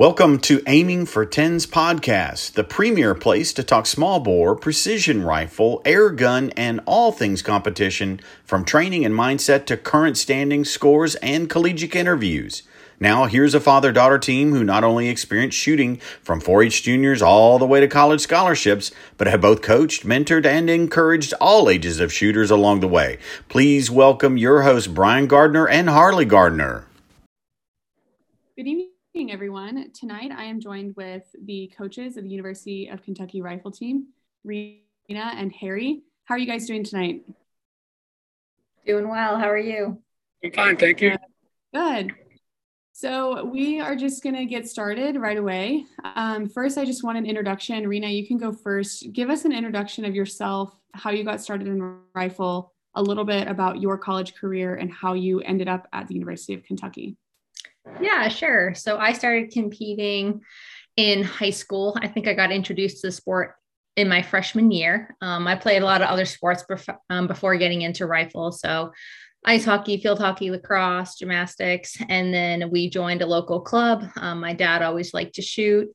Welcome 0.00 0.38
to 0.38 0.62
Aiming 0.66 1.04
for 1.04 1.26
Tens 1.26 1.66
podcast, 1.66 2.52
the 2.52 2.64
premier 2.64 3.14
place 3.14 3.52
to 3.52 3.62
talk 3.62 3.84
small 3.84 4.18
bore, 4.18 4.56
precision 4.56 5.22
rifle, 5.22 5.82
air 5.84 6.08
gun, 6.08 6.48
and 6.56 6.80
all 6.86 7.12
things 7.12 7.42
competition, 7.42 8.18
from 8.42 8.64
training 8.64 9.04
and 9.04 9.14
mindset 9.14 9.66
to 9.66 9.76
current 9.76 10.16
standings, 10.16 10.70
scores, 10.70 11.16
and 11.16 11.50
collegiate 11.50 11.94
interviews. 11.94 12.62
Now, 12.98 13.26
here's 13.26 13.54
a 13.54 13.60
father 13.60 13.92
daughter 13.92 14.18
team 14.18 14.52
who 14.52 14.64
not 14.64 14.84
only 14.84 15.06
experienced 15.06 15.58
shooting 15.58 15.98
from 16.22 16.40
4 16.40 16.62
H 16.62 16.82
juniors 16.82 17.20
all 17.20 17.58
the 17.58 17.66
way 17.66 17.80
to 17.80 17.86
college 17.86 18.22
scholarships, 18.22 18.92
but 19.18 19.26
have 19.26 19.42
both 19.42 19.60
coached, 19.60 20.06
mentored, 20.06 20.46
and 20.46 20.70
encouraged 20.70 21.34
all 21.42 21.68
ages 21.68 22.00
of 22.00 22.10
shooters 22.10 22.50
along 22.50 22.80
the 22.80 22.88
way. 22.88 23.18
Please 23.50 23.90
welcome 23.90 24.38
your 24.38 24.62
hosts, 24.62 24.88
Brian 24.88 25.26
Gardner 25.26 25.68
and 25.68 25.90
Harley 25.90 26.24
Gardner. 26.24 26.86
Good 28.56 28.66
evening 28.66 28.89
evening, 29.12 29.32
everyone. 29.32 29.90
Tonight 29.92 30.30
I 30.30 30.44
am 30.44 30.60
joined 30.60 30.94
with 30.96 31.24
the 31.44 31.72
coaches 31.76 32.16
of 32.16 32.22
the 32.22 32.30
University 32.30 32.86
of 32.86 33.02
Kentucky 33.02 33.42
rifle 33.42 33.72
team, 33.72 34.06
Rena 34.44 34.82
and 35.16 35.52
Harry. 35.52 36.02
How 36.26 36.36
are 36.36 36.38
you 36.38 36.46
guys 36.46 36.64
doing 36.66 36.84
tonight? 36.84 37.24
Doing 38.86 39.08
well. 39.08 39.36
How 39.36 39.50
are 39.50 39.58
you? 39.58 40.00
I'm 40.44 40.52
fine, 40.52 40.76
thank 40.76 41.00
you. 41.00 41.16
Good. 41.74 42.12
So 42.92 43.46
we 43.46 43.80
are 43.80 43.96
just 43.96 44.22
going 44.22 44.36
to 44.36 44.44
get 44.44 44.68
started 44.68 45.16
right 45.16 45.38
away. 45.38 45.86
Um, 46.04 46.48
first, 46.48 46.78
I 46.78 46.84
just 46.84 47.02
want 47.02 47.18
an 47.18 47.26
introduction. 47.26 47.88
Rena, 47.88 48.06
you 48.06 48.24
can 48.24 48.38
go 48.38 48.52
first. 48.52 49.12
Give 49.12 49.28
us 49.28 49.44
an 49.44 49.50
introduction 49.50 50.04
of 50.04 50.14
yourself, 50.14 50.72
how 50.94 51.10
you 51.10 51.24
got 51.24 51.40
started 51.40 51.66
in 51.66 51.98
rifle, 52.14 52.74
a 52.94 53.02
little 53.02 53.24
bit 53.24 53.48
about 53.48 53.80
your 53.80 53.98
college 53.98 54.34
career, 54.36 54.76
and 54.76 54.92
how 54.92 55.14
you 55.14 55.40
ended 55.40 55.66
up 55.66 55.88
at 55.92 56.06
the 56.06 56.14
University 56.14 56.54
of 56.54 56.62
Kentucky. 56.62 57.16
Yeah, 58.00 58.28
sure. 58.28 58.74
So 58.74 58.98
I 58.98 59.12
started 59.12 59.50
competing 59.50 60.40
in 60.96 61.22
high 61.22 61.50
school. 61.50 61.96
I 62.00 62.08
think 62.08 62.28
I 62.28 62.34
got 62.34 62.52
introduced 62.52 63.00
to 63.00 63.08
the 63.08 63.12
sport 63.12 63.54
in 63.96 64.08
my 64.08 64.22
freshman 64.22 64.70
year. 64.70 65.16
Um, 65.20 65.46
I 65.46 65.56
played 65.56 65.82
a 65.82 65.84
lot 65.84 66.02
of 66.02 66.08
other 66.08 66.24
sports 66.24 66.64
bef- 66.68 66.96
um, 67.08 67.26
before 67.26 67.56
getting 67.56 67.82
into 67.82 68.06
rifle. 68.06 68.52
So 68.52 68.92
ice 69.44 69.64
hockey, 69.64 69.98
field 69.98 70.18
hockey, 70.18 70.50
lacrosse, 70.50 71.16
gymnastics. 71.16 71.96
And 72.08 72.32
then 72.32 72.70
we 72.70 72.90
joined 72.90 73.22
a 73.22 73.26
local 73.26 73.60
club. 73.60 74.04
Um, 74.16 74.40
my 74.40 74.52
dad 74.52 74.82
always 74.82 75.14
liked 75.14 75.34
to 75.36 75.42
shoot. 75.42 75.88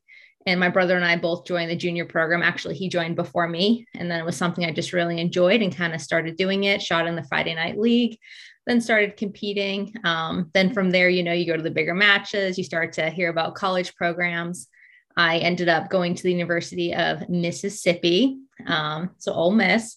And 0.46 0.60
my 0.60 0.68
brother 0.68 0.94
and 0.94 1.04
I 1.04 1.16
both 1.16 1.44
joined 1.44 1.70
the 1.70 1.76
junior 1.76 2.04
program. 2.04 2.42
Actually, 2.42 2.76
he 2.76 2.88
joined 2.88 3.16
before 3.16 3.48
me. 3.48 3.86
And 3.94 4.08
then 4.08 4.20
it 4.20 4.24
was 4.24 4.36
something 4.36 4.64
I 4.64 4.70
just 4.70 4.92
really 4.92 5.20
enjoyed 5.20 5.60
and 5.60 5.74
kind 5.74 5.92
of 5.92 6.00
started 6.00 6.36
doing 6.36 6.64
it, 6.64 6.82
shot 6.82 7.06
in 7.06 7.16
the 7.16 7.24
Friday 7.24 7.54
night 7.54 7.78
league 7.78 8.18
then 8.66 8.80
started 8.80 9.16
competing. 9.16 9.94
Um, 10.04 10.50
then 10.52 10.72
from 10.72 10.90
there, 10.90 11.08
you 11.08 11.22
know, 11.22 11.32
you 11.32 11.46
go 11.46 11.56
to 11.56 11.62
the 11.62 11.70
bigger 11.70 11.94
matches, 11.94 12.58
you 12.58 12.64
start 12.64 12.92
to 12.94 13.10
hear 13.10 13.30
about 13.30 13.54
college 13.54 13.94
programs. 13.94 14.68
I 15.16 15.38
ended 15.38 15.68
up 15.68 15.88
going 15.88 16.14
to 16.14 16.22
the 16.22 16.32
University 16.32 16.94
of 16.94 17.28
Mississippi, 17.28 18.38
um, 18.66 19.10
so 19.18 19.32
Ole 19.32 19.52
Miss. 19.52 19.96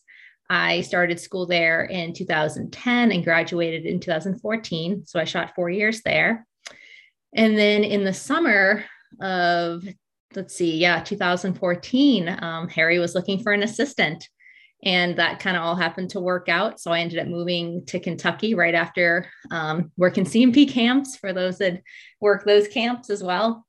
I 0.49 0.81
started 0.81 1.19
school 1.19 1.45
there 1.45 1.85
in 1.85 2.13
2010 2.13 3.11
and 3.11 3.23
graduated 3.23 3.85
in 3.85 3.99
2014. 3.99 5.05
So 5.05 5.19
I 5.19 5.23
shot 5.23 5.53
four 5.55 5.69
years 5.69 6.01
there. 6.01 6.47
And 7.35 7.57
then 7.57 7.83
in 7.83 8.03
the 8.03 8.13
summer 8.13 8.83
of, 9.21 9.83
let's 10.35 10.55
see, 10.55 10.77
yeah, 10.77 11.01
2014, 11.01 12.37
um, 12.41 12.67
Harry 12.69 12.97
was 12.97 13.13
looking 13.13 13.43
for 13.43 13.51
an 13.51 13.61
assistant 13.61 14.27
and 14.83 15.17
that 15.17 15.39
kind 15.39 15.57
of 15.57 15.63
all 15.63 15.75
happened 15.75 16.11
to 16.11 16.19
work 16.19 16.47
out. 16.47 16.79
So 16.79 16.91
I 16.91 16.99
ended 16.99 17.19
up 17.19 17.27
moving 17.27 17.85
to 17.87 17.99
Kentucky 17.99 18.55
right 18.55 18.73
after 18.73 19.27
um, 19.51 19.91
working 19.97 20.23
CMP 20.23 20.69
camps 20.69 21.17
for 21.17 21.33
those 21.33 21.57
that 21.57 21.81
work 22.21 22.45
those 22.45 22.67
camps 22.67 23.09
as 23.09 23.21
well. 23.21 23.65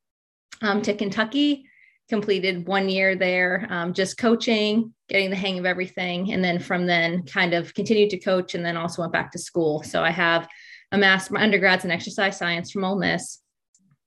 Um, 0.63 0.83
to 0.83 0.95
Kentucky, 0.95 1.65
completed 2.09 2.67
one 2.67 2.89
year 2.89 3.17
there, 3.17 3.67
um, 3.71 3.95
just 3.95 4.19
coaching, 4.19 4.93
getting 5.09 5.31
the 5.31 5.37
hang 5.37 5.59
of 5.59 5.65
everything, 5.65 6.33
and 6.33 6.45
then 6.45 6.59
from 6.59 6.87
then 6.87 7.25
kind 7.25 7.55
of 7.55 7.73
continued 7.75 8.11
to 8.11 8.19
coach, 8.19 8.55
and 8.55 8.65
then 8.65 8.77
also 8.77 9.03
went 9.03 9.13
back 9.13 9.33
to 9.33 9.39
school. 9.39 9.83
So 9.83 10.03
I 10.03 10.11
have 10.11 10.47
a 10.93 10.99
master, 10.99 11.35
my 11.35 11.43
undergrads 11.43 11.85
in 11.85 11.91
exercise 11.91 12.37
science 12.37 12.71
from 12.71 12.85
Ole 12.85 12.99
Miss, 12.99 13.40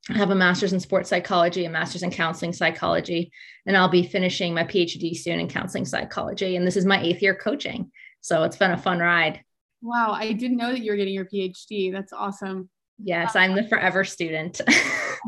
I 0.09 0.17
have 0.17 0.31
a 0.31 0.35
master's 0.35 0.73
in 0.73 0.79
sports 0.81 1.09
psychology, 1.09 1.63
a 1.63 1.69
master's 1.69 2.03
in 2.03 2.11
counseling 2.11 2.51
psychology, 2.51 3.31
and 3.65 3.77
I'll 3.77 3.87
be 3.87 4.03
finishing 4.03 4.53
my 4.53 4.65
PhD 4.65 5.15
soon 5.15 5.39
in 5.39 5.47
counseling 5.47 5.85
psychology. 5.85 6.57
And 6.57 6.67
this 6.67 6.75
is 6.75 6.85
my 6.85 7.01
eighth 7.01 7.21
year 7.21 7.35
coaching. 7.35 7.89
So 8.19 8.43
it's 8.43 8.57
been 8.57 8.71
a 8.71 8.77
fun 8.77 8.99
ride. 8.99 9.41
Wow. 9.81 10.11
I 10.11 10.33
didn't 10.33 10.57
know 10.57 10.71
that 10.71 10.81
you 10.81 10.91
were 10.91 10.97
getting 10.97 11.13
your 11.13 11.25
PhD. 11.25 11.91
That's 11.91 12.11
awesome. 12.11 12.69
Yes, 13.01 13.35
I'm 13.35 13.55
the 13.55 13.67
forever 13.67 14.03
student. 14.03 14.59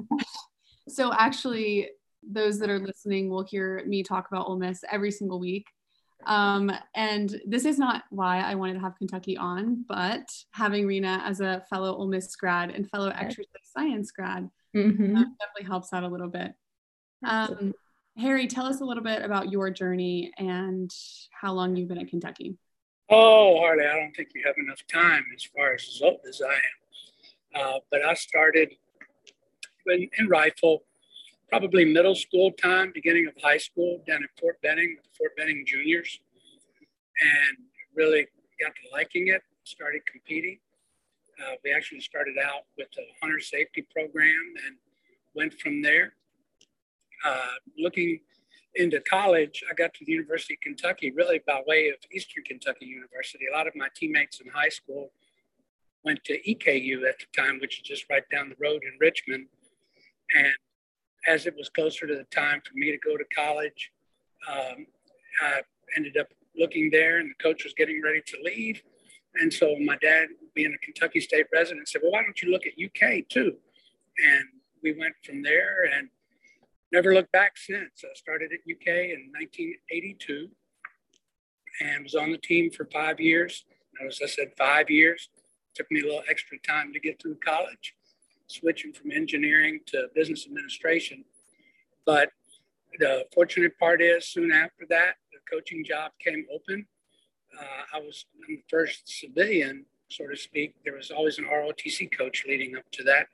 so 0.89 1.11
actually, 1.13 1.89
those 2.29 2.59
that 2.59 2.69
are 2.69 2.79
listening 2.79 3.29
will 3.29 3.43
hear 3.43 3.83
me 3.85 4.03
talk 4.03 4.27
about 4.29 4.47
Ole 4.47 4.57
Miss 4.57 4.83
every 4.91 5.11
single 5.11 5.39
week. 5.39 5.67
Um, 6.25 6.71
and 6.95 7.39
this 7.45 7.65
is 7.65 7.77
not 7.77 8.03
why 8.09 8.39
I 8.39 8.55
wanted 8.55 8.73
to 8.73 8.79
have 8.79 8.97
Kentucky 8.97 9.37
on, 9.37 9.85
but 9.87 10.27
having 10.51 10.87
Rena 10.87 11.21
as 11.25 11.39
a 11.39 11.63
fellow 11.69 11.95
Ole 11.95 12.07
Miss 12.07 12.35
grad 12.35 12.71
and 12.71 12.89
fellow 12.89 13.09
exercise 13.09 13.45
science 13.75 14.11
grad 14.11 14.49
Mm-hmm. 14.75 15.13
definitely 15.13 15.65
helps 15.67 15.93
out 15.93 16.03
a 16.03 16.07
little 16.07 16.27
bit. 16.27 16.51
Um, 17.25 17.73
Harry, 18.17 18.47
tell 18.47 18.65
us 18.65 18.81
a 18.81 18.85
little 18.85 19.03
bit 19.03 19.23
about 19.23 19.51
your 19.51 19.69
journey 19.69 20.31
and 20.37 20.91
how 21.31 21.53
long 21.53 21.75
you've 21.75 21.87
been 21.87 21.97
at 21.97 22.07
Kentucky. 22.07 22.57
Oh, 23.09 23.59
Harley, 23.59 23.85
I 23.85 23.95
don't 23.95 24.13
think 24.15 24.29
you 24.33 24.41
have 24.45 24.55
enough 24.57 24.81
time 24.91 25.23
as 25.35 25.43
far 25.43 25.75
as 25.75 25.87
as 25.87 26.01
old 26.01 26.19
as 26.27 26.41
I 26.41 26.53
am. 26.53 27.61
Uh, 27.61 27.79
but 27.91 28.03
I 28.03 28.13
started 28.15 28.69
in, 29.87 30.09
in 30.17 30.27
rifle, 30.27 30.83
probably 31.49 31.85
middle 31.85 32.15
school 32.15 32.51
time, 32.51 32.91
beginning 32.93 33.27
of 33.27 33.33
high 33.41 33.57
school, 33.57 34.03
down 34.07 34.17
in 34.17 34.27
Fort 34.39 34.61
Benning, 34.61 34.95
with 34.97 35.03
the 35.05 35.17
Fort 35.17 35.35
Benning 35.37 35.63
Juniors, 35.65 36.19
and 37.21 37.57
really 37.95 38.27
got 38.59 38.73
to 38.75 38.91
liking 38.91 39.27
it. 39.27 39.41
Started 39.63 40.01
competing, 40.05 40.59
uh, 41.41 41.55
we 41.63 41.71
actually 41.71 42.01
started 42.01 42.35
out 42.37 42.63
with 42.77 42.87
the 42.95 43.03
hunter 43.21 43.39
safety 43.39 43.85
program 43.93 44.53
and 44.65 44.75
went 45.33 45.53
from 45.53 45.81
there. 45.81 46.13
Uh, 47.25 47.55
looking 47.77 48.19
into 48.75 48.99
college, 49.01 49.63
I 49.69 49.73
got 49.73 49.93
to 49.95 50.05
the 50.05 50.11
University 50.11 50.55
of 50.55 50.61
Kentucky 50.61 51.11
really 51.11 51.41
by 51.45 51.61
way 51.65 51.89
of 51.89 51.95
Eastern 52.13 52.43
Kentucky 52.43 52.85
University. 52.85 53.45
A 53.51 53.55
lot 53.55 53.67
of 53.67 53.75
my 53.75 53.87
teammates 53.95 54.41
in 54.41 54.49
high 54.51 54.69
school 54.69 55.11
went 56.03 56.23
to 56.25 56.39
EKU 56.41 57.07
at 57.07 57.19
the 57.19 57.25
time, 57.35 57.59
which 57.59 57.77
is 57.77 57.83
just 57.83 58.05
right 58.09 58.23
down 58.31 58.49
the 58.49 58.55
road 58.59 58.83
in 58.83 58.97
Richmond. 58.99 59.47
And 60.35 60.53
as 61.27 61.45
it 61.45 61.55
was 61.57 61.69
closer 61.69 62.05
to 62.05 62.15
the 62.15 62.25
time 62.25 62.61
for 62.61 62.73
me 62.75 62.91
to 62.91 62.97
go 62.97 63.17
to 63.17 63.23
college, 63.35 63.91
um, 64.47 64.85
I 65.41 65.61
ended 65.97 66.17
up 66.17 66.27
looking 66.57 66.89
there, 66.91 67.17
and 67.17 67.29
the 67.29 67.43
coach 67.43 67.63
was 67.63 67.73
getting 67.73 68.01
ready 68.01 68.21
to 68.27 68.37
leave. 68.43 68.81
And 69.41 69.51
so 69.51 69.75
my 69.79 69.97
dad, 69.97 70.27
being 70.53 70.73
a 70.73 70.85
Kentucky 70.85 71.19
State 71.19 71.47
resident, 71.53 71.87
said, 71.87 72.01
Well, 72.01 72.11
why 72.11 72.23
don't 72.23 72.41
you 72.41 72.51
look 72.51 72.63
at 72.65 72.73
UK 72.73 73.27
too? 73.27 73.55
And 74.17 74.45
we 74.81 74.93
went 74.93 75.15
from 75.23 75.41
there 75.41 75.89
and 75.93 76.09
never 76.91 77.13
looked 77.13 77.31
back 77.31 77.57
since. 77.57 78.03
I 78.03 78.13
started 78.13 78.51
at 78.53 78.59
UK 78.59 78.87
in 78.87 79.31
1982 79.33 80.49
and 81.81 82.03
was 82.03 82.15
on 82.15 82.31
the 82.31 82.37
team 82.37 82.71
for 82.71 82.85
five 82.85 83.19
years. 83.19 83.65
Notice 83.99 84.21
I 84.23 84.27
said 84.27 84.51
five 84.57 84.89
years. 84.89 85.29
Took 85.73 85.91
me 85.91 86.01
a 86.01 86.03
little 86.03 86.23
extra 86.29 86.57
time 86.59 86.93
to 86.93 86.99
get 86.99 87.21
through 87.21 87.35
college, 87.45 87.95
switching 88.47 88.93
from 88.93 89.11
engineering 89.11 89.81
to 89.87 90.07
business 90.15 90.45
administration. 90.45 91.25
But 92.05 92.29
the 92.99 93.25
fortunate 93.33 93.77
part 93.77 94.01
is, 94.01 94.27
soon 94.27 94.51
after 94.53 94.85
that, 94.89 95.15
the 95.33 95.39
coaching 95.53 95.83
job 95.83 96.11
came 96.23 96.45
open 96.53 96.87
uh, 97.59 97.97
I 97.97 97.99
was 97.99 98.25
the 98.47 98.61
first 98.69 99.07
civilian, 99.07 99.85
so 100.09 100.27
to 100.27 100.35
speak. 100.35 100.75
There 100.83 100.95
was 100.95 101.11
always 101.11 101.37
an 101.37 101.45
ROTC 101.45 102.15
coach 102.17 102.45
leading 102.47 102.75
up 102.75 102.89
to 102.93 103.03
that. 103.03 103.27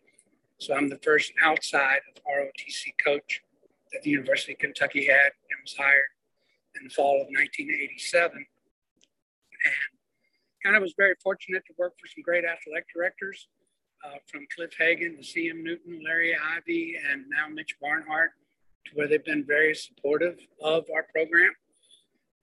So 0.57 0.75
I'm 0.75 0.89
the 0.89 0.99
first 1.03 1.33
outside 1.43 2.01
of 2.15 2.23
ROTC 2.23 2.93
coach 3.03 3.41
that 3.91 4.03
the 4.03 4.12
University 4.12 4.53
of 4.53 4.59
Kentucky 4.59 5.06
had 5.06 5.31
and 5.50 5.59
was 5.63 5.75
hired 5.75 6.12
in 6.79 6.88
the 6.88 6.94
fall 6.94 7.15
of 7.15 7.27
1987. 7.27 8.38
And 8.38 9.75
kind 10.63 10.75
of 10.75 10.81
was 10.81 10.94
very 10.97 11.15
fortunate 11.24 11.63
to 11.67 11.74
work 11.77 11.94
for 12.00 12.07
some 12.07 12.21
great 12.24 12.45
athletic 12.45 12.85
directors 12.94 13.47
uh, 14.06 14.17
from 14.27 14.45
Cliff 14.56 14.71
Hagan 14.77 15.17
to 15.17 15.24
C.M. 15.24 15.63
Newton, 15.63 16.01
Larry 16.06 16.35
Ivy, 16.35 16.97
and 17.12 17.25
now 17.29 17.47
Mitch 17.51 17.75
Barnhart, 17.81 18.31
to 18.85 18.91
where 18.95 19.07
they've 19.07 19.25
been 19.25 19.45
very 19.45 19.75
supportive 19.75 20.39
of 20.62 20.85
our 20.94 21.06
program. 21.13 21.51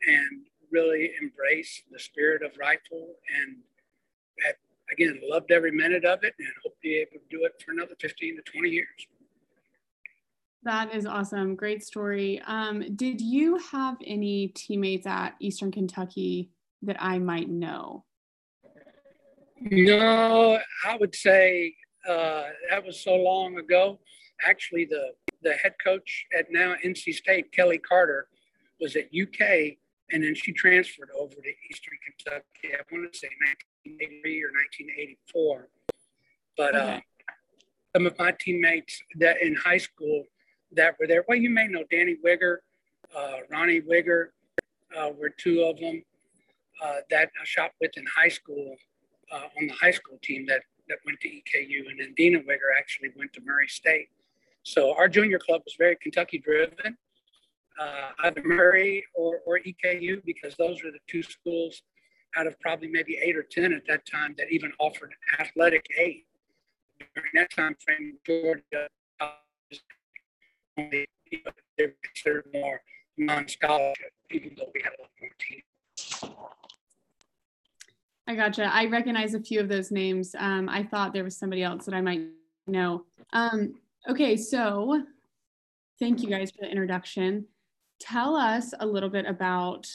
And 0.07 0.47
really 0.71 1.13
embrace 1.21 1.83
the 1.91 1.99
spirit 1.99 2.43
of 2.43 2.53
rifle 2.59 3.15
and 3.43 3.57
had, 4.45 4.55
again 4.93 5.21
loved 5.29 5.51
every 5.51 5.71
minute 5.73 6.05
of 6.05 6.23
it 6.23 6.35
and 6.39 6.49
hope 6.65 6.75
to 6.75 6.81
be 6.83 6.97
able 6.97 7.13
to 7.13 7.37
do 7.37 7.45
it 7.45 7.53
for 7.65 7.73
another 7.73 7.95
15 8.01 8.37
to 8.37 8.43
20 8.53 8.69
years. 8.69 8.87
That 10.65 10.95
is 10.95 11.07
awesome. 11.07 11.55
Great 11.55 11.85
story. 11.85 12.43
Um, 12.47 12.97
did 12.97 13.21
you 13.21 13.59
have 13.71 13.97
any 14.05 14.49
teammates 14.49 15.07
at 15.07 15.35
eastern 15.41 15.71
kentucky 15.71 16.51
that 16.83 16.97
i 17.01 17.19
might 17.19 17.49
know? 17.49 18.05
No 19.61 20.59
i 20.85 20.97
would 20.97 21.15
say 21.15 21.75
uh, 22.09 22.45
that 22.71 22.85
was 22.85 23.01
so 23.03 23.15
long 23.15 23.59
ago. 23.59 23.99
Actually 24.47 24.87
the 24.87 25.13
the 25.43 25.53
head 25.53 25.75
coach 25.83 26.27
at 26.37 26.47
now 26.51 26.75
NC 26.85 27.15
State, 27.15 27.53
Kelly 27.53 27.79
Carter, 27.79 28.29
was 28.81 28.97
at 28.97 29.05
UK, 29.05 29.77
and 30.11 30.23
then 30.23 30.35
she 30.35 30.53
transferred 30.53 31.11
over 31.19 31.35
to 31.35 31.53
Eastern 31.71 31.99
Kentucky. 32.05 32.75
I 32.75 32.83
want 32.91 33.13
to 33.13 33.19
say 33.19 33.29
1983 33.85 34.43
or 34.43 34.51
1984. 34.53 35.69
But 36.57 36.75
okay. 36.75 36.95
uh, 36.97 37.01
some 37.97 38.07
of 38.07 38.19
my 38.19 38.33
teammates 38.39 39.01
that 39.17 39.43
in 39.43 39.55
high 39.55 39.79
school 39.79 40.25
that 40.73 40.97
were 40.99 41.07
there, 41.07 41.25
well, 41.29 41.39
you 41.39 41.51
may 41.51 41.67
know 41.67 41.85
Danny 41.91 42.17
Wigger, 42.25 42.59
uh, 43.17 43.39
Ronnie 43.51 43.81
Wigger, 43.81 44.29
uh, 44.97 45.11
were 45.11 45.31
two 45.31 45.63
of 45.63 45.79
them 45.79 46.03
uh, 46.83 46.97
that 47.11 47.31
I 47.41 47.45
shot 47.45 47.73
with 47.81 47.97
in 47.97 48.05
high 48.07 48.29
school 48.29 48.77
uh, 49.33 49.49
on 49.59 49.67
the 49.67 49.75
high 49.75 49.91
school 49.91 50.19
team 50.23 50.47
that 50.47 50.63
that 50.89 50.99
went 51.05 51.21
to 51.21 51.29
EKU, 51.29 51.91
and 51.91 52.01
then 52.01 52.15
Deena 52.17 52.39
Wigger 52.39 52.73
actually 52.79 53.11
went 53.15 53.33
to 53.35 53.43
Murray 53.45 53.69
State. 53.69 54.09
So 54.63 54.95
our 54.97 55.07
junior 55.07 55.39
club 55.39 55.61
was 55.65 55.75
very 55.79 55.97
Kentucky 55.97 56.39
driven, 56.39 56.97
uh, 57.79 58.11
either 58.25 58.43
Murray 58.45 59.05
or, 59.15 59.41
or 59.47 59.61
EKU, 59.61 60.25
because 60.25 60.55
those 60.57 60.83
were 60.83 60.91
the 60.91 60.99
two 61.07 61.23
schools 61.23 61.83
out 62.37 62.47
of 62.47 62.59
probably 62.61 62.89
maybe 62.89 63.19
eight 63.23 63.37
or 63.37 63.43
10 63.43 63.73
at 63.73 63.87
that 63.87 64.07
time 64.07 64.35
that 64.39 64.51
even 64.51 64.73
offered 64.79 65.15
athletic 65.39 65.87
aid. 65.99 66.25
During 67.15 67.31
that 67.35 67.51
time 67.51 67.77
frame, 67.85 68.15
Georgia 68.27 68.89
they 70.77 71.07
considered 72.03 72.47
more 72.53 72.81
non-scholarship, 73.17 74.13
even 74.31 74.53
though 74.57 74.71
we 74.75 74.83
had 74.83 74.93
a 74.99 75.03
lot 75.03 75.11
more 75.21 75.31
teams. 75.39 76.35
I 78.27 78.35
gotcha. 78.35 78.71
I 78.73 78.87
recognize 78.87 79.35
a 79.35 79.41
few 79.41 79.61
of 79.61 79.69
those 79.69 79.91
names. 79.91 80.35
Um, 80.39 80.69
I 80.69 80.83
thought 80.83 81.13
there 81.13 81.25
was 81.25 81.37
somebody 81.37 81.63
else 81.63 81.87
that 81.87 81.95
I 81.95 82.01
might 82.01 82.23
know. 82.67 83.05
Um, 83.33 83.75
okay, 84.09 84.37
so 84.37 85.03
thank 85.99 86.23
you 86.23 86.29
guys 86.29 86.51
for 86.51 86.61
the 86.61 86.71
introduction. 86.71 87.47
Tell 87.99 88.37
us 88.37 88.73
a 88.79 88.87
little 88.87 89.09
bit 89.09 89.27
about 89.27 89.89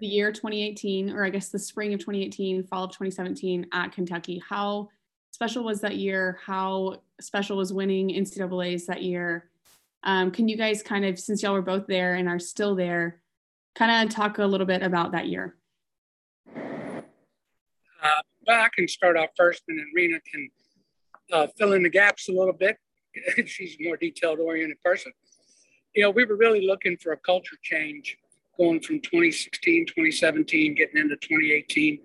the 0.00 0.06
year 0.06 0.32
2018, 0.32 1.10
or 1.10 1.24
I 1.24 1.30
guess 1.30 1.50
the 1.50 1.58
spring 1.58 1.92
of 1.92 2.00
2018, 2.00 2.64
fall 2.64 2.84
of 2.84 2.90
2017 2.90 3.66
at 3.72 3.92
Kentucky. 3.92 4.42
How 4.48 4.88
special 5.30 5.62
was 5.62 5.82
that 5.82 5.96
year? 5.96 6.38
How 6.44 7.02
special 7.20 7.58
was 7.58 7.72
winning 7.72 8.08
NCAA's 8.08 8.86
that 8.86 9.02
year? 9.02 9.50
Um, 10.02 10.30
can 10.30 10.48
you 10.48 10.56
guys 10.56 10.82
kind 10.82 11.04
of, 11.04 11.18
since 11.18 11.42
y'all 11.42 11.52
were 11.52 11.60
both 11.60 11.86
there 11.86 12.14
and 12.14 12.28
are 12.28 12.38
still 12.38 12.74
there, 12.74 13.20
kind 13.74 14.08
of 14.08 14.14
talk 14.14 14.38
a 14.38 14.44
little 14.44 14.66
bit 14.66 14.82
about 14.82 15.12
that 15.12 15.28
year? 15.28 15.56
Uh, 16.56 18.22
well, 18.46 18.62
I 18.62 18.68
can 18.74 18.88
start 18.88 19.18
off 19.18 19.28
first, 19.36 19.62
and 19.68 19.78
then 19.78 19.86
Rena 19.94 20.18
can 20.20 20.50
uh, 21.32 21.46
fill 21.58 21.74
in 21.74 21.82
the 21.82 21.90
gaps 21.90 22.30
a 22.30 22.32
little 22.32 22.54
bit. 22.54 22.78
She's 23.46 23.76
a 23.78 23.84
more 23.84 23.98
detailed 23.98 24.38
oriented 24.38 24.80
person. 24.82 25.12
You 25.94 26.04
know, 26.04 26.10
we 26.10 26.24
were 26.24 26.36
really 26.36 26.66
looking 26.66 26.96
for 26.96 27.12
a 27.12 27.16
culture 27.16 27.56
change 27.62 28.16
going 28.56 28.80
from 28.80 29.00
2016, 29.00 29.86
2017, 29.86 30.74
getting 30.74 31.00
into 31.00 31.16
2018. 31.16 31.98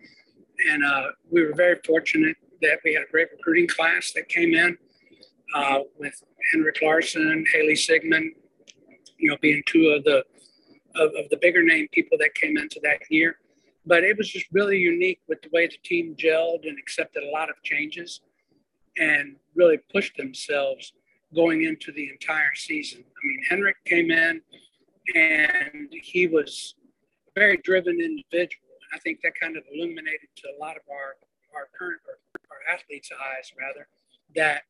And 0.72 0.86
uh, 0.86 1.08
we 1.30 1.46
were 1.46 1.54
very 1.54 1.78
fortunate 1.86 2.36
that 2.62 2.80
we 2.84 2.94
had 2.94 3.04
a 3.04 3.12
great 3.12 3.28
recruiting 3.32 3.68
class 3.68 4.12
that 4.14 4.30
came 4.30 4.56
in 4.56 4.78
uh, 5.54 5.80
with 6.00 6.14
Henrik 6.52 6.82
Larsen, 6.82 7.46
Haley 7.54 7.76
Sigmund, 7.76 8.32
you 9.18 9.30
know, 9.30 9.38
being 9.42 9.62
two 9.66 9.88
of 9.90 10.04
the 10.04 10.24
of, 10.96 11.12
of 11.18 11.30
the 11.30 11.38
bigger 11.42 11.62
name 11.62 11.88
people 11.92 12.18
that 12.20 12.34
came 12.36 12.58
into 12.58 12.80
that 12.84 13.00
year. 13.10 13.38
But 13.86 14.04
it 14.04 14.18
was 14.18 14.30
just 14.30 14.46
really 14.52 14.78
unique 14.78 15.20
with 15.28 15.42
the 15.42 15.50
way 15.52 15.68
the 15.68 15.78
team 15.84 16.16
gelled 16.16 16.68
and 16.68 16.80
accepted 16.80 17.24
a 17.24 17.30
lot 17.30 17.50
of 17.50 17.56
changes 17.64 18.22
and 18.98 19.36
really 19.56 19.78
pushed 19.92 20.16
themselves 20.18 20.94
going 21.36 21.64
into 21.64 21.92
the 21.92 22.10
entire 22.10 22.54
season. 22.56 23.04
I 23.04 23.28
mean, 23.28 23.44
Henrik 23.50 23.78
came 23.86 24.12
in 24.12 24.42
and 25.16 25.90
he 25.92 26.28
was 26.28 26.76
a 27.28 27.40
very 27.40 27.58
driven 27.58 28.00
individual. 28.00 28.66
And 28.82 28.96
I 28.96 29.00
think 29.00 29.20
that 29.24 29.34
kind 29.40 29.58
of 29.58 29.64
illuminated 29.74 30.30
to 30.38 30.48
a 30.58 30.60
lot 30.60 30.76
of 30.76 30.84
our, 30.90 31.16
our 31.54 31.68
current, 31.78 32.02
or 32.08 32.18
our 32.52 32.74
athletes' 32.74 33.12
eyes 33.12 33.52
rather, 33.60 33.88
that, 34.36 34.64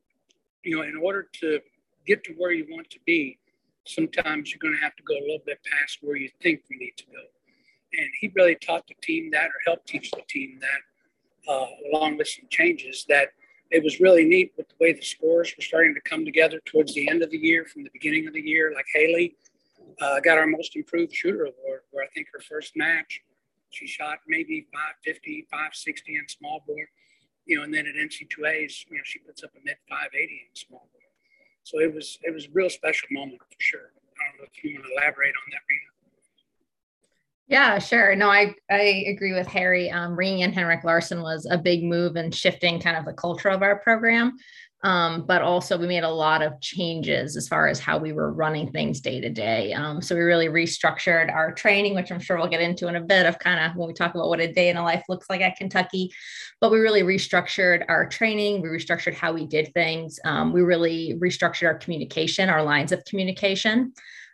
you 0.62 0.76
know, 0.76 0.82
in 0.82 0.96
order 0.96 1.28
to 1.40 1.60
get 2.06 2.24
to 2.24 2.32
where 2.34 2.52
you 2.52 2.66
want 2.70 2.90
to 2.90 2.98
be, 3.06 3.38
sometimes 3.84 4.50
you're 4.50 4.58
going 4.58 4.74
to 4.74 4.82
have 4.82 4.96
to 4.96 5.02
go 5.04 5.14
a 5.14 5.22
little 5.22 5.42
bit 5.46 5.60
past 5.70 5.98
where 6.02 6.16
you 6.16 6.28
think 6.42 6.62
you 6.68 6.78
need 6.78 6.96
to 6.96 7.04
go 7.06 7.22
and 7.96 8.10
he 8.20 8.32
really 8.34 8.56
taught 8.56 8.86
the 8.86 8.94
team 9.02 9.30
that, 9.32 9.46
or 9.46 9.60
helped 9.64 9.86
teach 9.86 10.10
the 10.10 10.22
team 10.28 10.60
that, 10.60 11.52
uh, 11.52 11.66
along 11.92 12.18
with 12.18 12.28
some 12.28 12.46
changes. 12.50 13.04
That 13.08 13.28
it 13.70 13.82
was 13.82 14.00
really 14.00 14.24
neat 14.24 14.52
with 14.56 14.68
the 14.68 14.74
way 14.80 14.92
the 14.92 15.02
scores 15.02 15.52
were 15.56 15.62
starting 15.62 15.94
to 15.94 16.00
come 16.00 16.24
together 16.24 16.60
towards 16.64 16.94
the 16.94 17.08
end 17.08 17.22
of 17.22 17.30
the 17.30 17.38
year, 17.38 17.64
from 17.64 17.82
the 17.82 17.90
beginning 17.92 18.26
of 18.26 18.34
the 18.34 18.40
year. 18.40 18.72
Like 18.74 18.86
Haley 18.94 19.36
uh, 20.00 20.20
got 20.20 20.38
our 20.38 20.46
most 20.46 20.76
improved 20.76 21.14
shooter 21.14 21.44
award, 21.44 21.80
where 21.90 22.04
I 22.04 22.08
think 22.08 22.28
her 22.32 22.40
first 22.40 22.76
match 22.76 23.22
she 23.70 23.86
shot 23.86 24.18
maybe 24.26 24.66
550, 24.72 25.48
560 25.50 26.16
in 26.16 26.28
small 26.28 26.62
bore, 26.66 26.88
you 27.44 27.58
know, 27.58 27.64
and 27.64 27.74
then 27.74 27.86
at 27.86 27.94
NC2As, 27.94 28.86
you 28.88 28.96
know, 28.96 29.04
she 29.04 29.18
puts 29.20 29.44
up 29.44 29.50
a 29.52 29.60
mid 29.64 29.76
580 29.88 30.48
in 30.48 30.54
small 30.54 30.88
bore. 30.92 31.02
So 31.62 31.80
it 31.80 31.92
was 31.92 32.18
it 32.22 32.32
was 32.32 32.46
a 32.46 32.50
real 32.52 32.70
special 32.70 33.08
moment 33.10 33.40
for 33.40 33.58
sure. 33.58 33.90
I 34.16 34.30
don't 34.30 34.38
know 34.38 34.46
if 34.48 34.64
you 34.64 34.74
want 34.74 34.86
to 34.86 34.92
elaborate 34.96 35.34
on 35.34 35.46
that, 35.52 35.66
Rena. 35.68 35.95
Yeah, 37.48 37.78
sure. 37.78 38.16
No, 38.16 38.28
I, 38.28 38.54
I 38.70 39.04
agree 39.08 39.32
with 39.32 39.46
Harry. 39.46 39.88
Um, 39.90 40.16
bringing 40.16 40.40
in 40.40 40.52
Henrik 40.52 40.82
Larsen 40.82 41.22
was 41.22 41.46
a 41.48 41.56
big 41.56 41.84
move 41.84 42.16
and 42.16 42.34
shifting 42.34 42.80
kind 42.80 42.96
of 42.96 43.04
the 43.04 43.12
culture 43.12 43.48
of 43.50 43.62
our 43.62 43.78
program. 43.78 44.32
Um, 44.82 45.24
but 45.26 45.42
also, 45.42 45.78
we 45.78 45.86
made 45.86 46.04
a 46.04 46.10
lot 46.10 46.42
of 46.42 46.60
changes 46.60 47.36
as 47.36 47.48
far 47.48 47.66
as 47.66 47.80
how 47.80 47.98
we 47.98 48.12
were 48.12 48.32
running 48.32 48.70
things 48.70 49.00
day 49.00 49.20
to 49.20 49.30
day. 49.30 49.72
Um, 49.72 50.02
so, 50.02 50.14
we 50.14 50.20
really 50.20 50.48
restructured 50.48 51.32
our 51.32 51.52
training, 51.52 51.94
which 51.94 52.12
I'm 52.12 52.20
sure 52.20 52.36
we'll 52.36 52.46
get 52.48 52.60
into 52.60 52.86
in 52.88 52.96
a 52.96 53.00
bit 53.00 53.26
of 53.26 53.38
kind 53.38 53.58
of 53.58 53.76
when 53.76 53.88
we 53.88 53.94
talk 53.94 54.14
about 54.14 54.28
what 54.28 54.38
a 54.40 54.52
day 54.52 54.68
in 54.68 54.76
a 54.76 54.82
life 54.84 55.04
looks 55.08 55.30
like 55.30 55.40
at 55.40 55.56
Kentucky. 55.56 56.10
But 56.60 56.70
we 56.70 56.78
really 56.78 57.02
restructured 57.02 57.84
our 57.88 58.06
training, 58.08 58.60
we 58.60 58.68
restructured 58.68 59.14
how 59.14 59.32
we 59.32 59.46
did 59.46 59.72
things, 59.72 60.18
um, 60.24 60.52
we 60.52 60.60
really 60.62 61.14
restructured 61.20 61.66
our 61.66 61.78
communication, 61.78 62.48
our 62.48 62.62
lines 62.62 62.92
of 62.92 63.04
communication 63.06 63.92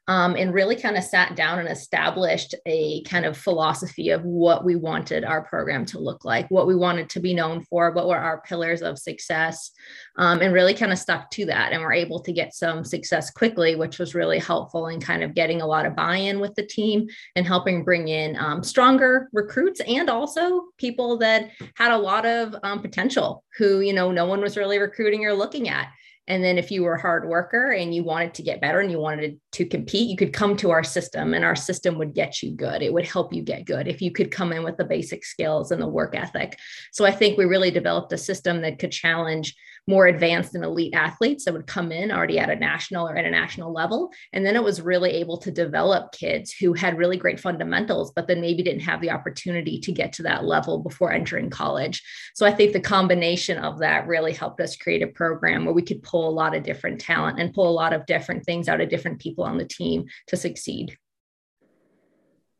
um, 0.09 0.35
and 0.35 0.53
really 0.53 0.75
kind 0.75 0.97
of 0.97 1.05
sat 1.05 1.37
down 1.37 1.61
and 1.61 1.69
established 1.69 2.57
a 2.67 3.03
kind 3.05 3.25
of 3.25 3.37
philosophy 3.37 4.11
of 4.11 4.25
what 4.25 4.65
we 4.65 4.75
wanted 4.75 5.25
our 5.25 5.43
program 5.45 5.85
to 5.87 6.01
look 6.01 6.25
like, 6.25 6.51
what 6.51 6.67
we 6.67 6.75
wanted 6.75 7.09
to 7.11 7.21
be 7.21 7.33
known 7.33 7.63
for, 7.63 7.93
what 7.93 8.09
were 8.09 8.19
our 8.19 8.41
pillars 8.41 8.83
of 8.83 8.99
success, 8.99 9.71
um, 10.17 10.41
and 10.41 10.53
really 10.53 10.75
kind 10.75 10.91
of 10.91 10.99
stuck 10.99 11.31
to 11.31 11.47
that. 11.47 11.73
And 11.73 11.83
we're 11.83 11.93
able 11.93 12.19
to 12.21 12.33
get 12.33 12.53
some 12.53 12.85
success 12.85 13.31
quickly, 13.31 13.77
which 13.77 14.01
was 14.01 14.15
really 14.15 14.41
helpful 14.41 14.89
in 14.89 15.01
kind 15.01 15.23
of 15.23 15.35
getting 15.35 15.61
a 15.61 15.67
lot 15.67 15.87
of 15.87 15.95
buy 15.95 16.17
in 16.17 16.41
with 16.41 16.55
the 16.57 16.67
team 16.67 17.07
and 17.37 17.47
helping 17.47 17.85
bring 17.85 18.09
in 18.09 18.37
um, 18.37 18.65
stronger 18.65 19.29
recruits 19.33 19.81
and 19.87 20.11
also 20.11 20.65
people 20.79 21.17
that 21.19 21.51
had 21.77 21.93
a 21.93 21.97
lot 21.99 22.27
of 22.27 22.57
um, 22.65 22.83
potential 22.83 23.45
who, 23.57 23.81
you 23.81 23.93
know, 23.93 24.11
no 24.11 24.27
one 24.27 24.41
was 24.41 24.57
really 24.57 24.79
recruiting 24.79 25.25
or 25.25 25.33
looking 25.33 25.69
at. 25.69 25.89
And 26.29 26.43
then 26.43 26.57
if 26.57 26.71
you 26.71 26.85
were 26.85 26.95
a 26.95 27.01
hard 27.01 27.29
worker 27.29 27.73
and 27.73 27.95
you 27.95 28.05
wanted 28.05 28.35
to 28.35 28.43
get 28.43 28.61
better 28.61 28.79
and 28.79 28.91
you 28.91 29.01
wanted 29.01 29.41
to 29.53 29.65
compete, 29.65 30.09
you 30.09 30.17
could 30.17 30.33
come 30.33 30.57
to 30.59 30.71
our 30.71 30.85
system 30.85 31.35
and 31.35 31.45
our 31.45 31.57
system 31.57 31.99
would 31.99 32.15
get 32.15 32.43
you 32.43 32.53
good. 32.53 32.81
It 32.81 32.93
would 32.93 33.07
help 33.07 33.33
you 33.33 33.43
get 33.43 33.65
good 33.65 33.89
if 33.89 34.01
you 34.01 34.13
could 34.13 34.31
come 34.31 34.53
in 34.53 34.63
with 34.63 34.77
the 34.77 34.85
basic 34.85 35.25
skills 35.25 35.73
and 35.73 35.83
the 35.83 35.89
work 35.89 36.15
ethic. 36.15 36.59
So 36.93 37.05
I 37.05 37.11
think 37.11 37.37
we 37.37 37.45
really 37.45 37.73
developed 37.73 38.13
a 38.13 38.19
system 38.19 38.63
that 38.63 38.79
could 38.79 38.93
challenge 38.93 39.57
more 39.89 40.07
advanced 40.07 40.55
and 40.55 40.65
elite 40.65 40.95
athletes 40.95 41.45
that 41.45 41.55
would 41.55 41.67
come 41.67 41.91
in 41.91 42.13
already 42.13 42.39
at 42.39 42.51
a 42.51 42.57
national 42.57 43.09
or 43.09 43.17
international 43.17 43.73
level. 43.73 44.11
And 44.33 44.47
then 44.47 44.55
it 44.55 44.63
was 44.63 44.81
really 44.81 45.11
able 45.11 45.39
to 45.39 45.51
develop 45.51 46.13
kids 46.13 46.53
who 46.53 46.73
had 46.73 46.99
really 46.99 47.17
great 47.17 47.41
fundamentals, 47.41 48.13
but 48.15 48.29
then 48.29 48.41
maybe 48.41 48.63
didn't 48.63 48.83
have 48.83 49.01
the 49.01 49.11
opportunity 49.11 49.81
to 49.81 49.93
get 49.93 50.13
to 50.15 50.23
that 50.23 50.45
level 50.45 50.79
before 50.79 51.13
entering 51.13 51.51
college. 51.51 52.03
So 52.35 52.47
I 52.47 52.53
think 52.53 52.73
the 52.73 52.81
combination 52.81 53.59
of 53.59 53.81
that 53.81 54.07
really 54.07 54.33
helped 54.33 54.61
us 54.61 54.77
create 54.77 55.03
a 55.03 55.09
program 55.09 55.65
where 55.65 55.75
we 55.75 55.83
could 55.83 56.03
pull 56.03 56.29
a 56.29 56.31
lot 56.31 56.55
of 56.55 56.63
different 56.63 57.01
talent 57.01 57.41
and 57.41 57.53
pull 57.53 57.69
a 57.69 57.71
lot 57.71 57.93
of 57.93 58.07
different 58.07 58.45
things 58.45 58.69
out 58.69 58.81
of 58.81 58.89
different 58.89 59.21
people 59.21 59.45
on 59.45 59.59
the 59.59 59.65
team 59.65 60.05
to 60.29 60.37
succeed. 60.37 60.97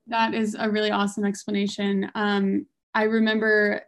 That 0.09 0.35
is 0.35 0.57
a 0.59 0.69
really 0.69 0.91
awesome 0.91 1.25
explanation. 1.25 2.11
Um, 2.17 2.67
I 2.95 3.05
remember 3.05 3.83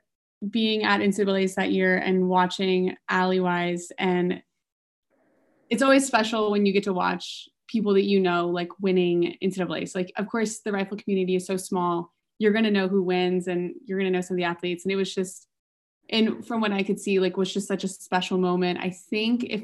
being 0.51 0.85
at 0.85 1.01
NCAA's 1.01 1.55
that 1.55 1.73
year 1.73 1.97
and 1.97 2.29
watching 2.29 2.97
Ali 3.09 3.39
Weisz, 3.39 3.91
and 3.99 4.43
it's 5.71 5.83
always 5.83 6.07
special 6.07 6.51
when 6.51 6.67
you 6.67 6.73
get 6.73 6.85
to 6.85 6.93
watch 6.93 7.49
people 7.69 7.95
that 7.95 8.05
you 8.05 8.21
know 8.21 8.49
like 8.49 8.69
winning 8.81 9.37
NCAA's. 9.43 9.95
Like, 9.95 10.13
of 10.17 10.29
course, 10.29 10.61
the 10.61 10.73
rifle 10.73 10.97
community 10.97 11.37
is 11.37 11.47
so 11.47 11.57
small. 11.57 12.13
You're 12.39 12.53
gonna 12.53 12.71
know 12.71 12.89
who 12.89 13.03
wins, 13.03 13.49
and 13.49 13.75
you're 13.85 13.99
gonna 13.99 14.11
know 14.11 14.21
some 14.21 14.35
of 14.35 14.39
the 14.39 14.45
athletes. 14.45 14.85
And 14.85 14.93
it 14.93 14.97
was 14.97 15.15
just, 15.15 15.47
and 16.11 16.47
from 16.47 16.61
what 16.61 16.73
I 16.73 16.83
could 16.83 17.01
see, 17.01 17.21
like 17.21 17.37
was 17.37 17.53
just 17.53 17.69
such 17.69 17.85
a 17.85 17.89
special 17.89 18.39
moment. 18.39 18.81
I 18.81 18.91
think 18.91 19.45
if 19.45 19.63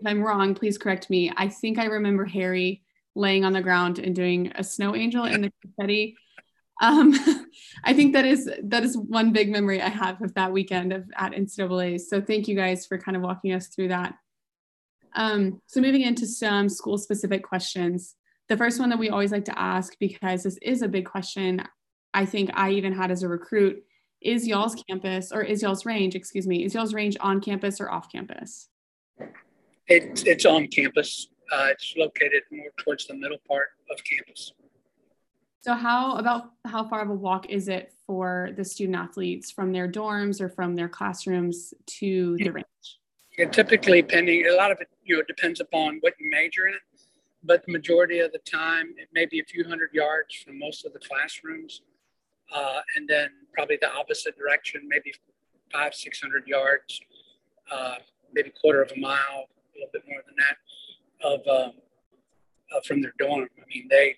if 0.00 0.06
I'm 0.06 0.22
wrong, 0.22 0.54
please 0.54 0.76
correct 0.76 1.08
me. 1.08 1.32
I 1.36 1.48
think 1.48 1.78
I 1.78 1.86
remember 1.86 2.24
Harry 2.24 2.82
laying 3.14 3.44
on 3.44 3.52
the 3.52 3.62
ground 3.62 3.98
and 3.98 4.14
doing 4.14 4.52
a 4.56 4.64
snow 4.64 4.94
angel 4.94 5.24
in 5.24 5.42
the 5.42 5.52
confetti 5.62 6.16
um, 6.80 7.14
I 7.84 7.92
think 7.92 8.12
that 8.14 8.24
is 8.24 8.50
that 8.64 8.82
is 8.82 8.96
one 8.96 9.32
big 9.32 9.50
memory 9.50 9.80
I 9.80 9.88
have 9.88 10.20
of 10.22 10.34
that 10.34 10.52
weekend 10.52 10.92
of 10.92 11.04
at 11.16 11.32
NCAA. 11.32 12.00
So 12.00 12.20
thank 12.20 12.48
you 12.48 12.56
guys 12.56 12.86
for 12.86 12.98
kind 12.98 13.16
of 13.16 13.22
walking 13.22 13.52
us 13.52 13.68
through 13.68 13.88
that. 13.88 14.14
Um, 15.14 15.60
so 15.66 15.80
moving 15.80 16.02
into 16.02 16.26
some 16.26 16.68
school 16.68 16.98
specific 16.98 17.42
questions. 17.42 18.16
The 18.48 18.56
first 18.56 18.78
one 18.80 18.90
that 18.90 18.98
we 18.98 19.08
always 19.08 19.32
like 19.32 19.44
to 19.46 19.58
ask, 19.58 19.96
because 19.98 20.42
this 20.42 20.58
is 20.60 20.82
a 20.82 20.88
big 20.88 21.06
question, 21.06 21.62
I 22.12 22.26
think 22.26 22.50
I 22.54 22.70
even 22.72 22.92
had 22.92 23.10
as 23.10 23.22
a 23.22 23.28
recruit, 23.28 23.82
is 24.20 24.46
y'all's 24.46 24.74
campus 24.88 25.32
or 25.32 25.42
is 25.42 25.62
y'all's 25.62 25.86
range, 25.86 26.14
excuse 26.14 26.46
me, 26.46 26.64
is 26.64 26.74
y'all's 26.74 26.94
range 26.94 27.16
on 27.20 27.40
campus 27.40 27.80
or 27.80 27.90
off 27.90 28.10
campus? 28.10 28.68
It, 29.86 30.26
it's 30.26 30.44
on 30.44 30.66
campus. 30.68 31.28
Uh, 31.52 31.68
it's 31.70 31.94
located 31.96 32.42
more 32.50 32.70
towards 32.78 33.06
the 33.06 33.14
middle 33.14 33.38
part 33.46 33.68
of 33.90 34.02
campus. 34.04 34.52
So 35.64 35.72
how 35.72 36.16
about 36.16 36.50
how 36.66 36.86
far 36.86 37.00
of 37.00 37.08
a 37.08 37.14
walk 37.14 37.48
is 37.48 37.68
it 37.68 37.94
for 38.06 38.50
the 38.54 38.62
student 38.62 38.98
athletes 38.98 39.50
from 39.50 39.72
their 39.72 39.90
dorms 39.90 40.42
or 40.42 40.50
from 40.50 40.76
their 40.76 40.90
classrooms 40.90 41.72
to 41.86 42.36
the 42.36 42.50
range? 42.50 42.66
Yeah, 43.38 43.46
typically, 43.46 44.02
pending 44.02 44.44
a 44.46 44.56
lot 44.56 44.72
of 44.72 44.82
it, 44.82 44.88
you 45.04 45.16
know, 45.16 45.22
depends 45.26 45.60
upon 45.60 46.00
what 46.02 46.12
you 46.20 46.30
major 46.30 46.66
in, 46.66 46.74
but 47.44 47.64
the 47.64 47.72
majority 47.72 48.18
of 48.18 48.30
the 48.32 48.40
time, 48.40 48.88
it 48.98 49.08
may 49.14 49.24
be 49.24 49.40
a 49.40 49.44
few 49.44 49.64
hundred 49.66 49.88
yards 49.94 50.34
from 50.34 50.58
most 50.58 50.84
of 50.84 50.92
the 50.92 50.98
classrooms, 50.98 51.80
uh, 52.54 52.80
and 52.98 53.08
then 53.08 53.30
probably 53.54 53.78
the 53.80 53.90
opposite 53.90 54.36
direction, 54.36 54.82
maybe 54.86 55.14
five, 55.72 55.94
six 55.94 56.20
hundred 56.20 56.46
yards, 56.46 57.00
uh, 57.72 57.94
maybe 58.34 58.52
quarter 58.60 58.82
of 58.82 58.92
a 58.94 59.00
mile, 59.00 59.48
a 59.48 59.78
little 59.78 59.90
bit 59.94 60.02
more 60.06 60.20
than 60.26 60.36
that, 60.36 61.26
of 61.26 61.40
um, 61.48 61.72
uh, 62.76 62.80
from 62.86 63.00
their 63.00 63.14
dorm. 63.18 63.48
I 63.56 63.64
mean, 63.66 63.86
they 63.88 64.16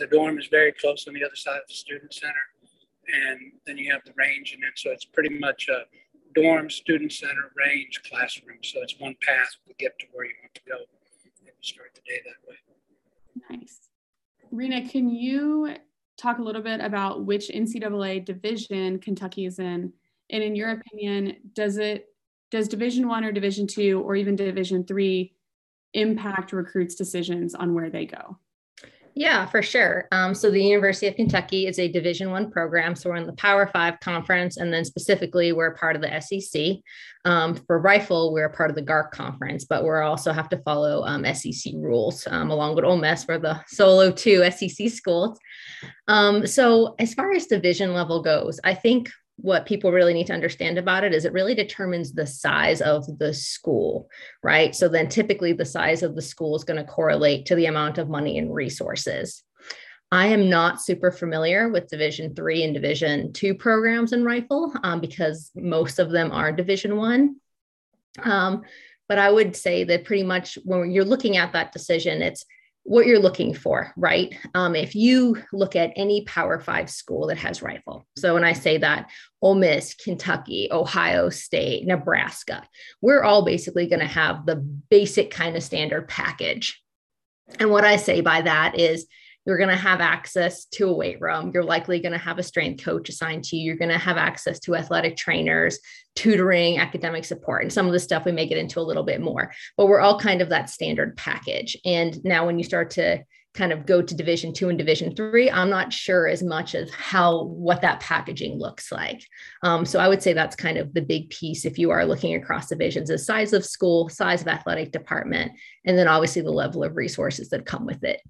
the 0.00 0.06
dorm 0.06 0.38
is 0.38 0.48
very 0.48 0.72
close 0.72 1.06
on 1.06 1.14
the 1.14 1.22
other 1.22 1.36
side 1.36 1.58
of 1.58 1.68
the 1.68 1.74
student 1.74 2.12
center, 2.12 2.34
and 3.28 3.52
then 3.66 3.76
you 3.76 3.92
have 3.92 4.02
the 4.04 4.12
range, 4.16 4.52
and 4.54 4.62
then 4.62 4.72
so 4.74 4.90
it's 4.90 5.04
pretty 5.04 5.38
much 5.38 5.68
a 5.68 5.84
dorm, 6.34 6.70
student 6.70 7.12
center, 7.12 7.52
range, 7.54 8.00
classroom. 8.08 8.58
So 8.62 8.80
it's 8.82 8.98
one 8.98 9.14
path 9.22 9.50
to 9.68 9.74
get 9.78 9.98
to 9.98 10.06
where 10.12 10.24
you 10.24 10.32
want 10.42 10.54
to 10.54 10.60
go 10.66 10.76
and 10.76 11.54
start 11.60 11.90
the 11.94 12.00
day 12.06 12.20
that 12.24 12.48
way. 12.48 13.58
Nice. 13.58 13.80
Rena, 14.50 14.88
can 14.88 15.10
you 15.10 15.76
talk 16.16 16.38
a 16.38 16.42
little 16.42 16.62
bit 16.62 16.80
about 16.80 17.24
which 17.24 17.48
NCAA 17.48 18.24
division 18.24 18.98
Kentucky 18.98 19.44
is 19.44 19.58
in? 19.58 19.92
And 20.30 20.42
in 20.42 20.56
your 20.56 20.70
opinion, 20.70 21.36
does 21.52 21.76
it 21.76 22.06
does 22.50 22.68
Division 22.68 23.06
One 23.06 23.24
or 23.24 23.32
Division 23.32 23.66
Two 23.66 24.00
or 24.00 24.16
even 24.16 24.34
Division 24.34 24.84
Three 24.84 25.34
impact 25.92 26.52
recruits' 26.52 26.94
decisions 26.94 27.54
on 27.54 27.74
where 27.74 27.90
they 27.90 28.06
go? 28.06 28.38
Yeah, 29.14 29.46
for 29.46 29.60
sure. 29.60 30.06
Um, 30.12 30.34
so 30.34 30.50
the 30.50 30.62
University 30.62 31.06
of 31.06 31.16
Kentucky 31.16 31.66
is 31.66 31.78
a 31.78 31.90
Division 31.90 32.30
One 32.30 32.50
program. 32.50 32.94
So 32.94 33.10
we're 33.10 33.16
in 33.16 33.26
the 33.26 33.32
Power 33.32 33.66
Five 33.66 33.98
conference, 34.00 34.56
and 34.56 34.72
then 34.72 34.84
specifically 34.84 35.52
we're 35.52 35.74
part 35.74 35.96
of 35.96 36.02
the 36.02 36.20
SEC. 36.20 36.76
Um, 37.24 37.54
for 37.54 37.80
rifle, 37.80 38.32
we're 38.32 38.48
part 38.48 38.70
of 38.70 38.76
the 38.76 38.82
GARC 38.82 39.10
conference, 39.10 39.64
but 39.64 39.82
we 39.82 39.90
also 39.90 40.32
have 40.32 40.48
to 40.50 40.58
follow 40.58 41.04
um, 41.04 41.24
SEC 41.34 41.72
rules 41.74 42.26
um, 42.30 42.50
along 42.50 42.76
with 42.76 42.84
Ole 42.84 42.96
Miss 42.96 43.24
for 43.24 43.38
the 43.38 43.60
solo 43.66 44.10
two 44.10 44.48
SEC 44.50 44.88
schools. 44.88 45.38
Um, 46.08 46.46
so 46.46 46.94
as 46.98 47.12
far 47.12 47.32
as 47.32 47.46
division 47.46 47.92
level 47.92 48.22
goes, 48.22 48.60
I 48.64 48.74
think 48.74 49.10
what 49.42 49.66
people 49.66 49.92
really 49.92 50.14
need 50.14 50.26
to 50.26 50.32
understand 50.32 50.78
about 50.78 51.04
it 51.04 51.14
is 51.14 51.24
it 51.24 51.32
really 51.32 51.54
determines 51.54 52.12
the 52.12 52.26
size 52.26 52.80
of 52.80 53.06
the 53.18 53.32
school, 53.32 54.08
right? 54.42 54.74
So 54.74 54.88
then 54.88 55.08
typically 55.08 55.52
the 55.52 55.64
size 55.64 56.02
of 56.02 56.14
the 56.14 56.22
school 56.22 56.56
is 56.56 56.64
going 56.64 56.78
to 56.78 56.90
correlate 56.90 57.46
to 57.46 57.54
the 57.54 57.66
amount 57.66 57.98
of 57.98 58.08
money 58.08 58.38
and 58.38 58.52
resources. 58.52 59.42
I 60.12 60.26
am 60.26 60.48
not 60.48 60.82
super 60.82 61.12
familiar 61.12 61.68
with 61.68 61.88
Division 61.88 62.34
three 62.34 62.64
and 62.64 62.74
Division 62.74 63.32
two 63.32 63.54
programs 63.54 64.12
in 64.12 64.24
rifle 64.24 64.72
um, 64.82 65.00
because 65.00 65.50
most 65.54 65.98
of 65.98 66.10
them 66.10 66.32
are 66.32 66.52
Division 66.52 66.96
one. 66.96 67.36
Um, 68.22 68.62
but 69.08 69.18
I 69.18 69.30
would 69.30 69.54
say 69.56 69.84
that 69.84 70.04
pretty 70.04 70.24
much 70.24 70.58
when 70.64 70.90
you're 70.90 71.04
looking 71.04 71.36
at 71.36 71.52
that 71.52 71.72
decision, 71.72 72.22
it's 72.22 72.44
what 72.84 73.06
you're 73.06 73.18
looking 73.18 73.54
for, 73.54 73.92
right? 73.96 74.34
Um, 74.54 74.74
if 74.74 74.94
you 74.94 75.40
look 75.52 75.76
at 75.76 75.92
any 75.96 76.24
Power 76.24 76.58
Five 76.60 76.90
school 76.90 77.26
that 77.28 77.38
has 77.38 77.62
rifle, 77.62 78.06
so 78.16 78.34
when 78.34 78.44
I 78.44 78.52
say 78.52 78.78
that, 78.78 79.10
Ole 79.42 79.54
Miss, 79.54 79.94
Kentucky, 79.94 80.68
Ohio 80.70 81.28
State, 81.30 81.86
Nebraska, 81.86 82.66
we're 83.00 83.22
all 83.22 83.44
basically 83.44 83.86
going 83.86 84.00
to 84.00 84.06
have 84.06 84.46
the 84.46 84.56
basic 84.56 85.30
kind 85.30 85.56
of 85.56 85.62
standard 85.62 86.08
package. 86.08 86.80
And 87.58 87.70
what 87.70 87.84
I 87.84 87.96
say 87.96 88.20
by 88.20 88.42
that 88.42 88.78
is 88.78 89.06
you're 89.50 89.58
going 89.58 89.68
to 89.68 89.74
have 89.74 90.00
access 90.00 90.64
to 90.66 90.86
a 90.86 90.92
weight 90.92 91.20
room. 91.20 91.50
You're 91.52 91.64
likely 91.64 91.98
going 91.98 92.12
to 92.12 92.18
have 92.18 92.38
a 92.38 92.42
strength 92.44 92.84
coach 92.84 93.08
assigned 93.08 93.42
to 93.44 93.56
you. 93.56 93.64
You're 93.64 93.76
going 93.76 93.90
to 93.90 93.98
have 93.98 94.16
access 94.16 94.60
to 94.60 94.76
athletic 94.76 95.16
trainers, 95.16 95.80
tutoring, 96.14 96.78
academic 96.78 97.24
support, 97.24 97.64
and 97.64 97.72
some 97.72 97.84
of 97.84 97.90
the 97.90 97.98
stuff 97.98 98.24
we 98.24 98.30
may 98.30 98.46
get 98.46 98.58
into 98.58 98.78
a 98.78 98.82
little 98.82 99.02
bit 99.02 99.20
more. 99.20 99.52
But 99.76 99.86
we're 99.86 99.98
all 99.98 100.20
kind 100.20 100.40
of 100.40 100.50
that 100.50 100.70
standard 100.70 101.16
package. 101.16 101.76
And 101.84 102.16
now, 102.22 102.46
when 102.46 102.58
you 102.58 102.64
start 102.64 102.90
to 102.90 103.24
kind 103.54 103.72
of 103.72 103.84
go 103.84 104.00
to 104.00 104.14
division 104.14 104.52
two 104.52 104.68
and 104.68 104.78
division 104.78 105.12
three 105.16 105.50
i'm 105.50 105.68
not 105.68 105.92
sure 105.92 106.28
as 106.28 106.40
much 106.40 106.76
as 106.76 106.88
how 106.92 107.42
what 107.46 107.80
that 107.80 107.98
packaging 107.98 108.56
looks 108.56 108.92
like 108.92 109.26
um, 109.64 109.84
so 109.84 109.98
i 109.98 110.06
would 110.06 110.22
say 110.22 110.32
that's 110.32 110.54
kind 110.54 110.78
of 110.78 110.94
the 110.94 111.02
big 111.02 111.28
piece 111.30 111.64
if 111.64 111.76
you 111.76 111.90
are 111.90 112.06
looking 112.06 112.36
across 112.36 112.68
divisions 112.68 113.08
the 113.08 113.18
size 113.18 113.52
of 113.52 113.64
school 113.64 114.08
size 114.08 114.40
of 114.42 114.46
athletic 114.46 114.92
department 114.92 115.50
and 115.84 115.98
then 115.98 116.06
obviously 116.06 116.42
the 116.42 116.48
level 116.48 116.84
of 116.84 116.94
resources 116.94 117.48
that 117.48 117.66
come 117.66 117.86
with 117.86 118.04
it 118.04 118.20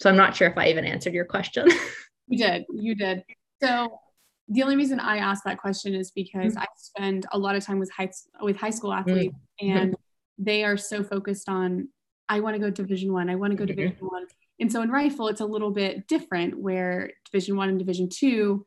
so 0.00 0.10
I'm 0.10 0.16
not 0.16 0.36
sure 0.36 0.48
if 0.48 0.58
I 0.58 0.68
even 0.68 0.84
answered 0.84 1.14
your 1.14 1.24
question. 1.24 1.68
you 2.28 2.38
did. 2.38 2.64
You 2.72 2.94
did. 2.94 3.24
So 3.62 4.00
the 4.48 4.62
only 4.62 4.76
reason 4.76 5.00
I 5.00 5.18
asked 5.18 5.44
that 5.44 5.58
question 5.58 5.94
is 5.94 6.10
because 6.10 6.54
mm-hmm. 6.54 6.62
I 6.62 6.66
spend 6.76 7.26
a 7.32 7.38
lot 7.38 7.56
of 7.56 7.64
time 7.64 7.78
with 7.78 7.90
high 7.90 8.10
with 8.40 8.56
high 8.56 8.70
school 8.70 8.92
athletes 8.92 9.34
mm-hmm. 9.62 9.76
and 9.76 9.96
they 10.38 10.64
are 10.64 10.76
so 10.76 11.02
focused 11.02 11.48
on 11.48 11.88
I 12.28 12.40
want 12.40 12.54
to 12.54 12.58
go 12.58 12.70
division 12.70 13.12
1. 13.12 13.30
I 13.30 13.34
want 13.36 13.52
to 13.52 13.56
go 13.56 13.64
mm-hmm. 13.64 13.80
division 13.80 14.06
1. 14.06 14.26
And 14.60 14.72
so 14.72 14.82
in 14.82 14.90
rifle 14.90 15.28
it's 15.28 15.40
a 15.40 15.46
little 15.46 15.70
bit 15.70 16.06
different 16.06 16.58
where 16.58 17.12
division 17.30 17.56
1 17.56 17.68
and 17.68 17.78
division 17.78 18.08
2 18.08 18.66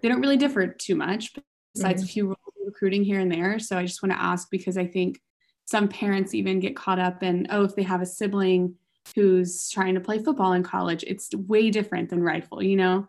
they 0.00 0.08
don't 0.08 0.20
really 0.20 0.36
differ 0.36 0.66
too 0.66 0.94
much 0.94 1.34
besides 1.74 2.02
a 2.02 2.04
mm-hmm. 2.04 2.12
few 2.12 2.36
recruiting 2.64 3.04
here 3.04 3.20
and 3.20 3.30
there. 3.30 3.58
So 3.58 3.76
I 3.78 3.84
just 3.84 4.02
want 4.02 4.12
to 4.12 4.20
ask 4.20 4.48
because 4.50 4.76
I 4.76 4.86
think 4.86 5.20
some 5.66 5.88
parents 5.88 6.34
even 6.34 6.60
get 6.60 6.76
caught 6.76 6.98
up 6.98 7.22
in 7.22 7.46
oh 7.50 7.64
if 7.64 7.74
they 7.74 7.82
have 7.82 8.02
a 8.02 8.06
sibling 8.06 8.74
who's 9.14 9.68
trying 9.70 9.94
to 9.94 10.00
play 10.00 10.18
football 10.18 10.52
in 10.52 10.62
college. 10.62 11.04
It's 11.06 11.34
way 11.34 11.70
different 11.70 12.10
than 12.10 12.22
rifle, 12.22 12.62
you 12.62 12.76
know? 12.76 13.06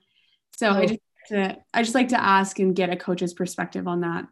So 0.58 0.70
oh. 0.70 0.74
I 0.74 0.86
just 0.86 1.00
to, 1.30 1.58
I 1.74 1.82
just 1.82 1.96
like 1.96 2.10
to 2.10 2.22
ask 2.22 2.60
and 2.60 2.76
get 2.76 2.92
a 2.92 2.96
coach's 2.96 3.34
perspective 3.34 3.88
on 3.88 4.02
that. 4.02 4.28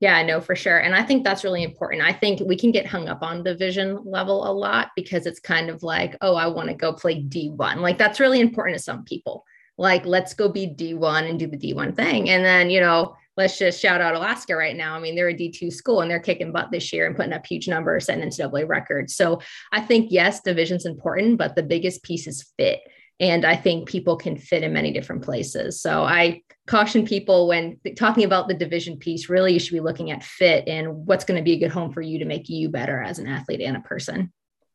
Yeah, 0.00 0.22
no, 0.22 0.40
for 0.40 0.54
sure. 0.54 0.78
And 0.78 0.94
I 0.94 1.02
think 1.02 1.24
that's 1.24 1.44
really 1.44 1.62
important. 1.62 2.02
I 2.02 2.12
think 2.12 2.40
we 2.46 2.56
can 2.56 2.70
get 2.70 2.86
hung 2.86 3.08
up 3.08 3.22
on 3.22 3.38
the 3.38 3.52
division 3.52 3.98
level 4.04 4.48
a 4.48 4.52
lot 4.52 4.90
because 4.94 5.26
it's 5.26 5.40
kind 5.40 5.70
of 5.70 5.82
like, 5.82 6.16
oh, 6.20 6.36
I 6.36 6.46
want 6.46 6.68
to 6.68 6.74
go 6.74 6.92
play 6.92 7.22
D1. 7.22 7.76
Like 7.76 7.98
that's 7.98 8.20
really 8.20 8.40
important 8.40 8.76
to 8.76 8.82
some 8.82 9.04
people. 9.04 9.44
Like, 9.76 10.04
let's 10.04 10.34
go 10.34 10.48
be 10.48 10.66
D1 10.66 11.30
and 11.30 11.38
do 11.38 11.46
the 11.46 11.56
D1 11.56 11.94
thing. 11.94 12.30
And 12.30 12.44
then, 12.44 12.68
you 12.68 12.80
know, 12.80 13.16
let's 13.38 13.56
just 13.56 13.80
shout 13.80 14.00
out 14.00 14.16
Alaska 14.16 14.56
right 14.56 14.76
now. 14.76 14.96
I 14.96 14.98
mean, 14.98 15.14
they're 15.14 15.28
a 15.28 15.34
D2 15.34 15.72
school 15.72 16.00
and 16.00 16.10
they're 16.10 16.18
kicking 16.18 16.50
butt 16.50 16.72
this 16.72 16.92
year 16.92 17.06
and 17.06 17.14
putting 17.14 17.32
up 17.32 17.46
huge 17.46 17.68
numbers, 17.68 18.06
setting 18.06 18.28
NCAA 18.28 18.68
records. 18.68 19.14
So 19.14 19.40
I 19.70 19.80
think, 19.80 20.08
yes, 20.10 20.40
division's 20.40 20.84
important, 20.84 21.38
but 21.38 21.54
the 21.54 21.62
biggest 21.62 22.02
piece 22.02 22.26
is 22.26 22.52
fit. 22.58 22.80
And 23.20 23.44
I 23.44 23.54
think 23.54 23.88
people 23.88 24.16
can 24.16 24.36
fit 24.36 24.64
in 24.64 24.72
many 24.72 24.92
different 24.92 25.22
places. 25.22 25.80
So 25.80 26.02
I 26.02 26.42
caution 26.66 27.06
people 27.06 27.46
when 27.46 27.78
talking 27.96 28.24
about 28.24 28.48
the 28.48 28.54
division 28.54 28.96
piece, 28.98 29.28
really, 29.28 29.52
you 29.52 29.60
should 29.60 29.72
be 29.72 29.80
looking 29.80 30.10
at 30.10 30.24
fit 30.24 30.66
and 30.66 31.06
what's 31.06 31.24
going 31.24 31.38
to 31.38 31.44
be 31.44 31.52
a 31.52 31.60
good 31.60 31.70
home 31.70 31.92
for 31.92 32.02
you 32.02 32.18
to 32.18 32.24
make 32.24 32.48
you 32.48 32.68
better 32.68 33.00
as 33.00 33.20
an 33.20 33.28
athlete 33.28 33.60
and 33.60 33.76
a 33.76 33.80
person. 33.80 34.32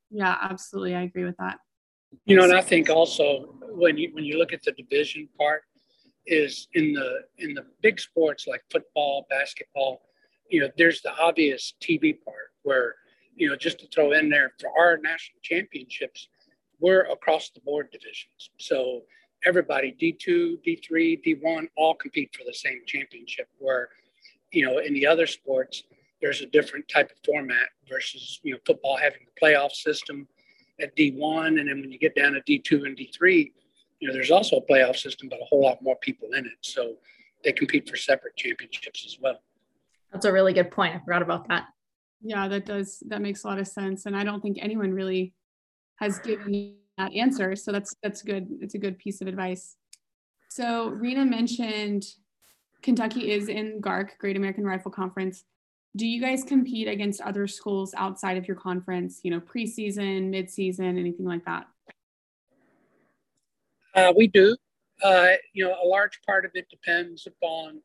Yeah, 0.10 0.38
absolutely. 0.41 0.96
I 0.96 1.01
agree 1.01 1.25
with 1.25 1.36
that. 1.38 1.58
You 2.25 2.38
know, 2.38 2.46
and 2.46 2.53
I 2.53 2.62
think 2.62 2.89
also 2.89 3.55
when 3.72 3.98
you 3.98 4.12
when 4.13 4.24
you 4.24 4.38
look 4.38 4.53
at 4.53 4.63
the 4.63 4.72
division 4.72 5.27
part, 5.38 5.63
is 6.25 6.68
in 6.74 6.94
the 6.94 7.22
in 7.38 7.53
the 7.53 7.65
big 7.82 8.00
sports 8.00 8.48
like 8.48 8.63
football, 8.72 9.25
basketball, 9.30 10.01
you 10.50 10.62
know, 10.62 10.70
there's 10.77 11.01
the 11.01 11.13
obvious 11.18 11.74
TV 11.82 12.15
part 12.24 12.53
where, 12.63 12.96
you 13.36 13.50
know, 13.50 13.56
just 13.56 13.80
to 13.80 13.88
throw 13.88 14.12
in 14.13 14.30
there 14.30 14.53
for 14.60 14.70
our 14.77 14.98
national 14.98 15.39
championships, 15.42 16.27
we're 16.80 17.01
across 17.12 17.50
the 17.50 17.60
board 17.62 17.89
divisions. 17.92 18.51
So 18.60 19.01
everybody, 19.46 19.96
D2, 20.00 20.60
D3, 20.65 21.24
D1, 21.25 21.68
all 21.75 21.96
compete 21.96 22.36
for 22.36 22.44
the 22.46 22.53
same 22.53 22.82
championship. 22.86 23.48
Where, 23.58 23.89
you 24.51 24.65
know, 24.65 24.80
in 24.80 24.94
the 24.94 25.08
other 25.08 25.27
sports, 25.27 25.84
there's 26.22 26.42
a 26.42 26.46
different 26.46 26.88
type 26.88 27.12
of 27.12 27.18
format 27.25 27.70
versus, 27.89 28.39
you 28.44 28.53
know, 28.53 28.60
football 28.65 28.98
having 28.98 29.22
the 29.25 29.46
playoff 29.46 29.72
system 29.72 30.27
at 30.80 30.96
D1. 30.96 31.60
And 31.60 31.68
then 31.68 31.82
when 31.82 31.92
you 31.92 32.00
get 32.00 32.15
down 32.15 32.34
to 32.34 32.42
D2 32.42 32.86
and 32.86 32.98
D3, 32.98 33.51
you 34.04 34.10
know, 34.10 34.14
there's 34.14 34.32
also 34.32 34.58
a 34.58 34.62
playoff 34.62 34.98
system, 34.98 35.30
but 35.30 35.40
a 35.42 35.46
whole 35.46 35.62
lot 35.62 35.82
more 35.82 35.96
people 35.96 36.28
in 36.34 36.46
it. 36.46 36.58
So 36.60 36.96
they 37.42 37.54
compete 37.54 37.90
for 37.90 37.96
separate 37.96 38.36
championships 38.36 39.06
as 39.06 39.18
well. 39.22 39.42
That's 40.12 40.26
a 40.26 40.32
really 40.34 40.52
good 40.52 40.72
point. 40.72 40.94
I 40.94 41.00
forgot 41.00 41.22
about 41.22 41.48
that. 41.48 41.68
Yeah, 42.22 42.50
that 42.50 42.66
does 42.66 43.02
that 43.08 43.22
makes 43.22 43.46
a 43.46 43.48
lot 43.48 43.60
of 43.60 43.68
sense. 43.68 44.06
And 44.06 44.14
I 44.14 44.26
don't 44.26 44.42
think 44.42 44.58
anyone 44.60 44.92
really 44.92 45.34
has 46.02 46.20
given 46.20 46.76
that 46.98 47.14
answer. 47.14 47.56
So 47.56 47.72
that's 47.72 47.96
that's 48.04 48.22
good. 48.24 48.50
It's 48.60 48.74
a 48.74 48.78
good 48.78 48.98
piece 48.98 49.22
of 49.22 49.28
advice. 49.30 49.78
So 50.50 50.90
Rena 50.90 51.24
mentioned 51.24 52.04
Kentucky 52.82 53.32
is 53.32 53.48
in 53.48 53.80
GARC, 53.80 54.18
Great 54.18 54.36
American 54.36 54.66
Rifle 54.66 54.92
Conference. 54.92 55.46
do 55.96 56.06
you 56.06 56.20
guys 56.20 56.44
compete 56.44 56.90
against 56.90 57.22
other 57.22 57.48
schools 57.48 57.94
outside 57.96 58.36
of 58.36 58.48
your 58.48 58.58
conference, 58.58 59.22
you 59.24 59.32
know, 59.32 59.40
preseason, 59.40 60.30
midseason, 60.30 61.00
anything 61.00 61.26
like 61.26 61.46
that? 61.46 61.68
Uh, 63.96 64.14
we 64.16 64.28
do. 64.28 64.56
Uh, 65.04 65.34
you 65.54 65.66
know, 65.66 65.76
a 65.84 65.88
large 65.88 66.20
part 66.26 66.46
of 66.46 66.52
it 66.54 66.68
depends 66.70 67.28
upon 67.28 67.82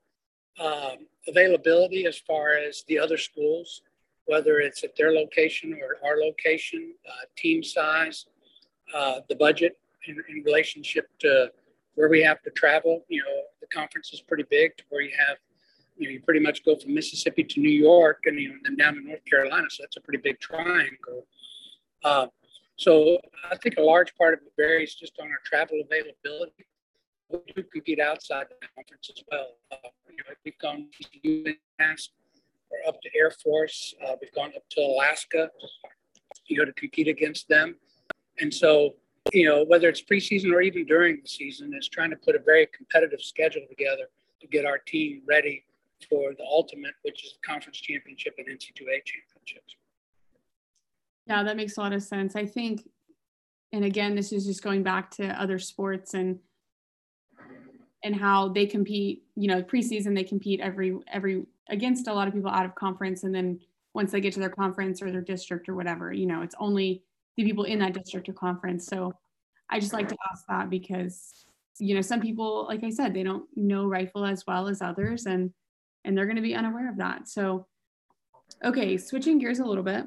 um, 0.60 1.06
availability 1.26 2.06
as 2.06 2.18
far 2.18 2.56
as 2.56 2.84
the 2.88 2.98
other 2.98 3.16
schools, 3.16 3.82
whether 4.26 4.58
it's 4.58 4.84
at 4.84 4.96
their 4.96 5.12
location 5.12 5.78
or 5.80 6.08
our 6.08 6.16
location, 6.18 6.94
uh, 7.06 7.24
team 7.36 7.62
size, 7.62 8.26
uh, 8.94 9.20
the 9.28 9.34
budget 9.36 9.78
in, 10.06 10.16
in, 10.28 10.42
relationship 10.44 11.08
to 11.18 11.50
where 11.94 12.08
we 12.08 12.22
have 12.22 12.42
to 12.42 12.50
travel. 12.50 13.04
You 13.08 13.20
know, 13.20 13.42
the 13.60 13.66
conference 13.66 14.12
is 14.12 14.20
pretty 14.20 14.44
big 14.50 14.76
to 14.78 14.84
where 14.88 15.02
you 15.02 15.12
have, 15.18 15.36
you 15.96 16.06
know, 16.06 16.12
you 16.12 16.20
pretty 16.20 16.40
much 16.40 16.64
go 16.64 16.76
from 16.76 16.94
Mississippi 16.94 17.44
to 17.44 17.60
New 17.60 17.70
York 17.70 18.20
and, 18.26 18.38
you 18.38 18.50
know, 18.50 18.54
then 18.64 18.76
down 18.76 18.94
to 18.94 19.00
North 19.00 19.24
Carolina. 19.24 19.66
So 19.70 19.82
that's 19.82 19.96
a 19.96 20.00
pretty 20.00 20.20
big 20.22 20.38
triangle. 20.40 21.26
So 22.78 23.18
I 23.50 23.56
think 23.56 23.76
a 23.76 23.82
large 23.82 24.14
part 24.14 24.34
of 24.34 24.40
it 24.40 24.52
varies 24.56 24.94
just 24.94 25.14
on 25.20 25.26
our 25.26 25.40
travel 25.44 25.80
availability. 25.84 26.64
We 27.28 27.40
do 27.54 27.62
compete 27.64 27.98
outside 27.98 28.46
the 28.48 28.66
conference 28.74 29.10
as 29.10 29.22
well. 29.30 29.48
Uh, 29.72 29.88
you 30.08 30.16
know, 30.16 30.34
we've 30.44 30.58
gone 30.58 30.86
to 31.00 31.28
UMass 31.28 32.08
or 32.70 32.78
up 32.86 33.02
to 33.02 33.10
Air 33.16 33.32
Force. 33.32 33.94
Uh, 34.06 34.14
we've 34.20 34.32
gone 34.32 34.52
up 34.54 34.62
to 34.70 34.80
Alaska, 34.80 35.50
you 36.46 36.56
know, 36.56 36.64
to 36.64 36.72
compete 36.72 37.08
against 37.08 37.48
them. 37.48 37.74
And 38.38 38.54
so, 38.54 38.94
you 39.32 39.46
know, 39.46 39.64
whether 39.64 39.88
it's 39.88 40.00
preseason 40.00 40.52
or 40.52 40.60
even 40.60 40.86
during 40.86 41.20
the 41.20 41.28
season, 41.28 41.74
is 41.76 41.88
trying 41.88 42.10
to 42.10 42.16
put 42.16 42.36
a 42.36 42.38
very 42.38 42.68
competitive 42.74 43.20
schedule 43.20 43.62
together 43.68 44.04
to 44.40 44.46
get 44.46 44.64
our 44.64 44.78
team 44.78 45.22
ready 45.26 45.64
for 46.08 46.32
the 46.32 46.44
ultimate, 46.44 46.94
which 47.02 47.24
is 47.24 47.32
the 47.32 47.40
conference 47.44 47.78
championship 47.78 48.36
and 48.38 48.46
NC2A 48.46 49.02
championships. 49.04 49.74
Yeah, 51.28 51.42
that 51.42 51.56
makes 51.56 51.76
a 51.76 51.80
lot 51.80 51.92
of 51.92 52.02
sense. 52.02 52.36
I 52.36 52.46
think, 52.46 52.88
and 53.72 53.84
again, 53.84 54.14
this 54.14 54.32
is 54.32 54.46
just 54.46 54.62
going 54.62 54.82
back 54.82 55.10
to 55.12 55.40
other 55.40 55.58
sports 55.58 56.14
and 56.14 56.38
and 58.02 58.16
how 58.16 58.48
they 58.48 58.64
compete. 58.64 59.24
You 59.36 59.48
know, 59.48 59.62
preseason 59.62 60.14
they 60.14 60.24
compete 60.24 60.60
every 60.60 60.96
every 61.12 61.44
against 61.68 62.08
a 62.08 62.14
lot 62.14 62.28
of 62.28 62.34
people 62.34 62.50
out 62.50 62.64
of 62.64 62.74
conference, 62.74 63.24
and 63.24 63.34
then 63.34 63.60
once 63.92 64.10
they 64.10 64.22
get 64.22 64.32
to 64.34 64.40
their 64.40 64.48
conference 64.48 65.02
or 65.02 65.10
their 65.12 65.20
district 65.20 65.68
or 65.68 65.74
whatever, 65.74 66.12
you 66.12 66.24
know, 66.24 66.40
it's 66.40 66.54
only 66.58 67.02
the 67.36 67.44
people 67.44 67.64
in 67.64 67.78
that 67.80 67.92
district 67.92 68.28
or 68.28 68.32
conference. 68.32 68.86
So 68.86 69.12
I 69.68 69.80
just 69.80 69.92
like 69.92 70.08
to 70.08 70.16
ask 70.32 70.46
that 70.48 70.70
because 70.70 71.44
you 71.78 71.94
know 71.94 72.00
some 72.00 72.22
people, 72.22 72.64
like 72.68 72.82
I 72.84 72.90
said, 72.90 73.12
they 73.12 73.22
don't 73.22 73.44
know 73.54 73.86
rifle 73.86 74.24
as 74.24 74.44
well 74.46 74.66
as 74.66 74.80
others, 74.80 75.26
and 75.26 75.52
and 76.06 76.16
they're 76.16 76.24
going 76.24 76.36
to 76.36 76.42
be 76.42 76.54
unaware 76.54 76.88
of 76.88 76.96
that. 76.96 77.28
So 77.28 77.66
okay, 78.64 78.96
switching 78.96 79.38
gears 79.38 79.58
a 79.58 79.64
little 79.66 79.84
bit 79.84 80.06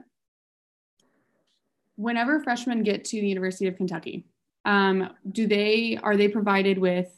whenever 1.95 2.39
freshmen 2.39 2.83
get 2.83 3.05
to 3.05 3.21
the 3.21 3.27
University 3.27 3.67
of 3.67 3.75
Kentucky, 3.75 4.25
um, 4.65 5.09
do 5.31 5.47
they 5.47 5.97
are 6.01 6.17
they 6.17 6.27
provided 6.27 6.77
with 6.77 7.09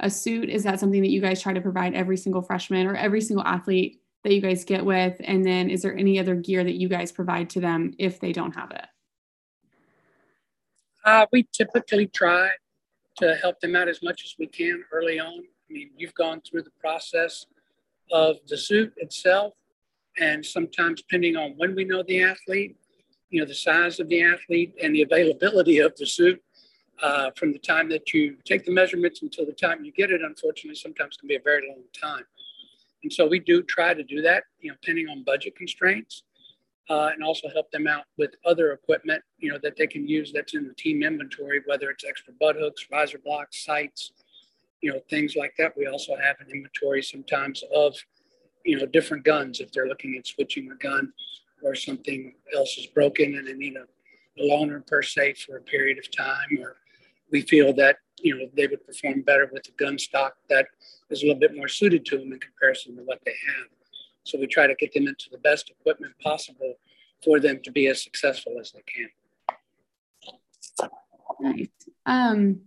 a 0.00 0.10
suit? 0.10 0.48
Is 0.50 0.64
that 0.64 0.80
something 0.80 1.02
that 1.02 1.10
you 1.10 1.20
guys 1.20 1.42
try 1.42 1.52
to 1.52 1.60
provide 1.60 1.94
every 1.94 2.16
single 2.16 2.42
freshman 2.42 2.86
or 2.86 2.94
every 2.94 3.20
single 3.20 3.44
athlete 3.44 4.00
that 4.24 4.34
you 4.34 4.40
guys 4.40 4.64
get 4.64 4.84
with? 4.84 5.16
And 5.20 5.44
then 5.44 5.70
is 5.70 5.82
there 5.82 5.96
any 5.96 6.18
other 6.18 6.34
gear 6.34 6.64
that 6.64 6.74
you 6.74 6.88
guys 6.88 7.12
provide 7.12 7.50
to 7.50 7.60
them 7.60 7.94
if 7.98 8.20
they 8.20 8.32
don't 8.32 8.54
have 8.54 8.70
it? 8.70 8.86
Uh, 11.04 11.26
we 11.32 11.46
typically 11.52 12.08
try 12.08 12.50
to 13.18 13.34
help 13.36 13.60
them 13.60 13.76
out 13.76 13.88
as 13.88 14.02
much 14.02 14.24
as 14.24 14.34
we 14.38 14.46
can 14.46 14.82
early 14.92 15.20
on. 15.20 15.38
I 15.38 15.72
mean, 15.72 15.90
you've 15.96 16.14
gone 16.14 16.40
through 16.40 16.62
the 16.62 16.72
process 16.80 17.46
of 18.12 18.36
the 18.48 18.56
suit 18.56 18.92
itself, 18.96 19.54
and 20.18 20.44
sometimes 20.44 21.02
depending 21.02 21.36
on 21.36 21.54
when 21.56 21.74
we 21.74 21.84
know 21.84 22.02
the 22.02 22.22
athlete, 22.22 22.76
you 23.30 23.40
know, 23.40 23.46
the 23.46 23.54
size 23.54 24.00
of 24.00 24.08
the 24.08 24.22
athlete 24.22 24.74
and 24.82 24.94
the 24.94 25.02
availability 25.02 25.78
of 25.78 25.94
the 25.96 26.06
suit 26.06 26.42
uh, 27.02 27.30
from 27.36 27.52
the 27.52 27.58
time 27.58 27.88
that 27.88 28.12
you 28.14 28.36
take 28.44 28.64
the 28.64 28.72
measurements 28.72 29.22
until 29.22 29.44
the 29.44 29.52
time 29.52 29.84
you 29.84 29.92
get 29.92 30.10
it, 30.10 30.22
unfortunately, 30.22 30.76
sometimes 30.76 31.16
can 31.16 31.28
be 31.28 31.36
a 31.36 31.40
very 31.40 31.68
long 31.68 31.82
time. 32.00 32.24
And 33.02 33.12
so 33.12 33.26
we 33.26 33.38
do 33.38 33.62
try 33.62 33.94
to 33.94 34.02
do 34.02 34.22
that, 34.22 34.44
you 34.60 34.70
know, 34.70 34.76
depending 34.80 35.08
on 35.08 35.22
budget 35.22 35.56
constraints, 35.56 36.22
uh, 36.88 37.10
and 37.12 37.22
also 37.22 37.48
help 37.52 37.70
them 37.70 37.86
out 37.86 38.04
with 38.16 38.34
other 38.44 38.72
equipment, 38.72 39.22
you 39.38 39.50
know, 39.50 39.58
that 39.62 39.76
they 39.76 39.86
can 39.86 40.08
use 40.08 40.32
that's 40.32 40.54
in 40.54 40.66
the 40.66 40.74
team 40.74 41.02
inventory, 41.02 41.60
whether 41.66 41.90
it's 41.90 42.04
extra 42.04 42.32
butt 42.40 42.56
hooks, 42.56 42.86
riser 42.90 43.18
blocks, 43.18 43.64
sights, 43.64 44.12
you 44.80 44.92
know, 44.92 45.00
things 45.10 45.36
like 45.36 45.52
that. 45.58 45.76
We 45.76 45.86
also 45.86 46.16
have 46.16 46.36
an 46.40 46.46
inventory 46.52 47.02
sometimes 47.02 47.62
of, 47.74 47.96
you 48.64 48.78
know, 48.78 48.86
different 48.86 49.24
guns 49.24 49.60
if 49.60 49.72
they're 49.72 49.88
looking 49.88 50.16
at 50.16 50.26
switching 50.26 50.70
a 50.70 50.76
gun 50.76 51.12
or 51.66 51.74
something 51.74 52.32
else 52.54 52.78
is 52.78 52.86
broken 52.86 53.34
and 53.36 53.46
they 53.46 53.52
need 53.52 53.74
a, 53.76 53.86
a 54.40 54.48
loaner 54.48 54.86
per 54.86 55.02
se 55.02 55.34
for 55.34 55.56
a 55.56 55.62
period 55.62 55.98
of 55.98 56.10
time, 56.10 56.58
or 56.60 56.76
we 57.32 57.42
feel 57.42 57.72
that 57.74 57.96
you 58.18 58.38
know 58.38 58.46
they 58.56 58.66
would 58.66 58.86
perform 58.86 59.22
better 59.22 59.50
with 59.52 59.66
a 59.68 59.72
gun 59.72 59.98
stock 59.98 60.34
that 60.48 60.66
is 61.10 61.22
a 61.22 61.26
little 61.26 61.40
bit 61.40 61.56
more 61.56 61.68
suited 61.68 62.06
to 62.06 62.18
them 62.18 62.32
in 62.32 62.38
comparison 62.38 62.96
to 62.96 63.02
what 63.02 63.20
they 63.26 63.34
have. 63.48 63.66
So 64.22 64.38
we 64.38 64.46
try 64.46 64.66
to 64.66 64.74
get 64.74 64.92
them 64.92 65.06
into 65.06 65.28
the 65.30 65.38
best 65.38 65.70
equipment 65.70 66.14
possible 66.22 66.74
for 67.24 67.40
them 67.40 67.60
to 67.64 67.70
be 67.70 67.88
as 67.88 68.02
successful 68.02 68.54
as 68.60 68.72
they 68.72 68.82
can. 68.86 69.08
Nice. 71.40 71.68
Um, 72.06 72.60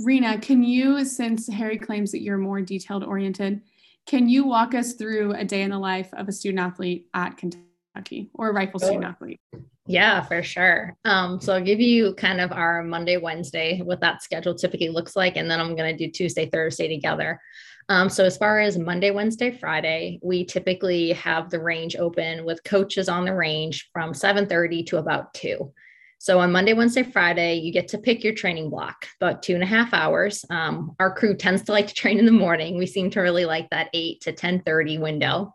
Rena, 0.00 0.38
can 0.38 0.62
you, 0.62 1.04
since 1.04 1.48
Harry 1.48 1.76
claims 1.76 2.12
that 2.12 2.22
you're 2.22 2.38
more 2.38 2.60
detailed 2.60 3.04
oriented, 3.04 3.62
can 4.06 4.28
you 4.28 4.46
walk 4.46 4.74
us 4.74 4.94
through 4.94 5.34
a 5.34 5.44
day 5.44 5.62
in 5.62 5.70
the 5.70 5.78
life 5.78 6.08
of 6.14 6.28
a 6.28 6.32
student 6.32 6.60
athlete 6.60 7.08
at 7.12 7.36
Kentucky? 7.36 7.67
Kentucky 7.98 8.30
or 8.34 8.52
rifle 8.52 8.80
student 8.80 9.04
athlete? 9.04 9.40
Yeah, 9.86 10.22
for 10.22 10.42
sure. 10.42 10.96
Um, 11.04 11.40
so 11.40 11.54
I'll 11.54 11.64
give 11.64 11.80
you 11.80 12.14
kind 12.14 12.40
of 12.40 12.52
our 12.52 12.82
Monday, 12.82 13.16
Wednesday, 13.16 13.80
what 13.82 14.00
that 14.00 14.22
schedule 14.22 14.54
typically 14.54 14.90
looks 14.90 15.16
like, 15.16 15.36
and 15.36 15.50
then 15.50 15.60
I'm 15.60 15.74
going 15.74 15.96
to 15.96 16.06
do 16.06 16.10
Tuesday, 16.10 16.48
Thursday 16.50 16.88
together. 16.88 17.40
Um, 17.88 18.10
so 18.10 18.24
as 18.24 18.36
far 18.36 18.60
as 18.60 18.78
Monday, 18.78 19.10
Wednesday, 19.10 19.50
Friday, 19.50 20.20
we 20.22 20.44
typically 20.44 21.12
have 21.12 21.48
the 21.48 21.60
range 21.60 21.96
open 21.96 22.44
with 22.44 22.62
coaches 22.64 23.08
on 23.08 23.24
the 23.24 23.34
range 23.34 23.88
from 23.94 24.12
7:30 24.12 24.86
to 24.88 24.98
about 24.98 25.32
two. 25.32 25.72
So 26.18 26.40
on 26.40 26.52
Monday, 26.52 26.74
Wednesday, 26.74 27.04
Friday, 27.04 27.54
you 27.54 27.72
get 27.72 27.88
to 27.88 27.98
pick 27.98 28.24
your 28.24 28.34
training 28.34 28.70
block, 28.70 29.06
about 29.20 29.42
two 29.42 29.54
and 29.54 29.62
a 29.62 29.66
half 29.66 29.94
hours. 29.94 30.44
Um, 30.50 30.96
our 30.98 31.14
crew 31.14 31.34
tends 31.34 31.62
to 31.62 31.72
like 31.72 31.86
to 31.86 31.94
train 31.94 32.18
in 32.18 32.26
the 32.26 32.32
morning. 32.32 32.76
We 32.76 32.86
seem 32.86 33.08
to 33.10 33.20
really 33.20 33.46
like 33.46 33.70
that 33.70 33.88
8 33.94 34.20
to 34.22 34.32
10:30 34.32 35.00
window 35.00 35.54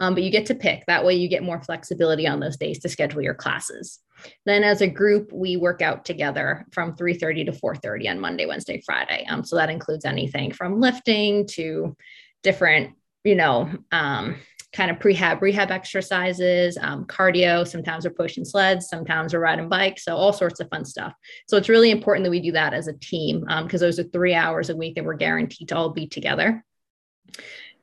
um, 0.00 0.14
but 0.14 0.22
you 0.22 0.30
get 0.30 0.46
to 0.46 0.54
pick. 0.54 0.84
That 0.86 1.04
way, 1.04 1.14
you 1.14 1.28
get 1.28 1.42
more 1.42 1.62
flexibility 1.62 2.26
on 2.26 2.40
those 2.40 2.56
days 2.56 2.78
to 2.80 2.88
schedule 2.88 3.22
your 3.22 3.34
classes. 3.34 4.00
Then, 4.46 4.64
as 4.64 4.80
a 4.80 4.88
group, 4.88 5.30
we 5.32 5.56
work 5.56 5.82
out 5.82 6.04
together 6.04 6.66
from 6.72 6.96
3:30 6.96 7.44
to 7.44 7.52
4:30 7.52 8.08
on 8.08 8.18
Monday, 8.18 8.46
Wednesday, 8.46 8.82
Friday. 8.84 9.26
Um, 9.28 9.44
so 9.44 9.56
that 9.56 9.70
includes 9.70 10.04
anything 10.04 10.52
from 10.52 10.80
lifting 10.80 11.46
to 11.48 11.96
different, 12.42 12.96
you 13.24 13.34
know, 13.34 13.70
um, 13.92 14.36
kind 14.72 14.90
of 14.90 14.98
prehab 14.98 15.40
rehab 15.40 15.70
exercises, 15.70 16.78
um, 16.80 17.04
cardio. 17.04 17.66
Sometimes 17.66 18.04
we're 18.04 18.12
pushing 18.12 18.44
sleds, 18.44 18.88
sometimes 18.88 19.34
we're 19.34 19.40
riding 19.40 19.68
bikes. 19.68 20.04
So 20.04 20.16
all 20.16 20.32
sorts 20.32 20.60
of 20.60 20.68
fun 20.70 20.84
stuff. 20.84 21.12
So 21.48 21.56
it's 21.56 21.68
really 21.68 21.90
important 21.90 22.24
that 22.24 22.30
we 22.30 22.40
do 22.40 22.52
that 22.52 22.72
as 22.72 22.86
a 22.88 22.94
team 22.94 23.40
because 23.40 23.82
um, 23.82 23.86
those 23.86 23.98
are 23.98 24.04
three 24.04 24.34
hours 24.34 24.70
a 24.70 24.76
week 24.76 24.94
that 24.94 25.04
we're 25.04 25.14
guaranteed 25.14 25.68
to 25.68 25.76
all 25.76 25.90
be 25.90 26.06
together. 26.06 26.64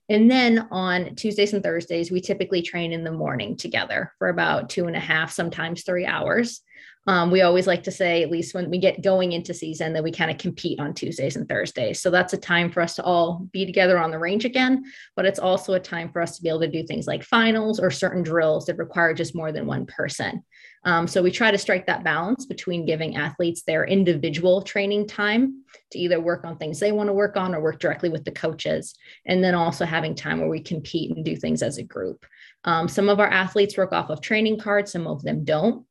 And 0.09 0.31
then 0.31 0.67
on 0.71 1.15
Tuesdays 1.15 1.53
and 1.53 1.61
Thursdays, 1.61 2.11
we 2.11 2.21
typically 2.21 2.61
train 2.61 2.93
in 2.93 3.03
the 3.03 3.11
morning 3.11 3.57
together 3.57 4.13
for 4.19 4.29
about 4.29 4.69
two 4.69 4.87
and 4.87 4.95
a 4.95 5.01
half, 5.01 5.31
sometimes 5.31 5.83
three 5.83 6.05
hours. 6.05 6.61
Um, 7.07 7.31
we 7.31 7.41
always 7.41 7.67
like 7.67 7.83
to 7.83 7.91
say, 7.91 8.21
at 8.21 8.29
least 8.29 8.53
when 8.53 8.69
we 8.69 8.79
get 8.79 9.01
going 9.01 9.31
into 9.31 9.53
season, 9.53 9.93
that 9.93 10.03
we 10.03 10.11
kind 10.11 10.29
of 10.29 10.37
compete 10.37 10.77
on 10.79 10.93
Tuesdays 10.93 11.37
and 11.37 11.47
Thursdays. 11.47 12.01
So 12.01 12.09
that's 12.09 12.33
a 12.33 12.37
time 12.37 12.69
for 12.69 12.81
us 12.81 12.95
to 12.95 13.03
all 13.03 13.47
be 13.53 13.65
together 13.65 13.97
on 13.97 14.11
the 14.11 14.19
range 14.19 14.43
again. 14.43 14.83
But 15.15 15.25
it's 15.25 15.39
also 15.39 15.73
a 15.73 15.79
time 15.79 16.11
for 16.11 16.21
us 16.21 16.35
to 16.35 16.43
be 16.43 16.49
able 16.49 16.59
to 16.61 16.67
do 16.67 16.85
things 16.85 17.07
like 17.07 17.23
finals 17.23 17.79
or 17.79 17.91
certain 17.91 18.23
drills 18.23 18.65
that 18.65 18.77
require 18.77 19.13
just 19.13 19.35
more 19.35 19.53
than 19.53 19.65
one 19.65 19.85
person. 19.85 20.43
Um, 20.88 21.06
so 21.06 21.21
we 21.21 21.32
try 21.32 21.52
to 21.52 21.58
strike 21.58 21.86
that 21.88 22.06
balance 22.06 22.45
between 22.45 22.86
giving 22.86 23.17
athletes 23.17 23.63
their 23.63 23.84
individual 23.86 24.62
training 24.62 25.06
time 25.06 25.65
to 25.91 26.00
either 26.00 26.21
work 26.21 26.45
on 26.45 26.58
things 26.58 26.80
they 26.80 26.93
want 26.93 27.10
to 27.10 27.13
work 27.13 27.36
on 27.36 27.54
or 27.54 27.60
work 27.60 27.80
directly 27.80 28.08
with 28.08 28.23
the 28.23 28.32
coaches, 28.32 28.95
and 29.26 29.43
then 29.43 29.54
also 29.54 29.84
having 29.84 30.15
time 30.15 30.39
where 30.39 30.47
we 30.47 30.62
compete 30.62 31.13
and 31.13 31.26
do 31.26 31.36
things 31.36 31.62
as 31.62 31.78
a 31.78 31.84
group. 31.84 32.26
Um, 32.63 32.88
some 32.88 33.10
of 33.10 33.19
our 33.19 33.28
athletes 33.28 33.76
work 33.76 33.91
off 33.91 34.10
of 34.10 34.21
training 34.21 34.62
cards, 34.62 34.93
some 34.93 35.08
of 35.08 35.21
them 35.23 35.43
don't. 35.43 35.86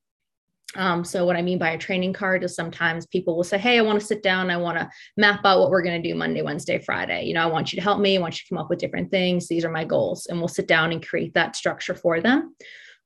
Um, 0.77 1.05
so 1.05 1.27
what 1.27 1.37
I 1.37 1.43
mean 1.43 1.59
by 1.59 1.71
a 1.71 1.79
training 1.79 2.15
card 2.15 2.43
is 2.43 2.55
sometimes 2.55 3.05
people 3.05 3.37
will 3.37 3.45
say, 3.45 3.59
Hey, 3.59 3.79
I 3.79 3.83
want 3.83 4.01
to 4.01 4.07
sit 4.07 4.23
down. 4.23 4.51
I 4.51 4.57
want 4.57 4.79
to 4.79 4.91
map 5.19 5.41
out 5.45 5.61
what 5.61 5.71
we're 5.71 5.83
going 5.83 6.03
to 6.03 6.09
do 6.09 6.15
Monday, 6.15 6.41
Wednesday, 6.41 6.79
Friday. 6.79 7.25
You 7.25 7.35
know, 7.35 7.43
I 7.43 7.47
want 7.47 7.71
you 7.71 7.77
to 7.77 7.83
help 7.83 8.01
me. 8.01 8.17
I 8.17 8.21
want 8.21 8.35
you 8.35 8.45
to 8.45 8.49
come 8.49 8.59
up 8.59 8.71
with 8.71 8.79
different 8.79 9.11
things. 9.11 9.47
These 9.47 9.65
are 9.65 9.71
my 9.71 9.85
goals. 9.85 10.27
And 10.27 10.39
we'll 10.39 10.49
sit 10.49 10.67
down 10.67 10.93
and 10.93 11.07
create 11.07 11.35
that 11.35 11.55
structure 11.55 11.95
for 11.95 12.21
them. 12.21 12.57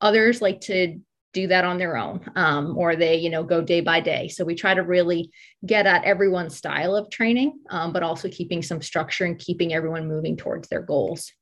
Others 0.00 0.40
like 0.40 0.60
to 0.62 0.98
do 1.32 1.46
that 1.46 1.64
on 1.64 1.78
their 1.78 1.96
own 1.96 2.20
um, 2.36 2.76
or 2.76 2.96
they 2.96 3.16
you 3.16 3.30
know 3.30 3.42
go 3.42 3.60
day 3.62 3.80
by 3.80 4.00
day 4.00 4.28
so 4.28 4.44
we 4.44 4.54
try 4.54 4.74
to 4.74 4.82
really 4.82 5.30
get 5.64 5.86
at 5.86 6.04
everyone's 6.04 6.56
style 6.56 6.96
of 6.96 7.10
training 7.10 7.58
um, 7.70 7.92
but 7.92 8.02
also 8.02 8.28
keeping 8.28 8.62
some 8.62 8.82
structure 8.82 9.24
and 9.24 9.38
keeping 9.38 9.72
everyone 9.72 10.08
moving 10.08 10.36
towards 10.36 10.68
their 10.68 10.82
goals 10.82 11.32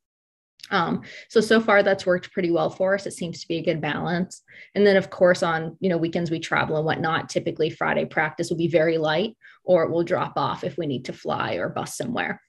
Um, 0.70 1.03
so 1.29 1.40
so 1.40 1.61
far 1.61 1.83
that's 1.83 2.05
worked 2.07 2.33
pretty 2.33 2.51
well 2.51 2.70
for 2.70 2.94
us. 2.94 3.07
It 3.07 3.12
seems 3.12 3.40
to 3.40 3.48
be 3.48 3.59
a 3.59 3.64
good 3.64 3.81
balance. 3.81 4.42
And 4.74 4.87
then 4.87 4.96
of 4.96 5.09
course 5.09 5.42
on 5.42 5.77
you 5.81 5.88
know 5.88 5.96
weekends 5.96 6.31
we 6.31 6.40
travel 6.40 6.77
and 6.77 6.85
whatnot. 6.85 7.29
Typically 7.29 7.70
Friday 7.70 8.05
practice 8.05 8.51
will 8.51 8.59
be 8.59 8.68
very 8.68 8.98
light, 8.98 9.37
or 9.64 9.85
it 9.85 9.90
will 9.90 10.05
drop 10.05 10.35
off 10.37 10.64
if 10.64 10.77
we 10.77 10.87
need 10.87 11.05
to 11.07 11.12
fly 11.12 11.55
or 11.55 11.68
bus 11.68 11.96
somewhere. 11.96 12.40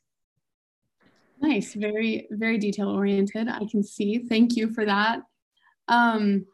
Nice, 1.41 1.73
very 1.73 2.27
very 2.31 2.57
detail 2.57 2.89
oriented. 2.89 3.47
I 3.47 3.65
can 3.71 3.83
see. 3.83 4.19
Thank 4.27 4.57
you 4.57 4.73
for 4.73 4.85
that. 4.85 5.21
Um, 5.87 6.45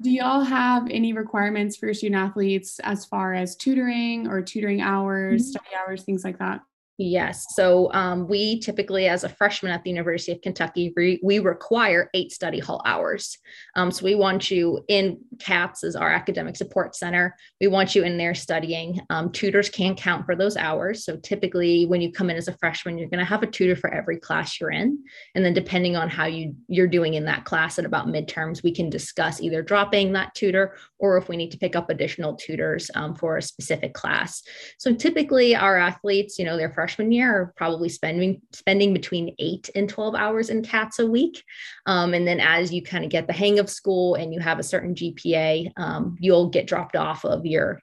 do 0.00 0.10
y'all 0.10 0.42
have 0.42 0.88
any 0.90 1.12
requirements 1.12 1.76
for 1.76 1.86
your 1.86 1.94
student 1.94 2.20
athletes 2.20 2.78
as 2.80 3.04
far 3.04 3.34
as 3.34 3.56
tutoring 3.56 4.26
or 4.28 4.42
tutoring 4.42 4.80
hours, 4.80 5.42
mm-hmm. 5.42 5.50
study 5.50 5.76
hours, 5.76 6.02
things 6.02 6.24
like 6.24 6.38
that? 6.38 6.60
Yes. 6.98 7.44
So 7.54 7.92
um, 7.92 8.26
we 8.26 8.58
typically, 8.60 9.06
as 9.06 9.22
a 9.22 9.28
freshman 9.28 9.70
at 9.70 9.84
the 9.84 9.90
University 9.90 10.32
of 10.32 10.40
Kentucky, 10.40 10.94
we, 10.96 11.20
we 11.22 11.40
require 11.40 12.08
eight 12.14 12.32
study 12.32 12.58
hall 12.58 12.80
hours. 12.86 13.36
Um, 13.74 13.90
so 13.90 14.02
we 14.02 14.14
want 14.14 14.50
you 14.50 14.82
in 14.88 15.18
CATS 15.38 15.84
as 15.84 15.94
our 15.94 16.10
academic 16.10 16.56
support 16.56 16.96
center. 16.96 17.36
We 17.60 17.66
want 17.66 17.94
you 17.94 18.02
in 18.02 18.16
there 18.16 18.34
studying. 18.34 19.02
Um, 19.10 19.30
tutors 19.30 19.68
can 19.68 19.94
count 19.94 20.24
for 20.24 20.34
those 20.34 20.56
hours. 20.56 21.04
So 21.04 21.18
typically, 21.18 21.84
when 21.84 22.00
you 22.00 22.10
come 22.10 22.30
in 22.30 22.36
as 22.38 22.48
a 22.48 22.56
freshman, 22.56 22.96
you're 22.96 23.10
going 23.10 23.18
to 23.18 23.26
have 23.26 23.42
a 23.42 23.46
tutor 23.46 23.76
for 23.76 23.92
every 23.92 24.18
class 24.18 24.58
you're 24.58 24.70
in. 24.70 24.98
And 25.34 25.44
then 25.44 25.52
depending 25.52 25.96
on 25.96 26.08
how 26.08 26.24
you 26.24 26.54
you're 26.66 26.86
doing 26.86 27.12
in 27.12 27.26
that 27.26 27.44
class 27.44 27.78
at 27.78 27.84
about 27.84 28.06
midterms, 28.06 28.62
we 28.62 28.72
can 28.72 28.88
discuss 28.88 29.42
either 29.42 29.60
dropping 29.60 30.14
that 30.14 30.34
tutor 30.34 30.74
or 30.98 31.18
if 31.18 31.28
we 31.28 31.36
need 31.36 31.50
to 31.50 31.58
pick 31.58 31.76
up 31.76 31.90
additional 31.90 32.36
tutors 32.36 32.90
um, 32.94 33.14
for 33.14 33.36
a 33.36 33.42
specific 33.42 33.92
class. 33.92 34.42
So 34.78 34.94
typically, 34.94 35.54
our 35.54 35.76
athletes, 35.76 36.38
you 36.38 36.46
know, 36.46 36.56
they're 36.56 36.70
freshman 36.86 37.10
year 37.10 37.34
are 37.34 37.52
probably 37.56 37.88
spending 37.88 38.40
spending 38.52 38.94
between 38.94 39.34
eight 39.40 39.68
and 39.74 39.88
12 39.88 40.14
hours 40.14 40.50
in 40.50 40.62
cats 40.62 41.00
a 41.00 41.06
week. 41.06 41.42
Um, 41.86 42.14
and 42.14 42.26
then 42.26 42.38
as 42.38 42.72
you 42.72 42.80
kind 42.80 43.04
of 43.04 43.10
get 43.10 43.26
the 43.26 43.32
hang 43.32 43.58
of 43.58 43.68
school 43.68 44.14
and 44.14 44.32
you 44.32 44.38
have 44.38 44.60
a 44.60 44.62
certain 44.62 44.94
gpa 44.94 45.72
um, 45.76 46.16
you'll 46.20 46.48
get 46.48 46.68
dropped 46.68 46.94
off 46.94 47.24
of 47.24 47.44
your 47.44 47.80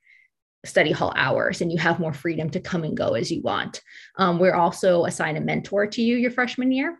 study 0.64 0.94
hall 0.94 1.12
hours 1.18 1.60
and 1.60 1.70
you 1.70 1.78
have 1.78 2.00
more 2.00 2.14
freedom 2.14 2.50
to 2.50 2.62
come 2.62 2.86
and 2.86 2.96
go 2.96 3.10
as 3.10 3.30
you 3.30 3.42
want. 3.42 3.82
Um, 4.18 4.40
we're 4.40 4.56
also 4.56 5.04
assign 5.04 5.36
a 5.36 5.42
mentor 5.42 5.86
to 5.88 6.02
you 6.02 6.16
your 6.16 6.32
freshman 6.32 6.72
year 6.72 6.98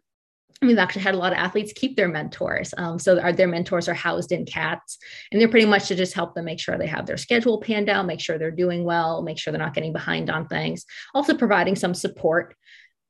we've 0.62 0.78
actually 0.78 1.02
had 1.02 1.16
a 1.16 1.18
lot 1.18 1.34
of 1.34 1.38
athletes 1.38 1.74
keep 1.76 1.96
their 1.96 2.08
mentors. 2.08 2.74
Um, 2.78 3.00
so 3.00 3.20
our, 3.20 3.34
their 3.34 3.48
mentors 3.48 3.88
are 3.88 3.94
housed 3.94 4.32
in 4.32 4.46
cats 4.46 4.98
and 5.32 5.40
they're 5.40 5.50
pretty 5.50 5.66
much 5.66 5.88
to 5.88 5.96
just 5.96 6.14
help 6.14 6.36
them 6.36 6.46
make 6.46 6.60
sure 6.60 6.78
they 6.78 6.88
have 6.88 7.06
their 7.06 7.18
schedule 7.18 7.60
panned 7.60 7.90
out, 7.90 8.06
make 8.06 8.20
sure 8.20 8.38
they're 8.38 8.52
doing 8.52 8.84
well, 8.84 9.22
make 9.22 9.40
sure 9.40 9.52
they're 9.52 9.60
not 9.60 9.74
getting 9.74 9.94
behind 9.94 10.30
on 10.30 10.48
things. 10.48 10.86
Also 11.14 11.36
providing 11.36 11.76
some 11.76 11.94
support 11.94 12.56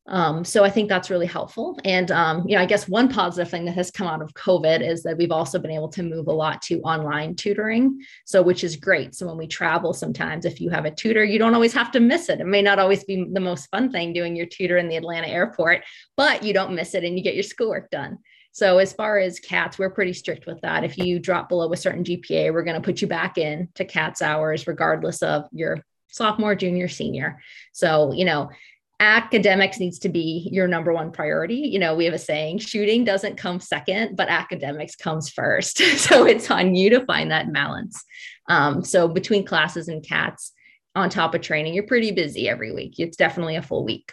um, 0.06 0.44
so 0.44 0.66
I 0.66 0.70
think 0.70 0.90
that's 0.90 1.10
really 1.10 1.26
helpful. 1.26 1.80
And 1.86 2.12
um, 2.12 2.46
you 2.48 2.56
know, 2.56 2.62
I 2.62 2.66
guess 2.66 2.90
one 2.90 3.08
positive 3.08 3.50
thing 3.50 3.66
that 3.66 3.76
has 3.76 3.90
come 3.90 4.08
out 4.08 4.22
of 4.22 4.34
COVID 4.34 4.86
is 4.86 5.04
that 5.04 5.18
we've 5.18 5.32
also 5.32 5.60
been 5.60 5.72
able 5.72 5.88
to 5.90 6.04
move 6.04 6.28
a 6.28 6.34
lot 6.34 6.62
to 6.64 6.82
online 6.82 7.36
tutoring. 7.36 8.02
So 8.26 8.42
which 8.42 8.66
is 8.66 8.76
great. 8.76 9.16
So 9.16 9.28
when 9.28 9.38
we 9.38 9.48
travel, 9.48 9.94
sometimes 9.94 10.44
if 10.44 10.60
you 10.60 10.70
have 10.72 10.86
a 10.86 10.92
tutor, 10.92 11.24
you 11.24 11.40
don't 11.40 11.54
always 11.54 11.74
have 11.74 11.92
to 11.92 12.02
miss 12.02 12.28
it. 12.28 12.42
It 12.42 12.48
may 12.48 12.62
not 12.62 12.80
always 12.80 13.06
be 13.06 13.26
the 13.32 13.40
most 13.40 13.68
fun 13.68 13.92
thing 13.92 14.12
doing 14.12 14.36
your 14.36 14.46
tutor 14.46 14.78
in 14.78 14.90
the 14.90 14.98
Atlanta 14.98 15.28
airport, 15.28 15.84
but 16.18 16.44
you 16.44 16.54
don't 16.54 16.76
miss 16.76 16.96
it 16.96 17.06
and 17.06 17.18
you 17.18 17.24
get 17.24 17.36
your 17.36 17.44
schoolwork 17.44 17.90
done. 17.90 18.20
So 18.52 18.78
as 18.78 18.94
far 18.94 19.18
as 19.18 19.40
cats, 19.40 19.80
we're 19.80 19.90
pretty 19.90 20.14
strict 20.14 20.46
with 20.46 20.62
that. 20.62 20.84
If 20.84 20.98
you 20.98 21.18
drop 21.18 21.50
below 21.50 21.72
a 21.72 21.78
certain 21.78 22.04
GPA, 22.04 22.54
we're 22.54 22.64
going 22.64 22.80
to 22.80 22.86
put 22.86 23.02
you 23.02 23.08
back 23.08 23.38
in 23.38 23.70
to 23.76 23.86
cats 23.86 24.22
hours, 24.22 24.68
regardless 24.68 25.24
of 25.24 25.48
your 25.52 25.84
sophomore, 26.12 26.54
junior, 26.54 26.88
senior. 26.88 27.42
So, 27.72 28.14
you 28.14 28.26
know, 28.26 28.52
academics 29.00 29.80
needs 29.80 30.00
to 30.00 30.10
be 30.10 30.48
your 30.52 30.68
number 30.68 30.94
one 30.94 31.12
priority. 31.12 31.56
You 31.56 31.80
know, 31.80 31.96
we 31.96 32.06
have 32.06 32.14
a 32.14 32.20
saying 32.20 32.60
shooting 32.60 33.04
doesn't 33.04 33.38
come 33.38 33.60
second, 33.60 34.16
but 34.16 34.30
academics 34.30 34.96
comes 34.96 35.30
first. 35.30 35.78
so 35.98 36.26
it's 36.26 36.50
on 36.50 36.76
you 36.76 36.90
to 36.92 37.06
find 37.06 37.32
that 37.32 37.52
balance. 37.52 38.04
Um, 38.48 38.84
so 38.84 39.08
between 39.08 39.46
classes 39.46 39.88
and 39.88 40.04
cats, 40.04 40.54
on 40.96 41.10
top 41.10 41.34
of 41.34 41.42
training, 41.42 41.74
you're 41.74 41.88
pretty 41.88 42.12
busy 42.12 42.48
every 42.48 42.72
week. 42.72 43.00
It's 43.00 43.18
definitely 43.18 43.56
a 43.56 43.62
full 43.62 43.84
week. 43.84 44.12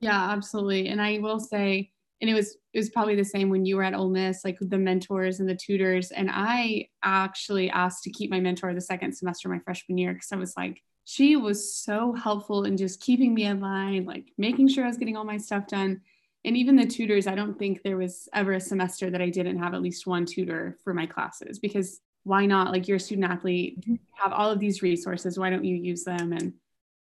Yeah, 0.00 0.30
absolutely. 0.30 0.88
And 0.88 1.00
I 1.00 1.18
will 1.18 1.38
say, 1.38 1.90
and 2.20 2.30
it 2.30 2.34
was 2.34 2.56
it 2.72 2.78
was 2.78 2.90
probably 2.90 3.16
the 3.16 3.24
same 3.24 3.50
when 3.50 3.66
you 3.66 3.76
were 3.76 3.82
at 3.82 3.94
Ole 3.94 4.08
Miss, 4.08 4.44
like 4.44 4.56
the 4.60 4.78
mentors 4.78 5.40
and 5.40 5.48
the 5.48 5.54
tutors. 5.54 6.10
And 6.10 6.30
I 6.32 6.88
actually 7.02 7.68
asked 7.68 8.04
to 8.04 8.10
keep 8.10 8.30
my 8.30 8.40
mentor 8.40 8.72
the 8.72 8.80
second 8.80 9.14
semester 9.14 9.48
my 9.48 9.58
freshman 9.58 9.98
year 9.98 10.14
because 10.14 10.32
I 10.32 10.36
was 10.36 10.54
like, 10.56 10.82
she 11.04 11.36
was 11.36 11.74
so 11.74 12.12
helpful 12.12 12.64
in 12.64 12.76
just 12.76 13.00
keeping 13.00 13.34
me 13.34 13.44
in 13.44 13.60
line, 13.60 14.04
like 14.04 14.32
making 14.38 14.68
sure 14.68 14.84
I 14.84 14.88
was 14.88 14.96
getting 14.96 15.16
all 15.16 15.24
my 15.24 15.36
stuff 15.36 15.66
done. 15.66 16.00
And 16.44 16.56
even 16.56 16.76
the 16.76 16.86
tutors, 16.86 17.26
I 17.26 17.34
don't 17.34 17.58
think 17.58 17.82
there 17.82 17.96
was 17.96 18.28
ever 18.32 18.52
a 18.52 18.60
semester 18.60 19.10
that 19.10 19.22
I 19.22 19.30
didn't 19.30 19.58
have 19.58 19.74
at 19.74 19.82
least 19.82 20.06
one 20.06 20.26
tutor 20.26 20.78
for 20.82 20.94
my 20.94 21.06
classes 21.06 21.58
because 21.58 22.00
why 22.24 22.46
not? 22.46 22.70
Like 22.70 22.86
you're 22.86 22.96
a 22.96 23.00
student 23.00 23.30
athlete, 23.30 23.80
mm-hmm. 23.80 23.94
have 24.14 24.32
all 24.32 24.50
of 24.50 24.60
these 24.60 24.82
resources. 24.82 25.38
Why 25.38 25.50
don't 25.50 25.64
you 25.64 25.76
use 25.76 26.04
them? 26.04 26.32
And 26.32 26.54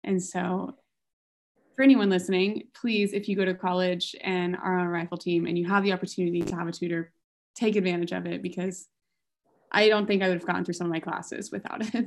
and 0.03 0.21
so 0.21 0.75
for 1.75 1.83
anyone 1.83 2.09
listening, 2.09 2.63
please, 2.73 3.13
if 3.13 3.27
you 3.27 3.35
go 3.35 3.45
to 3.45 3.53
college 3.53 4.15
and 4.21 4.55
are 4.55 4.77
on 4.77 4.85
a 4.85 4.89
rifle 4.89 5.17
team 5.17 5.47
and 5.47 5.57
you 5.57 5.65
have 5.67 5.83
the 5.83 5.93
opportunity 5.93 6.41
to 6.41 6.55
have 6.55 6.67
a 6.67 6.71
tutor, 6.71 7.11
take 7.55 7.75
advantage 7.75 8.11
of 8.11 8.25
it 8.25 8.41
because 8.41 8.87
I 9.71 9.87
don't 9.89 10.05
think 10.05 10.21
I 10.21 10.27
would 10.27 10.37
have 10.37 10.45
gotten 10.45 10.65
through 10.65 10.75
some 10.75 10.87
of 10.87 10.93
my 10.93 10.99
classes 10.99 11.51
without 11.51 11.81
it. 11.95 12.05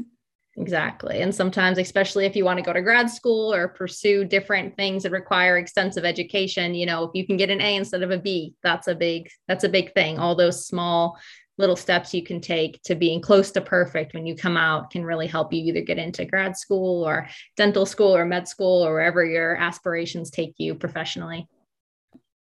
Exactly. 0.59 1.21
And 1.21 1.35
sometimes, 1.35 1.77
especially 1.77 2.25
if 2.25 2.35
you 2.35 2.45
want 2.45 2.59
to 2.59 2.64
go 2.64 2.73
to 2.73 2.81
grad 2.81 3.11
school 3.11 3.53
or 3.53 3.69
pursue 3.69 4.25
different 4.25 4.75
things 4.75 5.03
that 5.03 5.12
require 5.12 5.59
extensive 5.59 6.05
education, 6.05 6.75
you 6.75 6.87
know, 6.87 7.05
if 7.05 7.11
you 7.12 7.27
can 7.27 7.37
get 7.37 7.51
an 7.51 7.61
A 7.61 7.77
instead 7.77 8.03
of 8.03 8.11
a 8.11 8.19
B, 8.19 8.55
that's 8.62 8.88
a 8.88 8.95
big, 8.95 9.29
that's 9.49 9.64
a 9.64 9.69
big 9.69 9.92
thing. 9.92 10.19
All 10.19 10.35
those 10.35 10.66
small 10.66 11.19
little 11.59 11.77
steps 11.77 12.14
you 12.14 12.23
can 12.23 12.40
take 12.40 12.83
to 12.83 12.95
being 12.95 13.21
close 13.21 13.51
to 13.51 13.61
perfect 13.61 14.14
when 14.14 14.27
you 14.27 14.35
come 14.35 14.57
out 14.57 14.90
can 14.90 15.05
really 15.05 15.27
help 15.27 15.53
you 15.53 15.62
either 15.62 15.81
get 15.83 15.99
into 15.99 16.25
grad 16.25 16.57
school 16.57 17.07
or 17.07 17.29
dental 17.57 17.87
school 17.87 18.14
or 18.14 18.25
med 18.25 18.49
school 18.49 18.85
or 18.85 18.92
wherever 18.92 19.25
your 19.25 19.57
aspirations 19.57 20.31
take 20.31 20.55
you 20.59 20.75
professionally. 20.75 21.47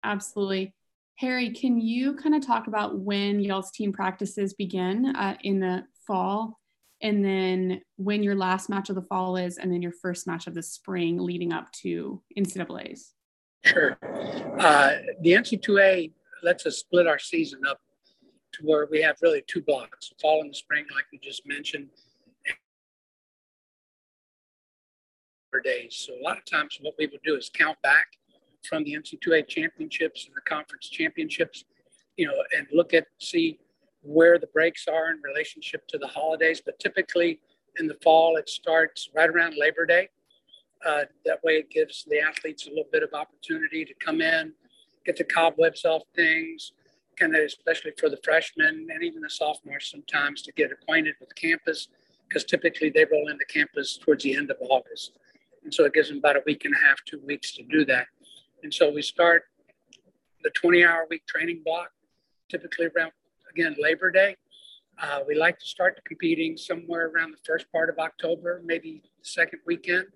Absolutely. 0.05 0.75
Harry, 1.17 1.51
can 1.51 1.81
you 1.81 2.15
kind 2.17 2.35
of 2.35 2.45
talk 2.45 2.67
about 2.67 2.99
when 2.99 3.39
y'all's 3.39 3.71
team 3.71 3.93
practices 3.93 4.55
begin 4.55 5.15
uh, 5.15 5.37
in 5.43 5.61
the 5.61 5.85
fall? 6.07 6.59
And 7.03 7.25
then 7.25 7.83
when 7.97 8.23
your 8.23 8.37
last 8.37 8.71
match 8.71 8.89
of 8.89 8.95
the 8.95 9.03
fall 9.03 9.37
is, 9.37 9.59
and 9.59 9.73
then 9.73 9.83
your 9.83 9.93
first 9.93 10.27
match 10.27 10.47
of 10.47 10.55
the 10.55 10.63
spring 10.63 11.19
leading 11.19 11.53
up 11.53 11.71
to 11.73 12.23
NCAA's? 12.39 13.13
Sure. 13.65 13.99
Uh, 14.59 14.93
the 15.21 15.33
NC2A 15.33 16.13
lets 16.43 16.65
us 16.65 16.79
split 16.79 17.07
our 17.07 17.19
season 17.19 17.61
up 17.69 17.81
to 18.53 18.63
where 18.65 18.87
we 18.91 19.03
have 19.03 19.17
really 19.23 19.43
two 19.47 19.63
blocks 19.63 20.13
fall 20.21 20.43
and 20.43 20.55
spring, 20.55 20.85
like 20.95 21.05
we 21.13 21.19
just 21.19 21.47
mentioned. 21.47 21.89
Days. 25.65 26.07
So 26.07 26.15
a 26.15 26.23
lot 26.25 26.39
of 26.39 26.47
times, 26.47 26.79
what 26.81 26.95
we 26.99 27.07
will 27.09 27.19
do 27.23 27.37
is 27.37 27.51
count 27.53 27.77
back 27.83 28.07
from 28.67 28.85
the 28.85 28.95
NC2A 28.95 29.47
championships 29.47 30.25
and 30.25 30.35
the 30.35 30.41
conference 30.41 30.89
championships, 30.89 31.65
you 32.17 32.27
know, 32.27 32.33
and 32.57 32.67
look 32.73 32.95
at 32.95 33.05
see 33.19 33.59
where 34.03 34.39
the 34.39 34.49
breaks 34.49 34.89
are 34.89 35.11
in 35.11 35.21
relationship 35.23 35.87
to 35.89 35.99
the 35.99 36.07
holidays, 36.07 36.61
but 36.65 36.79
typically 36.79 37.41
in 37.79 37.87
the 37.87 37.97
fall, 38.03 38.37
it 38.37 38.49
starts 38.49 39.09
right 39.15 39.31
around 39.31 39.55
Labor 39.57 39.87
Day. 39.87 40.09
Uh, 40.85 41.05
that 41.25 41.43
way, 41.45 41.55
it 41.55 41.71
gives 41.71 42.05
the 42.09 42.21
athletes 42.21 42.67
a 42.67 42.71
little 42.71 42.89
bit 42.91 43.03
of 43.03 43.15
opportunity 43.15 43.85
to 43.85 43.95
come 43.95 44.21
in, 44.21 44.53
get 45.07 45.17
the 45.17 45.25
cobwebs 45.25 45.85
off 45.85 46.03
things, 46.15 46.73
kind 47.19 47.37
of 47.37 47.43
especially 47.45 47.93
for 47.99 48.09
the 48.09 48.19
freshmen 48.25 48.89
and 48.93 49.03
even 49.03 49.21
the 49.23 49.31
sophomores 49.31 49.89
sometimes 49.91 50.43
to 50.43 50.53
get 50.53 50.73
acquainted 50.73 51.15
with 51.21 51.35
campus, 51.37 51.89
because 52.29 52.45
typically 52.45 52.91
they 52.91 53.05
roll 53.11 53.29
into 53.29 53.45
campus 53.45 53.97
towards 53.97 54.25
the 54.25 54.35
end 54.35 54.51
of 54.51 54.57
August. 54.61 55.13
And 55.63 55.73
so 55.73 55.85
it 55.85 55.93
gives 55.93 56.09
them 56.09 56.19
about 56.19 56.37
a 56.37 56.43
week 56.47 56.65
and 56.65 56.75
a 56.75 56.79
half, 56.79 56.99
two 57.05 57.21
weeks 57.25 57.53
to 57.55 57.63
do 57.63 57.85
that. 57.85 58.07
And 58.65 58.75
so 58.75 58.91
we 58.91 59.03
start 59.03 59.45
the 60.43 60.51
20 60.51 60.85
hour 60.85 61.07
week 61.09 61.27
training 61.27 61.63
block, 61.65 61.91
typically 62.49 62.87
around 62.87 63.13
again, 63.53 63.77
Labor 63.79 64.11
Day. 64.11 64.37
Uh, 65.01 65.21
we 65.27 65.35
like 65.35 65.59
to 65.59 65.67
start 65.67 66.01
competing 66.05 66.57
somewhere 66.57 67.09
around 67.09 67.33
the 67.33 67.43
first 67.45 67.71
part 67.71 67.91
of 67.91 67.99
October, 67.99 68.63
maybe 68.65 69.03
the 69.03 69.25
second 69.25 69.61
weekend. 69.67 70.07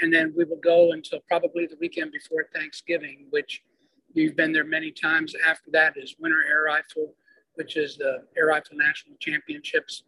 And 0.00 0.12
then 0.12 0.32
we 0.36 0.44
will 0.44 0.60
go 0.62 0.92
until 0.92 1.20
probably 1.28 1.66
the 1.66 1.76
weekend 1.80 2.12
before 2.12 2.46
Thanksgiving, 2.54 3.26
which 3.30 3.62
you've 4.12 4.36
been 4.36 4.52
there 4.52 4.64
many 4.64 4.90
times. 4.90 5.34
After 5.46 5.70
that 5.72 5.94
is 5.96 6.16
Winter 6.18 6.42
Air 6.48 6.64
Rifle, 6.64 7.14
which 7.54 7.76
is 7.76 7.96
the 7.96 8.24
Air 8.36 8.46
Rifle 8.46 8.76
National 8.76 9.16
Championships, 9.20 10.04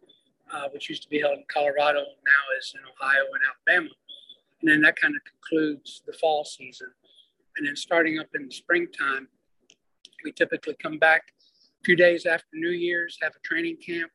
uh, 0.51 0.67
which 0.73 0.89
used 0.89 1.03
to 1.03 1.09
be 1.09 1.19
held 1.19 1.37
in 1.37 1.43
Colorado, 1.47 1.99
now 1.99 2.57
is 2.59 2.73
in 2.75 2.81
Ohio 2.81 3.23
and 3.33 3.41
Alabama. 3.75 3.93
And 4.61 4.71
then 4.71 4.81
that 4.81 4.95
kind 4.99 5.15
of 5.15 5.21
concludes 5.23 6.01
the 6.07 6.13
fall 6.13 6.43
season. 6.43 6.87
And 7.57 7.67
then 7.67 7.75
starting 7.75 8.19
up 8.19 8.27
in 8.35 8.45
the 8.47 8.51
springtime, 8.51 9.27
we 10.23 10.31
typically 10.31 10.75
come 10.81 10.97
back 10.97 11.33
few 11.87 11.95
days 11.95 12.25
after 12.25 12.47
New 12.51 12.71
Year's, 12.71 13.17
have 13.21 13.31
a 13.33 13.47
training 13.47 13.77
camp 13.77 14.11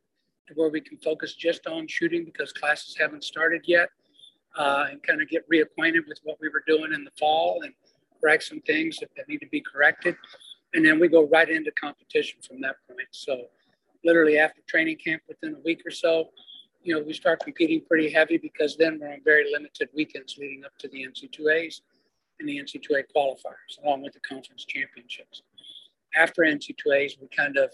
to 0.47 0.53
where 0.57 0.69
we 0.69 0.79
can 0.79 0.99
focus 0.99 1.35
just 1.35 1.67
on 1.67 1.89
shooting 1.89 2.23
because 2.23 2.53
classes 2.53 2.95
haven't 3.01 3.25
started 3.25 3.63
yet 3.67 3.89
uh, 4.59 4.89
and 4.91 5.03
kind 5.03 5.23
of 5.23 5.29
get 5.31 5.49
reacquainted 5.49 6.07
with 6.07 6.19
what 6.23 6.37
we 6.43 6.51
were 6.51 6.63
doing 6.67 6.93
in 6.93 7.03
the 7.03 7.11
fall 7.19 7.63
and 7.63 7.73
correct 8.21 8.43
some 8.43 8.61
things 8.67 8.99
that 8.99 9.27
need 9.27 9.39
to 9.39 9.49
be 9.51 9.63
corrected. 9.63 10.15
And 10.75 10.85
then 10.85 11.01
we 11.01 11.09
go 11.09 11.27
right 11.29 11.49
into 11.49 11.71
competition 11.71 12.41
from 12.47 12.61
that 12.61 12.77
point. 12.87 13.09
So 13.11 13.47
literally 14.05 14.37
after 14.37 14.61
training 14.69 14.99
camp 15.03 15.23
within 15.27 15.55
a 15.55 15.61
week 15.65 15.81
or 15.87 15.91
so, 15.91 16.29
you 16.83 16.95
know, 16.95 17.03
we 17.03 17.15
start 17.15 17.41
competing 17.41 17.81
pretty 17.89 18.11
heavy 18.11 18.37
because 18.37 18.77
then 18.77 18.99
we're 19.01 19.15
on 19.15 19.23
very 19.25 19.51
limited 19.51 19.89
weekends 19.97 20.37
leading 20.37 20.67
up 20.67 20.73
to 20.81 20.89
the 20.89 21.07
NC2As 21.07 21.81
and 22.39 22.47
the 22.47 22.59
NC2A 22.59 23.05
qualifiers, 23.17 23.83
along 23.83 24.03
with 24.03 24.13
the 24.13 24.21
conference 24.21 24.67
championships. 24.67 25.41
After 26.17 26.43
NC2As, 26.43 27.21
we 27.21 27.29
kind 27.35 27.57
of 27.57 27.71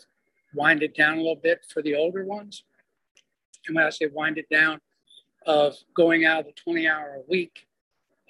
wind 0.54 0.82
it 0.82 0.94
down 0.94 1.14
a 1.14 1.20
little 1.20 1.36
bit 1.36 1.66
for 1.72 1.82
the 1.82 1.94
older 1.94 2.24
ones. 2.24 2.64
And 3.66 3.76
when 3.76 3.84
I 3.84 3.90
say 3.90 4.06
wind 4.06 4.38
it 4.38 4.48
down, 4.50 4.80
of 5.46 5.76
going 5.94 6.24
out 6.26 6.40
of 6.40 6.46
the 6.46 6.52
20 6.52 6.86
hour 6.86 7.16
a 7.16 7.30
week 7.30 7.66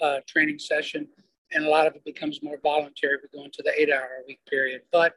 uh, 0.01 0.18
training 0.27 0.59
session, 0.59 1.09
and 1.53 1.64
a 1.64 1.68
lot 1.68 1.87
of 1.87 1.94
it 1.94 2.05
becomes 2.05 2.42
more 2.42 2.59
voluntary. 2.62 3.16
We 3.23 3.37
go 3.37 3.44
into 3.44 3.62
the 3.64 3.73
eight 3.81 3.90
hour 3.90 4.09
a 4.23 4.27
week 4.27 4.40
period. 4.49 4.83
But, 4.92 5.14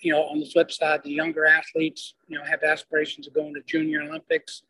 you 0.00 0.12
know, 0.12 0.22
on 0.22 0.38
the 0.38 0.46
flip 0.46 0.70
side, 0.70 1.00
the 1.02 1.10
younger 1.10 1.46
athletes, 1.46 2.14
you 2.28 2.38
know, 2.38 2.44
have 2.44 2.62
aspirations 2.62 3.26
of 3.26 3.34
going 3.34 3.54
to 3.54 3.62
junior 3.66 4.02
Olympics 4.02 4.62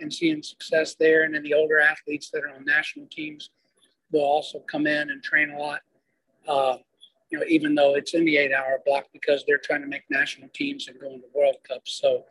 and 0.00 0.12
seeing 0.12 0.42
success 0.42 0.94
there. 0.94 1.24
And 1.24 1.34
then 1.34 1.42
the 1.42 1.54
older 1.54 1.80
athletes 1.80 2.30
that 2.30 2.44
are 2.44 2.54
on 2.54 2.64
national 2.64 3.06
teams 3.10 3.50
will 4.12 4.24
also 4.24 4.60
come 4.60 4.86
in 4.86 5.10
and 5.10 5.22
train 5.22 5.50
a 5.50 5.58
lot. 5.58 5.80
Uh, 6.46 6.76
you 7.30 7.38
know, 7.38 7.44
even 7.48 7.74
though 7.74 7.94
it's 7.94 8.14
in 8.14 8.24
the 8.24 8.36
eight 8.36 8.52
hour 8.52 8.80
block 8.86 9.06
because 9.12 9.44
they're 9.46 9.58
trying 9.58 9.82
to 9.82 9.88
make 9.88 10.02
national 10.10 10.48
teams 10.54 10.88
and 10.88 10.98
go 11.00 11.12
into 11.12 11.26
World 11.34 11.56
Cups. 11.68 11.98
So 12.00 12.24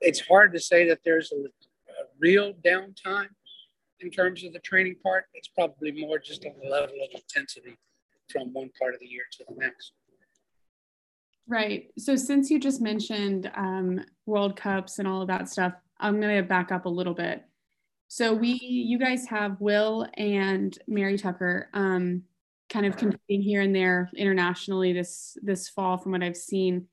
it's 0.00 0.20
hard 0.20 0.52
to 0.52 0.60
say 0.60 0.86
that 0.88 1.00
there's 1.04 1.32
a, 1.32 1.36
a 1.36 2.04
real 2.20 2.54
downtime 2.64 3.28
in 4.00 4.10
terms 4.10 4.44
of 4.44 4.52
the 4.52 4.60
training 4.60 4.96
part. 5.02 5.24
It's 5.34 5.48
probably 5.48 5.92
more 5.92 6.18
just 6.18 6.44
on 6.44 6.52
the 6.62 6.68
level 6.68 6.96
of 7.02 7.20
intensity 7.20 7.76
from 8.30 8.52
one 8.52 8.70
part 8.80 8.94
of 8.94 9.00
the 9.00 9.06
year 9.06 9.24
to 9.32 9.44
the 9.48 9.54
next. 9.56 9.92
Right. 11.48 11.90
So 11.98 12.14
since 12.14 12.50
you 12.50 12.60
just 12.60 12.80
mentioned 12.80 13.50
um, 13.56 14.04
World 14.26 14.54
Cups 14.54 14.98
and 14.98 15.08
all 15.08 15.22
of 15.22 15.28
that 15.28 15.48
stuff, 15.48 15.72
I'm 15.98 16.20
going 16.20 16.36
to 16.36 16.42
back 16.42 16.70
up 16.70 16.84
a 16.84 16.90
little 16.90 17.14
bit. 17.14 17.42
So 18.08 18.32
we, 18.32 18.58
you 18.60 18.98
guys 18.98 19.26
have 19.26 19.60
Will 19.60 20.06
and 20.14 20.78
Mary 20.86 21.18
Tucker, 21.18 21.68
um, 21.72 22.22
kind 22.68 22.86
of 22.86 22.96
competing 22.96 23.42
here 23.42 23.60
and 23.62 23.74
there 23.74 24.10
internationally 24.16 24.92
this 24.92 25.36
this 25.42 25.68
fall, 25.68 25.98
from 25.98 26.12
what 26.12 26.22
I've 26.22 26.36
seen. 26.36 26.86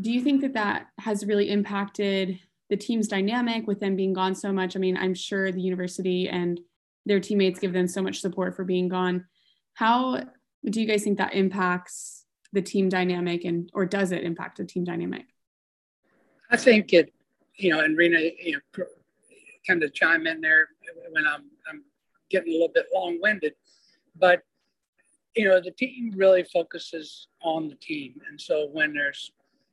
Do 0.00 0.10
you 0.12 0.22
think 0.22 0.40
that 0.42 0.54
that 0.54 0.86
has 0.98 1.24
really 1.24 1.50
impacted 1.50 2.40
the 2.68 2.76
team's 2.76 3.08
dynamic 3.08 3.66
with 3.66 3.80
them 3.80 3.96
being 3.96 4.12
gone 4.12 4.34
so 4.34 4.52
much? 4.52 4.76
I 4.76 4.80
mean, 4.80 4.96
I'm 4.96 5.14
sure 5.14 5.52
the 5.52 5.60
university 5.60 6.28
and 6.28 6.60
their 7.06 7.20
teammates 7.20 7.60
give 7.60 7.72
them 7.72 7.86
so 7.86 8.02
much 8.02 8.20
support 8.20 8.56
for 8.56 8.64
being 8.64 8.88
gone. 8.88 9.26
How 9.74 10.22
do 10.64 10.80
you 10.80 10.86
guys 10.86 11.04
think 11.04 11.18
that 11.18 11.34
impacts 11.34 12.24
the 12.52 12.62
team 12.62 12.88
dynamic, 12.88 13.44
and 13.44 13.70
or 13.74 13.86
does 13.86 14.12
it 14.12 14.24
impact 14.24 14.58
the 14.58 14.64
team 14.64 14.84
dynamic? 14.84 15.26
I 16.50 16.56
think 16.56 16.92
it 16.92 17.12
you 17.56 17.70
know, 17.70 17.80
and 17.80 17.96
Rena, 17.96 18.18
you 18.18 18.60
know, 18.76 18.84
kind 19.66 19.82
of 19.82 19.94
chime 19.94 20.26
in 20.26 20.40
there 20.40 20.68
when 21.10 21.26
I'm, 21.26 21.44
I'm 21.68 21.84
getting 22.30 22.50
a 22.50 22.52
little 22.52 22.72
bit 22.72 22.86
long 22.94 23.18
winded. 23.20 23.54
But, 24.18 24.42
you 25.34 25.48
know, 25.48 25.60
the 25.60 25.72
team 25.72 26.12
really 26.16 26.44
focuses 26.44 27.28
on 27.42 27.68
the 27.68 27.74
team. 27.74 28.20
And 28.28 28.40
so 28.40 28.68
when 28.72 28.94
there's, 28.94 29.32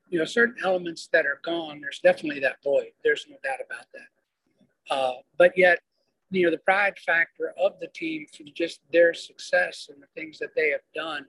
you 0.10 0.19
know, 0.19 0.25
certain 0.25 0.56
elements 0.63 1.08
that 1.13 1.25
are 1.25 1.39
gone, 1.43 1.80
there's 1.80 1.99
definitely 1.99 2.41
that 2.41 2.58
void. 2.63 2.91
There's 3.04 3.25
no 3.30 3.38
doubt 3.43 3.60
about 3.65 3.86
that. 3.93 4.93
Uh, 4.93 5.13
but 5.38 5.58
yet, 5.58 5.80
you 6.32 6.45
know, 6.45 6.51
the 6.51 6.58
pride 6.60 6.97
factor 7.06 7.54
of 7.62 7.80
the 7.80 7.88
team 7.88 8.25
for 8.36 8.43
just 8.56 8.80
their 8.91 9.13
success 9.13 9.89
and 9.91 10.01
the 10.01 10.08
things 10.15 10.39
that 10.39 10.56
they 10.56 10.69
have 10.69 10.82
done, 10.95 11.25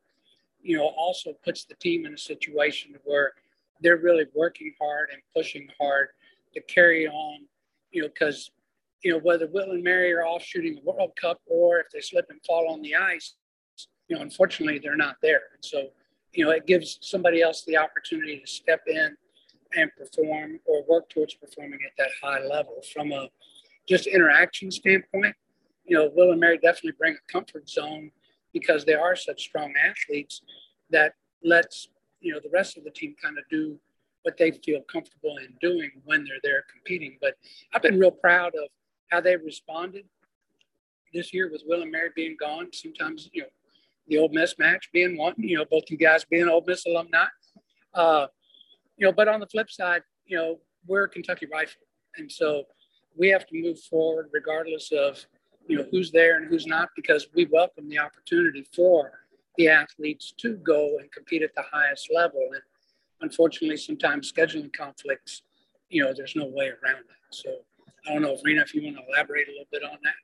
you 0.62 0.76
know, 0.76 0.86
also 0.96 1.32
puts 1.44 1.64
the 1.64 1.74
team 1.74 2.06
in 2.06 2.14
a 2.14 2.18
situation 2.18 2.94
where 3.04 3.32
they're 3.80 3.96
really 3.98 4.26
working 4.34 4.72
hard 4.80 5.10
and 5.12 5.20
pushing 5.34 5.68
hard 5.78 6.08
to 6.54 6.60
carry 6.62 7.08
on, 7.08 7.40
you 7.90 8.02
know, 8.02 8.08
because, 8.08 8.50
you 9.02 9.12
know, 9.12 9.18
whether 9.18 9.48
Will 9.48 9.72
and 9.72 9.82
Mary 9.82 10.12
are 10.12 10.24
off 10.24 10.42
shooting 10.42 10.78
a 10.78 10.90
World 10.90 11.12
Cup 11.20 11.40
or 11.46 11.80
if 11.80 11.86
they 11.92 12.00
slip 12.00 12.26
and 12.30 12.40
fall 12.46 12.68
on 12.68 12.82
the 12.82 12.94
ice, 12.94 13.34
you 14.08 14.16
know, 14.16 14.22
unfortunately, 14.22 14.78
they're 14.78 14.96
not 14.96 15.16
there. 15.22 15.40
And 15.54 15.64
so, 15.64 15.88
you 16.32 16.44
know, 16.44 16.50
it 16.52 16.66
gives 16.66 16.98
somebody 17.02 17.42
else 17.42 17.64
the 17.66 17.76
opportunity 17.76 18.38
to 18.38 18.46
step 18.46 18.82
in 18.86 19.16
and 19.76 19.90
perform 19.96 20.60
or 20.66 20.84
work 20.88 21.08
towards 21.08 21.34
performing 21.34 21.80
at 21.84 21.92
that 21.98 22.10
high 22.22 22.44
level 22.44 22.80
from 22.92 23.12
a 23.12 23.28
just 23.88 24.06
interaction 24.06 24.70
standpoint. 24.70 25.34
You 25.84 25.96
know, 25.96 26.10
Will 26.14 26.30
and 26.30 26.40
Mary 26.40 26.58
definitely 26.58 26.92
bring 26.98 27.14
a 27.14 27.32
comfort 27.32 27.68
zone 27.68 28.10
because 28.52 28.84
they 28.84 28.94
are 28.94 29.16
such 29.16 29.42
strong 29.42 29.72
athletes 29.82 30.42
that 30.90 31.14
lets, 31.42 31.88
you 32.20 32.32
know, 32.32 32.40
the 32.42 32.50
rest 32.50 32.76
of 32.76 32.84
the 32.84 32.90
team 32.90 33.16
kind 33.20 33.38
of 33.38 33.44
do 33.50 33.78
what 34.22 34.36
they 34.36 34.52
feel 34.52 34.82
comfortable 34.82 35.38
in 35.38 35.52
doing 35.60 35.90
when 36.04 36.24
they're 36.24 36.36
there 36.44 36.64
competing. 36.70 37.18
But 37.20 37.34
I've 37.74 37.82
been 37.82 37.98
real 37.98 38.12
proud 38.12 38.54
of 38.54 38.68
how 39.12 39.20
they 39.20 39.36
responded 39.36 40.04
this 41.12 41.34
year 41.34 41.50
with 41.52 41.62
Will 41.66 41.82
and 41.82 41.92
Mary 41.92 42.08
being 42.16 42.36
gone. 42.40 42.68
Sometimes, 42.72 43.28
you 43.32 43.42
know, 43.42 43.48
the 44.08 44.18
Ole 44.18 44.30
Miss 44.32 44.58
match 44.58 44.88
being 44.92 45.18
one, 45.18 45.34
you 45.36 45.58
know, 45.58 45.66
both 45.70 45.84
you 45.88 45.98
guys 45.98 46.24
being 46.24 46.48
Ole 46.48 46.64
Miss 46.66 46.86
alumni. 46.86 47.26
Uh, 47.94 48.26
you 48.96 49.06
know, 49.06 49.12
but 49.12 49.28
on 49.28 49.38
the 49.38 49.46
flip 49.46 49.70
side, 49.70 50.02
you 50.24 50.36
know, 50.36 50.58
we're 50.86 51.06
Kentucky 51.06 51.46
Rifle. 51.52 51.82
And 52.16 52.32
so 52.32 52.64
we 53.16 53.28
have 53.28 53.46
to 53.46 53.62
move 53.62 53.78
forward 53.80 54.30
regardless 54.32 54.90
of, 54.92 55.24
you 55.68 55.76
know, 55.76 55.86
who's 55.90 56.10
there 56.10 56.38
and 56.38 56.48
who's 56.48 56.66
not, 56.66 56.88
because 56.96 57.28
we 57.34 57.44
welcome 57.44 57.88
the 57.88 57.98
opportunity 57.98 58.66
for 58.74 59.12
the 59.56 59.68
athletes 59.68 60.32
to 60.38 60.56
go 60.56 60.96
and 60.98 61.12
compete 61.12 61.42
at 61.42 61.54
the 61.54 61.64
highest 61.70 62.08
level. 62.12 62.40
And 62.54 62.62
unfortunately, 63.20 63.76
sometimes 63.76 64.32
scheduling 64.32 64.72
conflicts, 64.72 65.42
you 65.90 66.02
know, 66.02 66.14
there's 66.16 66.34
no 66.34 66.46
way 66.46 66.68
around 66.68 67.04
that. 67.08 67.30
So 67.30 67.50
I 68.06 68.12
don't 68.12 68.22
know 68.22 68.36
Rena, 68.44 68.62
if 68.62 68.74
you 68.74 68.82
want 68.82 68.96
to 68.96 69.02
elaborate 69.08 69.48
a 69.48 69.52
little 69.52 69.66
bit 69.70 69.82
on 69.84 69.98
that. 70.02 70.14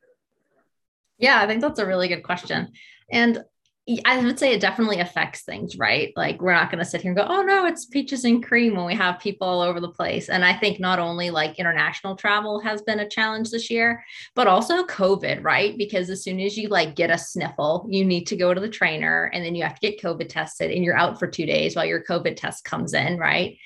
Yeah, 1.18 1.40
I 1.40 1.46
think 1.46 1.60
that's 1.60 1.80
a 1.80 1.86
really 1.86 2.08
good 2.08 2.22
question. 2.22 2.72
And 3.10 3.42
I 4.04 4.22
would 4.22 4.38
say 4.38 4.52
it 4.52 4.60
definitely 4.60 5.00
affects 5.00 5.42
things, 5.42 5.78
right? 5.78 6.12
Like 6.14 6.42
we're 6.42 6.52
not 6.52 6.70
going 6.70 6.80
to 6.80 6.84
sit 6.84 7.00
here 7.00 7.10
and 7.10 7.16
go, 7.16 7.26
"Oh 7.26 7.42
no, 7.42 7.64
it's 7.64 7.86
peaches 7.86 8.24
and 8.24 8.44
cream" 8.44 8.76
when 8.76 8.84
we 8.84 8.94
have 8.94 9.18
people 9.18 9.48
all 9.48 9.62
over 9.62 9.80
the 9.80 9.88
place. 9.88 10.28
And 10.28 10.44
I 10.44 10.52
think 10.52 10.78
not 10.78 10.98
only 10.98 11.30
like 11.30 11.58
international 11.58 12.14
travel 12.14 12.60
has 12.60 12.82
been 12.82 13.00
a 13.00 13.08
challenge 13.08 13.50
this 13.50 13.70
year, 13.70 14.04
but 14.34 14.46
also 14.46 14.84
COVID, 14.84 15.42
right? 15.42 15.76
Because 15.78 16.10
as 16.10 16.22
soon 16.22 16.38
as 16.40 16.56
you 16.58 16.68
like 16.68 16.96
get 16.96 17.10
a 17.10 17.16
sniffle, 17.16 17.86
you 17.88 18.04
need 18.04 18.26
to 18.26 18.36
go 18.36 18.52
to 18.52 18.60
the 18.60 18.68
trainer 18.68 19.30
and 19.32 19.42
then 19.42 19.54
you 19.54 19.62
have 19.62 19.78
to 19.78 19.90
get 19.90 20.02
COVID 20.02 20.28
tested 20.28 20.70
and 20.70 20.84
you're 20.84 20.96
out 20.96 21.18
for 21.18 21.26
2 21.26 21.46
days 21.46 21.74
while 21.74 21.86
your 21.86 22.04
COVID 22.04 22.36
test 22.36 22.64
comes 22.64 22.92
in, 22.92 23.16
right? 23.16 23.56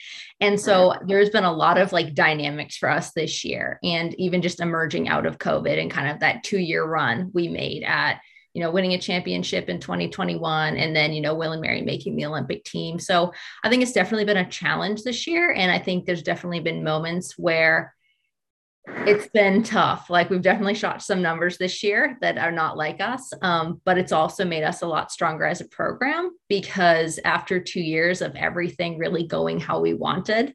And 0.41 0.61
so 0.61 0.95
there's 1.07 1.31
been 1.31 1.45
a 1.45 1.53
lot 1.53 1.79
of 1.79 1.93
like 1.93 2.15
dynamics 2.15 2.77
for 2.77 2.91
us 2.91 3.13
this 3.13 3.45
year 3.45 3.79
and 3.83 4.15
even 4.21 4.43
just 4.43 4.61
emerging 4.61 5.09
out 5.09 5.27
of 5.27 5.39
COVID 5.39 5.81
and 5.81 5.91
kind 5.91 6.09
of 6.11 6.21
that 6.21 6.45
2-year 6.45 6.85
run 6.85 7.31
we 7.33 7.49
made 7.49 7.83
at 7.85 8.21
you 8.55 8.63
know, 8.63 8.71
winning 8.71 8.93
a 8.93 8.99
championship 8.99 9.69
in 9.69 9.81
2021 9.81 10.77
and 10.77 10.95
then, 10.95 11.13
you 11.13 11.21
know, 11.21 11.35
Will 11.35 11.53
and 11.53 11.63
Mary 11.63 11.83
making 11.83 12.17
the 12.17 12.27
Olympic 12.27 12.65
team. 12.65 12.99
So 12.99 13.33
I 13.65 13.69
think 13.69 13.83
it's 13.83 13.93
definitely 13.93 14.25
been 14.25 14.37
a 14.37 14.49
challenge 14.49 15.03
this 15.03 15.27
year. 15.27 15.53
And 15.53 15.71
I 15.71 15.79
think 15.79 16.05
there's 16.05 16.23
definitely 16.23 16.61
been 16.61 16.85
moments 16.85 17.39
where 17.39 17.95
it's 19.07 19.29
been 19.29 19.63
tough. 19.63 20.11
Like 20.11 20.29
we've 20.29 20.43
definitely 20.43 20.75
shot 20.75 21.03
some 21.03 21.23
numbers 21.23 21.57
this 21.57 21.83
year 21.83 22.19
that 22.21 22.37
are 22.37 22.51
not 22.51 22.77
like 22.77 23.01
us, 23.01 23.33
um, 23.41 23.81
but 23.85 23.97
it's 23.97 24.13
also 24.13 24.45
made 24.45 24.65
us 24.65 24.83
a 24.83 24.87
lot 24.87 25.13
stronger 25.13 25.45
as 25.45 25.61
a 25.61 25.69
program 25.69 26.37
because 26.49 27.21
after 27.25 27.61
two 27.61 27.81
years 27.81 28.21
of 28.23 28.35
everything 28.35 28.99
really 28.99 29.27
going 29.27 29.61
how 29.61 29.81
we 29.81 29.95
wanted, 29.95 30.55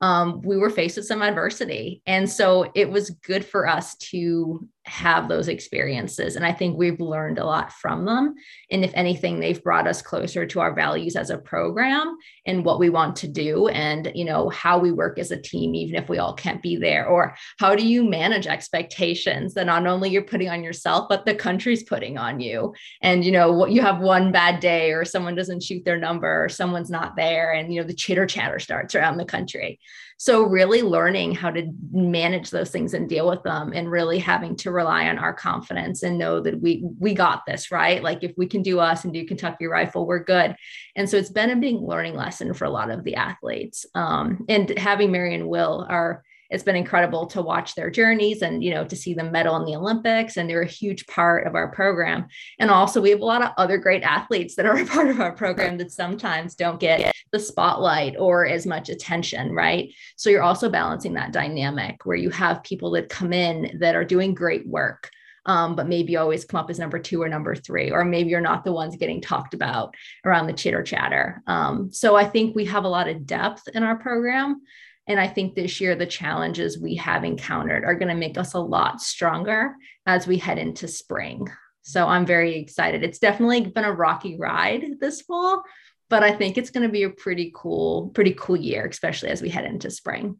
um, 0.00 0.42
we 0.42 0.56
were 0.56 0.70
faced 0.70 0.96
with 0.96 1.06
some 1.06 1.22
adversity. 1.22 2.02
And 2.06 2.28
so 2.28 2.70
it 2.74 2.90
was 2.90 3.10
good 3.10 3.44
for 3.44 3.66
us 3.66 3.96
to 3.96 4.68
have 4.88 5.28
those 5.28 5.48
experiences. 5.48 6.36
And 6.36 6.44
I 6.44 6.52
think 6.52 6.76
we've 6.76 7.00
learned 7.00 7.38
a 7.38 7.44
lot 7.44 7.72
from 7.72 8.04
them. 8.04 8.34
And 8.70 8.84
if 8.84 8.92
anything, 8.94 9.38
they've 9.38 9.62
brought 9.62 9.86
us 9.86 10.02
closer 10.02 10.46
to 10.46 10.60
our 10.60 10.74
values 10.74 11.14
as 11.16 11.30
a 11.30 11.38
program 11.38 12.16
and 12.46 12.64
what 12.64 12.78
we 12.78 12.90
want 12.90 13.16
to 13.16 13.28
do 13.28 13.68
and, 13.68 14.10
you 14.14 14.24
know, 14.24 14.48
how 14.48 14.78
we 14.78 14.90
work 14.90 15.18
as 15.18 15.30
a 15.30 15.40
team, 15.40 15.74
even 15.74 15.94
if 15.94 16.08
we 16.08 16.18
all 16.18 16.34
can't 16.34 16.62
be 16.62 16.76
there. 16.76 17.06
Or 17.06 17.36
how 17.58 17.74
do 17.74 17.86
you 17.86 18.02
manage 18.02 18.46
expectations 18.46 19.54
that 19.54 19.66
not 19.66 19.86
only 19.86 20.10
you're 20.10 20.22
putting 20.22 20.48
on 20.48 20.64
yourself, 20.64 21.06
but 21.08 21.24
the 21.24 21.34
country's 21.34 21.82
putting 21.82 22.18
on 22.18 22.40
you. 22.40 22.74
And, 23.02 23.24
you 23.24 23.32
know, 23.32 23.52
what 23.52 23.72
you 23.72 23.82
have 23.82 24.00
one 24.00 24.32
bad 24.32 24.60
day 24.60 24.92
or 24.92 25.04
someone 25.04 25.34
doesn't 25.34 25.62
shoot 25.62 25.84
their 25.84 25.98
number 25.98 26.44
or 26.44 26.48
someone's 26.48 26.90
not 26.90 27.16
there 27.16 27.52
and, 27.52 27.72
you 27.72 27.80
know, 27.80 27.86
the 27.86 27.94
chitter 27.94 28.26
chatter 28.26 28.58
starts 28.58 28.94
around 28.94 29.18
the 29.18 29.24
country. 29.24 29.78
So, 30.20 30.42
really 30.42 30.82
learning 30.82 31.34
how 31.34 31.50
to 31.52 31.72
manage 31.92 32.50
those 32.50 32.70
things 32.70 32.92
and 32.92 33.08
deal 33.08 33.28
with 33.28 33.44
them, 33.44 33.72
and 33.72 33.90
really 33.90 34.18
having 34.18 34.56
to 34.56 34.72
rely 34.72 35.08
on 35.08 35.16
our 35.16 35.32
confidence 35.32 36.02
and 36.02 36.18
know 36.18 36.40
that 36.40 36.60
we 36.60 36.84
we 36.98 37.14
got 37.14 37.46
this 37.46 37.70
right. 37.70 38.02
Like 38.02 38.24
if 38.24 38.32
we 38.36 38.46
can 38.46 38.62
do 38.62 38.80
us 38.80 39.04
and 39.04 39.12
do 39.12 39.24
Kentucky 39.24 39.66
Rifle, 39.66 40.06
we're 40.06 40.24
good. 40.24 40.56
And 40.96 41.08
so, 41.08 41.16
it's 41.16 41.30
been 41.30 41.50
a 41.50 41.56
big 41.56 41.76
learning 41.76 42.16
lesson 42.16 42.52
for 42.52 42.64
a 42.64 42.70
lot 42.70 42.90
of 42.90 43.04
the 43.04 43.14
athletes. 43.14 43.86
Um, 43.94 44.44
and 44.48 44.76
having 44.76 45.12
Mary 45.12 45.34
and 45.34 45.48
Will 45.48 45.86
are 45.88 46.24
it's 46.50 46.64
been 46.64 46.76
incredible 46.76 47.26
to 47.26 47.42
watch 47.42 47.74
their 47.74 47.90
journeys 47.90 48.42
and 48.42 48.62
you 48.62 48.72
know 48.72 48.84
to 48.84 48.96
see 48.96 49.14
them 49.14 49.32
medal 49.32 49.56
in 49.56 49.64
the 49.64 49.76
olympics 49.76 50.36
and 50.36 50.48
they're 50.48 50.62
a 50.62 50.66
huge 50.66 51.06
part 51.06 51.46
of 51.46 51.54
our 51.54 51.68
program 51.70 52.26
and 52.58 52.70
also 52.70 53.00
we 53.00 53.10
have 53.10 53.20
a 53.20 53.24
lot 53.24 53.42
of 53.42 53.50
other 53.56 53.78
great 53.78 54.02
athletes 54.02 54.54
that 54.54 54.66
are 54.66 54.76
a 54.76 54.86
part 54.94 55.08
of 55.08 55.20
our 55.20 55.32
program 55.32 55.76
that 55.78 55.92
sometimes 55.92 56.54
don't 56.54 56.80
get 56.80 57.12
the 57.32 57.38
spotlight 57.38 58.14
or 58.18 58.46
as 58.46 58.66
much 58.66 58.88
attention 58.88 59.52
right 59.52 59.92
so 60.16 60.30
you're 60.30 60.42
also 60.42 60.68
balancing 60.68 61.14
that 61.14 61.32
dynamic 61.32 62.04
where 62.04 62.16
you 62.16 62.30
have 62.30 62.62
people 62.62 62.90
that 62.90 63.08
come 63.08 63.32
in 63.32 63.78
that 63.80 63.94
are 63.94 64.04
doing 64.04 64.34
great 64.34 64.66
work 64.66 65.10
um, 65.48 65.74
but 65.74 65.88
maybe 65.88 66.16
always 66.16 66.44
come 66.44 66.60
up 66.60 66.68
as 66.68 66.78
number 66.78 66.98
two 66.98 67.22
or 67.22 67.28
number 67.28 67.56
three, 67.56 67.90
or 67.90 68.04
maybe 68.04 68.28
you're 68.28 68.40
not 68.40 68.64
the 68.64 68.72
ones 68.72 68.96
getting 68.96 69.22
talked 69.22 69.54
about 69.54 69.94
around 70.26 70.46
the 70.46 70.52
chitter 70.52 70.82
chatter. 70.82 71.42
Um, 71.46 71.90
so 71.90 72.16
I 72.16 72.26
think 72.26 72.54
we 72.54 72.66
have 72.66 72.84
a 72.84 72.88
lot 72.88 73.08
of 73.08 73.26
depth 73.26 73.66
in 73.74 73.82
our 73.82 73.96
program. 73.96 74.60
And 75.08 75.18
I 75.18 75.26
think 75.26 75.54
this 75.54 75.80
year, 75.80 75.96
the 75.96 76.06
challenges 76.06 76.78
we 76.78 76.94
have 76.96 77.24
encountered 77.24 77.84
are 77.84 77.94
going 77.94 78.10
to 78.10 78.14
make 78.14 78.36
us 78.36 78.52
a 78.52 78.60
lot 78.60 79.00
stronger 79.00 79.74
as 80.06 80.26
we 80.26 80.36
head 80.36 80.58
into 80.58 80.86
spring. 80.86 81.48
So 81.82 82.06
I'm 82.06 82.26
very 82.26 82.58
excited. 82.58 83.02
It's 83.02 83.18
definitely 83.18 83.62
been 83.62 83.84
a 83.84 83.92
rocky 83.92 84.36
ride 84.38 85.00
this 85.00 85.22
fall, 85.22 85.62
but 86.10 86.22
I 86.22 86.32
think 86.32 86.58
it's 86.58 86.68
going 86.68 86.86
to 86.86 86.92
be 86.92 87.04
a 87.04 87.10
pretty 87.10 87.50
cool, 87.56 88.10
pretty 88.10 88.34
cool 88.38 88.56
year, 88.56 88.86
especially 88.86 89.30
as 89.30 89.40
we 89.40 89.48
head 89.48 89.64
into 89.64 89.90
spring. 89.90 90.38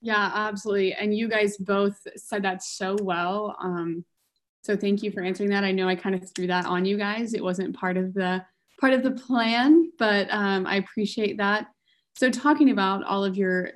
Yeah, 0.00 0.30
absolutely. 0.32 0.94
And 0.94 1.14
you 1.14 1.28
guys 1.28 1.58
both 1.58 1.98
said 2.16 2.44
that 2.44 2.62
so 2.62 2.96
well. 3.02 3.56
Um, 3.62 4.04
so 4.62 4.76
thank 4.76 5.02
you 5.02 5.10
for 5.10 5.22
answering 5.22 5.50
that. 5.50 5.64
I 5.64 5.72
know 5.72 5.88
I 5.88 5.96
kind 5.96 6.14
of 6.14 6.24
threw 6.34 6.46
that 6.46 6.64
on 6.64 6.86
you 6.86 6.96
guys. 6.96 7.34
It 7.34 7.44
wasn't 7.44 7.76
part 7.76 7.98
of 7.98 8.14
the 8.14 8.44
part 8.80 8.92
of 8.92 9.02
the 9.02 9.10
plan, 9.10 9.90
but 9.98 10.28
um, 10.30 10.66
I 10.66 10.76
appreciate 10.76 11.38
that. 11.38 11.66
So 12.18 12.28
talking 12.30 12.70
about 12.70 13.04
all 13.04 13.24
of 13.24 13.36
your 13.36 13.70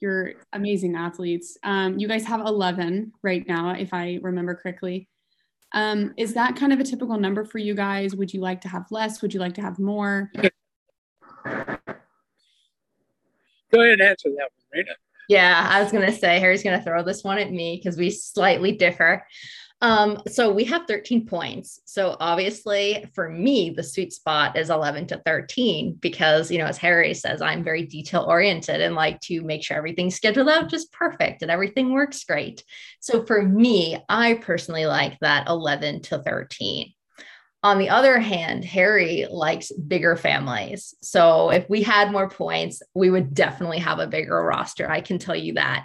your 0.00 0.34
amazing 0.52 0.94
athletes, 0.94 1.58
um, 1.64 1.98
you 1.98 2.06
guys 2.06 2.24
have 2.24 2.38
11 2.38 3.12
right 3.22 3.44
now, 3.48 3.70
if 3.70 3.92
I 3.92 4.20
remember 4.22 4.54
correctly. 4.54 5.08
Um, 5.72 6.14
is 6.16 6.34
that 6.34 6.54
kind 6.54 6.72
of 6.72 6.78
a 6.78 6.84
typical 6.84 7.18
number 7.18 7.44
for 7.44 7.58
you 7.58 7.74
guys? 7.74 8.14
Would 8.14 8.32
you 8.32 8.40
like 8.40 8.60
to 8.60 8.68
have 8.68 8.86
less? 8.92 9.22
Would 9.22 9.34
you 9.34 9.40
like 9.40 9.54
to 9.54 9.60
have 9.60 9.80
more? 9.80 10.30
Go 10.36 10.52
ahead 13.80 13.94
and 13.94 14.02
answer 14.02 14.28
that 14.28 14.50
one, 14.54 14.68
Rena. 14.72 14.92
Yeah, 15.28 15.66
I 15.68 15.82
was 15.82 15.90
going 15.90 16.06
to 16.06 16.16
say, 16.16 16.38
Harry's 16.38 16.62
going 16.62 16.78
to 16.78 16.84
throw 16.84 17.02
this 17.02 17.24
one 17.24 17.38
at 17.38 17.50
me 17.50 17.74
because 17.82 17.98
we 17.98 18.10
slightly 18.10 18.70
differ. 18.70 19.26
Um, 19.82 20.22
so 20.28 20.52
we 20.52 20.64
have 20.64 20.86
13 20.86 21.26
points. 21.26 21.80
So 21.86 22.16
obviously, 22.20 23.06
for 23.14 23.30
me, 23.30 23.70
the 23.70 23.82
sweet 23.82 24.12
spot 24.12 24.58
is 24.58 24.68
11 24.68 25.06
to 25.08 25.22
13 25.24 25.94
because, 25.94 26.50
you 26.50 26.58
know, 26.58 26.66
as 26.66 26.76
Harry 26.78 27.14
says, 27.14 27.40
I'm 27.40 27.64
very 27.64 27.84
detail 27.84 28.26
oriented 28.28 28.82
and 28.82 28.94
like 28.94 29.20
to 29.22 29.40
make 29.40 29.64
sure 29.64 29.78
everything's 29.78 30.16
scheduled 30.16 30.50
out 30.50 30.68
just 30.68 30.92
perfect 30.92 31.40
and 31.40 31.50
everything 31.50 31.92
works 31.92 32.24
great. 32.24 32.62
So 33.00 33.24
for 33.24 33.42
me, 33.42 33.96
I 34.08 34.34
personally 34.34 34.84
like 34.84 35.18
that 35.20 35.48
11 35.48 36.02
to 36.02 36.18
13. 36.18 36.92
On 37.62 37.78
the 37.78 37.90
other 37.90 38.18
hand, 38.18 38.64
Harry 38.64 39.26
likes 39.30 39.70
bigger 39.72 40.16
families. 40.16 40.94
So 41.02 41.50
if 41.50 41.68
we 41.68 41.82
had 41.82 42.10
more 42.10 42.28
points, 42.28 42.82
we 42.94 43.10
would 43.10 43.34
definitely 43.34 43.78
have 43.78 43.98
a 43.98 44.06
bigger 44.06 44.42
roster. 44.42 44.90
I 44.90 45.02
can 45.02 45.18
tell 45.18 45.36
you 45.36 45.54
that. 45.54 45.84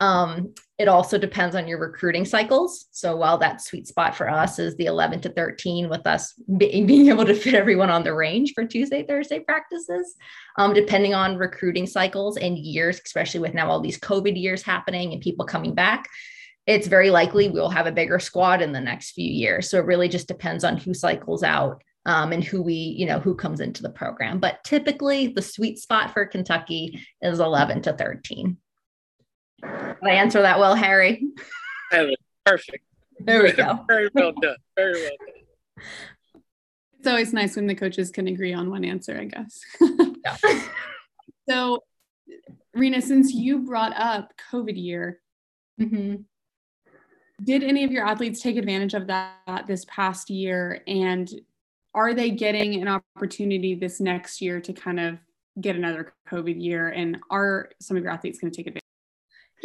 Um, 0.00 0.54
it 0.76 0.88
also 0.88 1.18
depends 1.18 1.54
on 1.54 1.68
your 1.68 1.78
recruiting 1.78 2.24
cycles. 2.24 2.86
So 2.90 3.16
while 3.16 3.38
that 3.38 3.62
sweet 3.62 3.86
spot 3.86 4.16
for 4.16 4.28
us 4.28 4.58
is 4.58 4.76
the 4.76 4.86
11 4.86 5.20
to 5.20 5.28
13, 5.28 5.88
with 5.88 6.06
us 6.06 6.34
be- 6.58 6.84
being 6.86 7.08
able 7.08 7.24
to 7.24 7.34
fit 7.34 7.54
everyone 7.54 7.90
on 7.90 8.02
the 8.02 8.12
range 8.12 8.52
for 8.54 8.64
Tuesday, 8.64 9.04
Thursday 9.04 9.38
practices, 9.38 10.16
um, 10.58 10.74
depending 10.74 11.14
on 11.14 11.36
recruiting 11.36 11.86
cycles 11.86 12.36
and 12.36 12.58
years, 12.58 13.00
especially 13.04 13.40
with 13.40 13.54
now 13.54 13.70
all 13.70 13.80
these 13.80 14.00
COVID 14.00 14.40
years 14.40 14.62
happening 14.62 15.12
and 15.12 15.22
people 15.22 15.46
coming 15.46 15.74
back, 15.74 16.08
it's 16.66 16.88
very 16.88 17.10
likely 17.10 17.48
we'll 17.48 17.68
have 17.68 17.86
a 17.86 17.92
bigger 17.92 18.18
squad 18.18 18.62
in 18.62 18.72
the 18.72 18.80
next 18.80 19.12
few 19.12 19.30
years. 19.30 19.70
So 19.70 19.78
it 19.78 19.86
really 19.86 20.08
just 20.08 20.28
depends 20.28 20.64
on 20.64 20.76
who 20.76 20.92
cycles 20.94 21.42
out 21.42 21.82
um, 22.06 22.32
and 22.32 22.42
who 22.42 22.62
we, 22.62 22.74
you 22.74 23.06
know, 23.06 23.20
who 23.20 23.34
comes 23.34 23.60
into 23.60 23.82
the 23.82 23.90
program. 23.90 24.40
But 24.40 24.64
typically 24.64 25.28
the 25.28 25.42
sweet 25.42 25.78
spot 25.78 26.12
for 26.12 26.26
Kentucky 26.26 27.06
is 27.22 27.38
11 27.38 27.82
to 27.82 27.92
13. 27.92 28.56
Did 29.62 29.96
I 30.02 30.10
answer 30.10 30.42
that 30.42 30.58
well, 30.58 30.74
Harry? 30.74 31.26
That 31.90 32.06
was 32.06 32.16
perfect. 32.44 32.84
There 33.20 33.42
we 33.42 33.52
go. 33.52 33.84
Very 33.88 34.08
well 34.14 34.32
done. 34.40 34.56
Very 34.76 34.94
well 34.94 35.10
done. 35.18 35.82
It's 36.98 37.08
always 37.08 37.32
nice 37.32 37.56
when 37.56 37.66
the 37.66 37.74
coaches 37.74 38.10
can 38.10 38.28
agree 38.28 38.52
on 38.54 38.70
one 38.70 38.84
answer, 38.84 39.18
I 39.18 39.24
guess. 39.24 39.60
yeah. 39.80 40.60
So, 41.46 41.84
Rena, 42.72 43.02
since 43.02 43.34
you 43.34 43.58
brought 43.66 43.92
up 43.94 44.32
COVID 44.50 44.82
year, 44.82 45.20
mm-hmm 45.78 46.22
did 47.42 47.64
any 47.64 47.84
of 47.84 47.90
your 47.90 48.06
athletes 48.06 48.40
take 48.40 48.56
advantage 48.56 48.94
of 48.94 49.06
that 49.08 49.64
this 49.66 49.84
past 49.86 50.30
year 50.30 50.82
and 50.86 51.30
are 51.94 52.14
they 52.14 52.30
getting 52.30 52.80
an 52.80 52.88
opportunity 52.88 53.74
this 53.74 54.00
next 54.00 54.40
year 54.40 54.60
to 54.60 54.72
kind 54.72 55.00
of 55.00 55.18
get 55.60 55.76
another 55.76 56.12
covid 56.28 56.60
year 56.62 56.88
and 56.88 57.18
are 57.30 57.70
some 57.80 57.96
of 57.96 58.02
your 58.02 58.12
athletes 58.12 58.38
going 58.38 58.50
to 58.50 58.56
take 58.56 58.66
advantage 58.66 58.82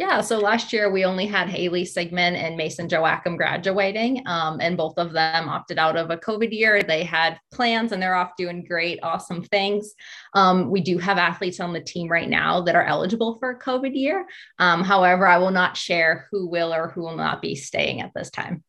yeah, 0.00 0.22
so 0.22 0.38
last 0.38 0.72
year 0.72 0.90
we 0.90 1.04
only 1.04 1.26
had 1.26 1.50
Haley 1.50 1.84
Sigmund 1.84 2.34
and 2.34 2.56
Mason 2.56 2.88
Joachim 2.88 3.36
graduating, 3.36 4.22
um, 4.26 4.58
and 4.58 4.74
both 4.74 4.96
of 4.96 5.12
them 5.12 5.46
opted 5.46 5.78
out 5.78 5.94
of 5.94 6.08
a 6.08 6.16
COVID 6.16 6.52
year. 6.52 6.82
They 6.82 7.04
had 7.04 7.38
plans 7.52 7.92
and 7.92 8.00
they're 8.00 8.14
off 8.14 8.30
doing 8.34 8.64
great, 8.64 9.00
awesome 9.02 9.44
things. 9.44 9.92
Um, 10.32 10.70
we 10.70 10.80
do 10.80 10.96
have 10.96 11.18
athletes 11.18 11.60
on 11.60 11.74
the 11.74 11.82
team 11.82 12.10
right 12.10 12.30
now 12.30 12.62
that 12.62 12.74
are 12.74 12.82
eligible 12.82 13.38
for 13.38 13.50
a 13.50 13.58
COVID 13.58 13.94
year. 13.94 14.24
Um, 14.58 14.82
however, 14.82 15.26
I 15.26 15.36
will 15.36 15.50
not 15.50 15.76
share 15.76 16.28
who 16.30 16.48
will 16.48 16.72
or 16.72 16.88
who 16.88 17.02
will 17.02 17.16
not 17.16 17.42
be 17.42 17.54
staying 17.54 18.00
at 18.00 18.12
this 18.14 18.30
time. 18.30 18.64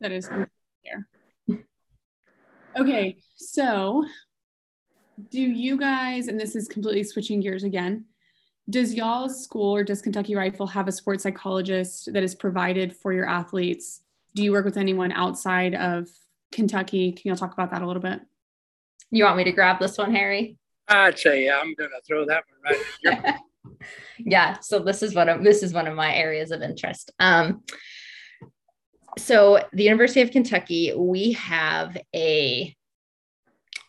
That 0.00 0.12
is. 0.12 0.30
Okay, 2.78 3.16
so 3.34 4.04
do 5.30 5.40
you 5.40 5.76
guys, 5.76 6.28
and 6.28 6.38
this 6.38 6.54
is 6.54 6.68
completely 6.68 7.02
switching 7.02 7.40
gears 7.40 7.64
again 7.64 8.04
does 8.70 8.94
y'all's 8.94 9.42
school 9.42 9.74
or 9.74 9.84
does 9.84 10.00
Kentucky 10.00 10.34
Rifle 10.34 10.66
have 10.68 10.88
a 10.88 10.92
sports 10.92 11.22
psychologist 11.22 12.12
that 12.12 12.22
is 12.22 12.34
provided 12.34 12.96
for 12.96 13.12
your 13.12 13.28
athletes? 13.28 14.02
Do 14.34 14.42
you 14.42 14.52
work 14.52 14.64
with 14.64 14.76
anyone 14.76 15.12
outside 15.12 15.74
of 15.74 16.08
Kentucky? 16.52 17.12
Can 17.12 17.28
y'all 17.28 17.36
talk 17.36 17.52
about 17.52 17.70
that 17.72 17.82
a 17.82 17.86
little 17.86 18.02
bit? 18.02 18.20
You 19.10 19.24
want 19.24 19.36
me 19.36 19.44
to 19.44 19.52
grab 19.52 19.80
this 19.80 19.98
one, 19.98 20.14
Harry? 20.14 20.56
I'd 20.88 21.18
say 21.18 21.44
yeah, 21.44 21.58
I'm 21.60 21.74
going 21.74 21.90
to 21.90 22.00
throw 22.06 22.24
that 22.26 22.44
one 22.62 23.14
right. 23.14 23.34
yeah, 24.18 24.58
so 24.60 24.78
this 24.78 25.02
is 25.02 25.14
one 25.14 25.28
of 25.28 25.42
this 25.42 25.62
is 25.62 25.72
one 25.72 25.86
of 25.86 25.94
my 25.94 26.14
areas 26.14 26.50
of 26.50 26.62
interest. 26.62 27.10
Um, 27.18 27.62
so 29.18 29.64
the 29.72 29.84
University 29.84 30.20
of 30.20 30.30
Kentucky, 30.30 30.92
we 30.96 31.32
have 31.32 31.96
a 32.14 32.74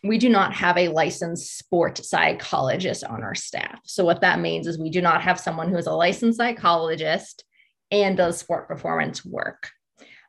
we 0.02 0.18
do 0.18 0.28
not 0.28 0.52
have 0.54 0.76
a 0.76 0.88
licensed 0.88 1.58
sport 1.58 1.98
psychologist 1.98 3.04
on 3.04 3.22
our 3.22 3.34
staff. 3.34 3.80
So, 3.84 4.04
what 4.04 4.20
that 4.22 4.40
means 4.40 4.66
is 4.66 4.78
we 4.78 4.90
do 4.90 5.00
not 5.00 5.22
have 5.22 5.38
someone 5.38 5.68
who 5.70 5.76
is 5.76 5.86
a 5.86 5.92
licensed 5.92 6.38
psychologist 6.38 7.44
and 7.90 8.16
does 8.16 8.38
sport 8.38 8.68
performance 8.68 9.24
work. 9.24 9.70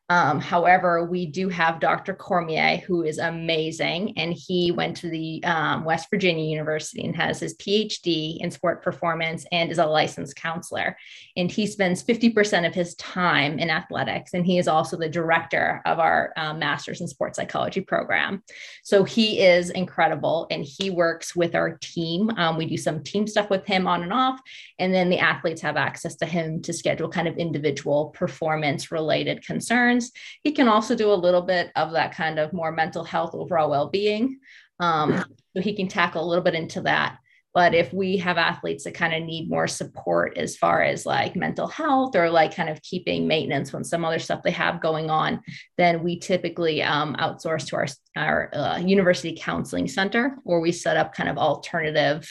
Um, 0.09 0.41
however, 0.41 1.05
we 1.05 1.25
do 1.25 1.47
have 1.47 1.79
Dr. 1.79 2.13
Cormier, 2.13 2.77
who 2.85 3.03
is 3.03 3.19
amazing, 3.19 4.13
and 4.17 4.33
he 4.33 4.69
went 4.69 4.97
to 4.97 5.09
the 5.09 5.41
um, 5.45 5.85
West 5.85 6.09
Virginia 6.09 6.43
University 6.43 7.05
and 7.05 7.15
has 7.15 7.39
his 7.39 7.55
PhD 7.55 8.37
in 8.41 8.51
sport 8.51 8.83
performance 8.83 9.45
and 9.53 9.71
is 9.71 9.77
a 9.77 9.85
licensed 9.85 10.35
counselor. 10.35 10.97
And 11.37 11.49
he 11.49 11.65
spends 11.65 12.03
50% 12.03 12.67
of 12.67 12.73
his 12.73 12.95
time 12.95 13.57
in 13.59 13.69
athletics, 13.69 14.33
and 14.33 14.45
he 14.45 14.57
is 14.57 14.67
also 14.67 14.97
the 14.97 15.07
director 15.07 15.81
of 15.85 15.99
our 15.99 16.33
um, 16.35 16.59
master's 16.59 16.99
in 16.99 17.07
sports 17.07 17.37
psychology 17.37 17.81
program. 17.81 18.43
So 18.83 19.05
he 19.05 19.39
is 19.39 19.69
incredible, 19.69 20.47
and 20.51 20.65
he 20.65 20.89
works 20.89 21.33
with 21.33 21.55
our 21.55 21.77
team. 21.77 22.29
Um, 22.37 22.57
we 22.57 22.65
do 22.65 22.77
some 22.77 23.03
team 23.03 23.25
stuff 23.25 23.49
with 23.49 23.65
him 23.65 23.87
on 23.87 24.03
and 24.03 24.11
off, 24.11 24.41
and 24.79 24.93
then 24.93 25.09
the 25.09 25.19
athletes 25.19 25.61
have 25.61 25.77
access 25.77 26.15
to 26.17 26.25
him 26.25 26.61
to 26.63 26.73
schedule 26.73 27.07
kind 27.07 27.29
of 27.29 27.37
individual 27.37 28.07
performance 28.07 28.91
related 28.91 29.45
concerns 29.45 29.92
concerns. 29.93 30.11
He 30.43 30.51
can 30.51 30.67
also 30.67 30.95
do 30.95 31.11
a 31.11 31.15
little 31.15 31.41
bit 31.41 31.71
of 31.75 31.91
that 31.91 32.15
kind 32.15 32.39
of 32.39 32.53
more 32.53 32.71
mental 32.71 33.03
health, 33.03 33.33
overall 33.33 33.69
well 33.69 33.89
being. 33.89 34.39
Um, 34.79 35.23
so 35.55 35.61
he 35.61 35.75
can 35.75 35.87
tackle 35.87 36.23
a 36.23 36.27
little 36.27 36.43
bit 36.43 36.55
into 36.55 36.81
that. 36.81 37.17
But 37.53 37.75
if 37.75 37.93
we 37.93 38.17
have 38.17 38.39
athletes 38.39 38.83
that 38.83 38.95
kind 38.95 39.13
of 39.13 39.21
need 39.21 39.47
more 39.47 39.67
support 39.67 40.39
as 40.39 40.57
far 40.57 40.81
as 40.81 41.05
like 41.05 41.35
mental 41.35 41.67
health 41.67 42.15
or 42.15 42.27
like 42.31 42.55
kind 42.55 42.67
of 42.67 42.81
keeping 42.81 43.27
maintenance 43.27 43.71
when 43.71 43.83
some 43.83 44.03
other 44.03 44.17
stuff 44.17 44.41
they 44.41 44.49
have 44.51 44.81
going 44.81 45.11
on, 45.11 45.39
then 45.77 46.01
we 46.01 46.17
typically 46.17 46.81
um, 46.81 47.15
outsource 47.17 47.67
to 47.67 47.75
our, 47.75 47.87
our 48.15 48.55
uh, 48.55 48.77
university 48.79 49.37
counseling 49.39 49.87
center 49.87 50.39
where 50.43 50.59
we 50.59 50.71
set 50.71 50.97
up 50.97 51.13
kind 51.13 51.29
of 51.29 51.37
alternative 51.37 52.27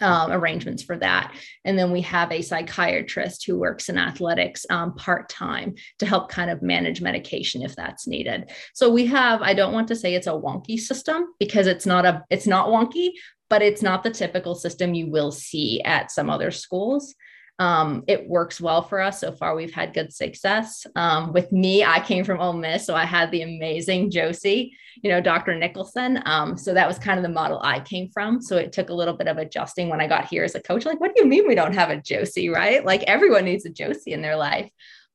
um, 0.00 0.32
arrangements 0.32 0.82
for 0.82 0.96
that. 0.98 1.34
And 1.64 1.78
then 1.78 1.90
we 1.90 2.00
have 2.02 2.32
a 2.32 2.42
psychiatrist 2.42 3.44
who 3.46 3.58
works 3.58 3.88
in 3.88 3.98
athletics 3.98 4.66
um, 4.70 4.94
part 4.94 5.28
time 5.28 5.74
to 5.98 6.06
help 6.06 6.28
kind 6.28 6.50
of 6.50 6.62
manage 6.62 7.00
medication 7.00 7.62
if 7.62 7.76
that's 7.76 8.06
needed. 8.06 8.50
So 8.74 8.90
we 8.90 9.06
have, 9.06 9.42
I 9.42 9.54
don't 9.54 9.72
want 9.72 9.88
to 9.88 9.96
say 9.96 10.14
it's 10.14 10.26
a 10.26 10.30
wonky 10.30 10.78
system 10.78 11.34
because 11.38 11.66
it's 11.66 11.86
not 11.86 12.04
a, 12.04 12.24
it's 12.30 12.46
not 12.46 12.68
wonky, 12.68 13.10
but 13.50 13.62
it's 13.62 13.82
not 13.82 14.02
the 14.02 14.10
typical 14.10 14.54
system 14.54 14.94
you 14.94 15.10
will 15.10 15.30
see 15.30 15.80
at 15.82 16.10
some 16.10 16.30
other 16.30 16.50
schools. 16.50 17.14
Um, 17.58 18.02
it 18.08 18.28
works 18.28 18.60
well 18.60 18.82
for 18.82 19.00
us. 19.00 19.20
So 19.20 19.32
far, 19.32 19.54
we've 19.54 19.72
had 19.72 19.94
good 19.94 20.12
success. 20.12 20.86
Um, 20.96 21.32
with 21.32 21.52
me, 21.52 21.84
I 21.84 22.00
came 22.00 22.24
from 22.24 22.40
Ole 22.40 22.54
Miss, 22.54 22.84
so 22.84 22.94
I 22.94 23.04
had 23.04 23.30
the 23.30 23.42
amazing 23.42 24.10
Josie, 24.10 24.76
you 25.02 25.10
know, 25.10 25.20
Dr. 25.20 25.56
Nicholson. 25.56 26.20
Um, 26.26 26.56
so 26.56 26.74
that 26.74 26.88
was 26.88 26.98
kind 26.98 27.18
of 27.18 27.22
the 27.22 27.28
model 27.28 27.60
I 27.62 27.80
came 27.80 28.08
from. 28.08 28.42
So 28.42 28.56
it 28.56 28.72
took 28.72 28.90
a 28.90 28.94
little 28.94 29.14
bit 29.14 29.28
of 29.28 29.38
adjusting 29.38 29.88
when 29.88 30.00
I 30.00 30.08
got 30.08 30.26
here 30.26 30.42
as 30.42 30.56
a 30.56 30.62
coach. 30.62 30.84
Like, 30.84 31.00
what 31.00 31.14
do 31.14 31.22
you 31.22 31.28
mean 31.28 31.46
we 31.46 31.54
don't 31.54 31.74
have 31.74 31.90
a 31.90 32.00
Josie, 32.00 32.48
right? 32.48 32.84
Like 32.84 33.04
everyone 33.04 33.44
needs 33.44 33.66
a 33.66 33.70
Josie 33.70 34.12
in 34.12 34.22
their 34.22 34.36
life. 34.36 34.68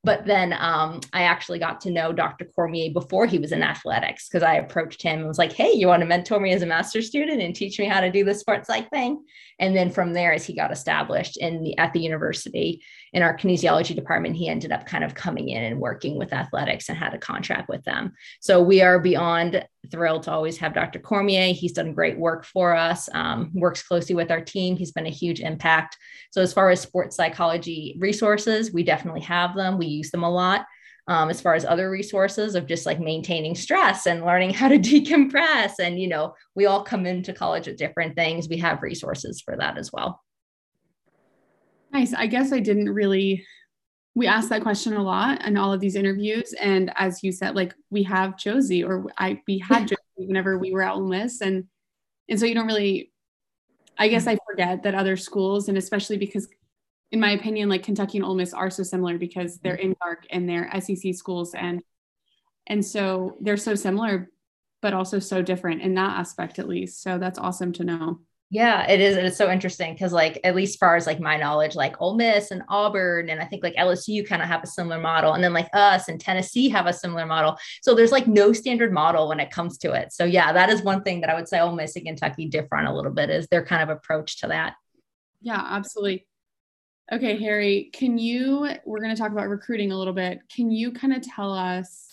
But 0.04 0.26
then 0.26 0.54
um, 0.54 1.02
I 1.12 1.24
actually 1.24 1.60
got 1.60 1.82
to 1.82 1.92
know 1.92 2.14
Dr. 2.14 2.46
Cormier 2.46 2.92
before 2.94 3.26
he 3.26 3.38
was 3.38 3.52
in 3.52 3.62
athletics 3.62 4.30
because 4.30 4.44
I 4.44 4.56
approached 4.56 5.02
him 5.02 5.20
and 5.20 5.28
was 5.28 5.38
like, 5.38 5.52
hey, 5.52 5.74
you 5.74 5.88
want 5.88 6.00
to 6.02 6.08
mentor 6.08 6.40
me 6.40 6.54
as 6.54 6.62
a 6.62 6.66
master's 6.66 7.08
student 7.08 7.42
and 7.42 7.54
teach 7.54 7.78
me 7.78 7.86
how 7.86 8.00
to 8.00 8.12
do 8.12 8.24
the 8.24 8.34
sports 8.34 8.70
like 8.70 8.90
thing? 8.90 9.26
And 9.60 9.76
then 9.76 9.92
from 9.92 10.14
there, 10.14 10.32
as 10.32 10.46
he 10.46 10.56
got 10.56 10.72
established 10.72 11.36
in 11.36 11.62
the 11.64 11.78
at 11.78 11.92
the 11.92 12.00
university 12.00 12.82
in 13.14 13.24
our 13.24 13.36
kinesiology 13.36 13.96
department, 13.96 14.36
he 14.36 14.48
ended 14.48 14.72
up 14.72 14.86
kind 14.86 15.04
of 15.04 15.16
coming 15.16 15.50
in 15.50 15.64
and 15.64 15.80
working 15.80 16.18
with 16.18 16.34
athletics 16.34 16.90
and 16.90 16.98
had 16.98 17.14
a 17.14 17.18
contract 17.18 17.70
with 17.70 17.84
them. 17.84 18.14
So 18.40 18.62
we 18.62 18.82
are 18.82 19.00
beyond 19.00 19.66
thrilled 19.92 20.24
to 20.24 20.32
always 20.32 20.58
have 20.58 20.74
Dr. 20.74 21.00
Cormier. 21.00 21.54
He's 21.54 21.72
done 21.72 21.94
great 21.94 22.18
work 22.18 22.46
for 22.46 22.76
us, 22.76 23.10
um, 23.14 23.52
works 23.54 23.82
closely 23.84 24.16
with 24.16 24.32
our 24.32 24.42
team. 24.42 24.78
He's 24.78 24.92
been 24.92 25.08
a 25.08 25.12
huge 25.12 25.40
impact. 25.40 25.98
So 26.32 26.42
as 26.42 26.54
far 26.54 26.70
as 26.70 26.82
sports 26.82 27.16
psychology 27.16 27.96
resources, 28.00 28.72
we 28.72 28.84
definitely 28.84 29.22
have 29.22 29.56
them. 29.56 29.78
We 29.78 29.88
use 29.88 30.12
them 30.12 30.24
a 30.24 30.30
lot. 30.30 30.66
Um, 31.08 31.32
as 31.32 31.42
far 31.42 31.56
as 31.56 31.66
other 31.66 31.90
resources 31.90 32.54
of 32.54 32.68
just 32.68 32.86
like 32.86 33.00
maintaining 33.00 33.56
stress 33.56 34.06
and 34.06 34.24
learning 34.24 34.54
how 34.54 34.68
to 34.68 34.78
decompress. 34.78 35.74
And, 35.80 36.00
you 36.00 36.08
know, 36.08 36.36
we 36.54 36.68
all 36.68 36.84
come 36.84 37.08
into 37.08 37.34
college 37.34 37.66
with 37.66 37.78
different 37.78 38.16
things. 38.16 38.48
We 38.48 38.58
have 38.58 38.84
resources 38.84 39.42
for 39.42 39.58
that 39.58 39.80
as 39.80 39.92
well. 39.92 40.22
Nice. 41.92 42.14
I 42.14 42.28
guess 42.28 42.52
I 42.52 42.60
didn't 42.60 42.90
really, 42.90 43.46
we 44.16 44.28
asked 44.28 44.50
that 44.50 44.62
question 44.62 44.94
a 44.94 45.04
lot 45.04 45.46
in 45.46 45.58
all 45.58 45.74
of 45.74 45.80
these 45.80 45.96
interviews. 45.96 46.54
And 46.54 46.92
as 46.96 47.24
you 47.24 47.32
said, 47.32 47.56
like 47.56 47.74
we 47.90 48.04
have 48.04 48.38
Josie 48.38 48.84
or 48.84 49.06
I, 49.18 49.42
we 49.48 49.60
had 49.60 49.88
Josie 49.88 49.98
whenever 50.16 50.58
we 50.58 50.72
were 50.72 50.84
at 50.84 50.94
Ole 50.94 51.08
Miss. 51.08 51.42
And, 51.42 51.66
and 52.28 52.40
so 52.40 52.46
you 52.46 52.54
don't 52.54 52.68
really, 52.68 53.12
I 53.98 54.08
guess 54.08 54.28
I 54.28 54.38
forget 54.50 54.84
that 54.84 54.96
other 54.96 55.18
schools, 55.18 55.68
and 55.68 55.78
especially 55.78 56.18
because 56.18 56.48
in 57.12 57.20
my 57.20 57.32
opinion, 57.32 57.70
like 57.70 57.84
Kentucky 57.84 58.18
and 58.18 58.26
Ole 58.26 58.36
Miss 58.36 58.54
are 58.54 58.70
so 58.70 58.84
similar 58.84 59.18
because 59.18 59.58
they're 59.58 59.76
in 59.76 59.96
GARC 59.96 60.26
and 60.30 60.48
they're 60.48 60.72
SEC 60.80 61.16
schools 61.16 61.54
and 61.54 61.82
and 62.68 62.86
so 62.86 63.36
they're 63.42 63.58
so 63.58 63.74
similar, 63.74 64.30
but 64.82 64.94
also 64.94 65.18
so 65.18 65.42
different 65.42 65.82
in 65.82 65.96
that 65.96 66.20
aspect 66.20 66.60
at 66.60 66.70
least. 66.70 67.02
So 67.02 67.18
that's 67.18 67.40
awesome 67.40 67.74
to 67.74 67.84
know. 67.84 68.20
Yeah, 68.52 68.90
it 68.90 69.00
is. 69.00 69.16
It's 69.16 69.38
so 69.38 69.52
interesting 69.52 69.94
because, 69.94 70.12
like, 70.12 70.40
at 70.44 70.56
least 70.56 70.80
far 70.80 70.96
as 70.96 71.06
like 71.06 71.20
my 71.20 71.38
knowledge, 71.38 71.76
like 71.76 72.02
Ole 72.02 72.16
Miss 72.16 72.50
and 72.50 72.64
Auburn, 72.68 73.30
and 73.30 73.40
I 73.40 73.46
think 73.46 73.62
like 73.62 73.76
LSU 73.76 74.28
kind 74.28 74.42
of 74.42 74.48
have 74.48 74.64
a 74.64 74.68
similar 74.68 75.00
model, 75.00 75.34
and 75.34 75.44
then 75.44 75.54
like 75.54 75.70
us 75.74 76.08
and 76.08 76.20
Tennessee 76.20 76.68
have 76.70 76.88
a 76.88 76.94
similar 76.94 77.28
model. 77.28 77.58
So 77.84 77.94
there's 77.94 78.12
like 78.12 78.26
no 78.26 78.52
standard 78.52 78.92
model 78.92 79.28
when 79.28 79.40
it 79.40 79.52
comes 79.52 79.78
to 79.80 79.94
it. 79.94 80.12
So 80.14 80.26
yeah, 80.26 80.52
that 80.52 80.72
is 80.72 80.82
one 80.82 81.04
thing 81.04 81.22
that 81.22 81.30
I 81.30 81.36
would 81.36 81.48
say 81.48 81.60
Ole 81.60 81.76
Miss 81.76 81.96
and 81.96 82.06
Kentucky 82.06 82.48
differ 82.48 82.76
on 82.76 82.88
a 82.88 82.96
little 82.96 83.12
bit 83.12 83.30
is 83.30 83.48
their 83.50 83.64
kind 83.64 83.84
of 83.84 83.96
approach 83.96 84.40
to 84.40 84.48
that. 84.48 84.74
Yeah, 85.42 85.64
absolutely. 85.64 86.26
Okay, 87.12 87.38
Harry, 87.38 87.90
can 87.94 88.18
you, 88.18 88.68
we're 88.86 89.00
going 89.00 89.16
to 89.16 89.20
talk 89.20 89.32
about 89.32 89.48
recruiting 89.48 89.92
a 89.92 89.98
little 89.98 90.14
bit. 90.14 90.40
Can 90.56 90.70
you 90.70 90.92
kind 90.92 91.14
of 91.14 91.22
tell 91.22 91.54
us 91.54 92.09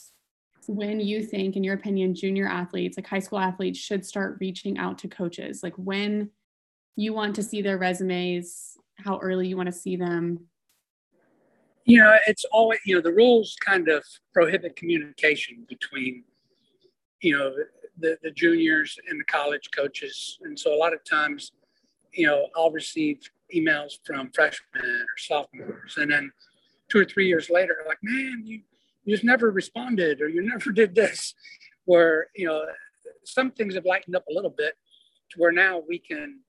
when 0.69 1.01
you 1.01 1.25
think, 1.25 1.57
in 1.57 1.65
your 1.65 1.75
opinion, 1.75 2.15
junior 2.15 2.49
athletes, 2.49 2.97
like 2.97 3.07
high 3.07 3.19
school 3.19 3.39
athletes, 3.39 3.79
should 3.79 4.05
start 4.05 4.39
reaching 4.41 4.79
out 4.79 4.99
to 4.99 5.09
coaches? 5.09 5.63
Like 5.63 5.75
when 5.77 6.31
you 6.97 7.13
want 7.13 7.35
to 7.37 7.43
see 7.43 7.63
their 7.63 7.79
resumes, 7.79 8.77
how 8.97 9.19
early 9.19 9.49
you 9.49 9.57
want 9.57 9.67
to 9.67 9.73
see 9.73 9.97
them? 9.97 10.47
You 11.85 12.01
know, 12.01 12.17
it's 12.27 12.45
always, 12.47 12.81
you 12.85 12.97
know, 12.97 13.01
the 13.01 13.13
rules 13.13 13.57
kind 13.65 13.89
of 13.89 14.05
prohibit 14.33 14.75
communication 14.77 15.65
between, 15.69 16.25
you 17.21 17.37
know, 17.37 17.55
the, 17.99 18.19
the 18.23 18.31
juniors 18.31 18.99
and 19.09 19.21
the 19.21 19.25
college 19.25 19.71
coaches. 19.75 20.39
And 20.43 20.59
so 20.59 20.75
a 20.75 20.79
lot 20.79 20.93
of 20.93 21.05
times, 21.05 21.53
you 22.13 22.27
know, 22.27 22.49
I'll 22.57 22.73
receive 22.73 23.21
emails 23.55 23.99
from 24.05 24.31
freshmen 24.35 24.83
or 24.85 25.17
sophomores, 25.19 25.97
and 25.99 26.11
then 26.11 26.33
two 26.91 26.99
or 26.99 27.05
three 27.05 27.29
years 27.29 27.51
later, 27.51 27.77
like, 27.87 27.99
man, 28.03 28.43
you 28.45 28.63
you 29.07 29.15
just 29.15 29.25
never 29.25 29.51
responded 29.51 30.21
or 30.21 30.29
you 30.29 30.43
never 30.43 30.71
did 30.73 30.95
this. 30.95 31.35
Where 31.87 32.27
you 32.35 32.47
know 32.47 32.67
some 33.25 33.53
things 33.53 33.75
have 33.75 33.87
lightened 33.87 34.17
up 34.17 34.25
a 34.29 34.35
little 34.35 34.51
bit 34.51 34.75
to 35.31 35.39
where 35.39 35.53
now 35.53 35.83
we 35.89 35.99
can, 35.99 36.41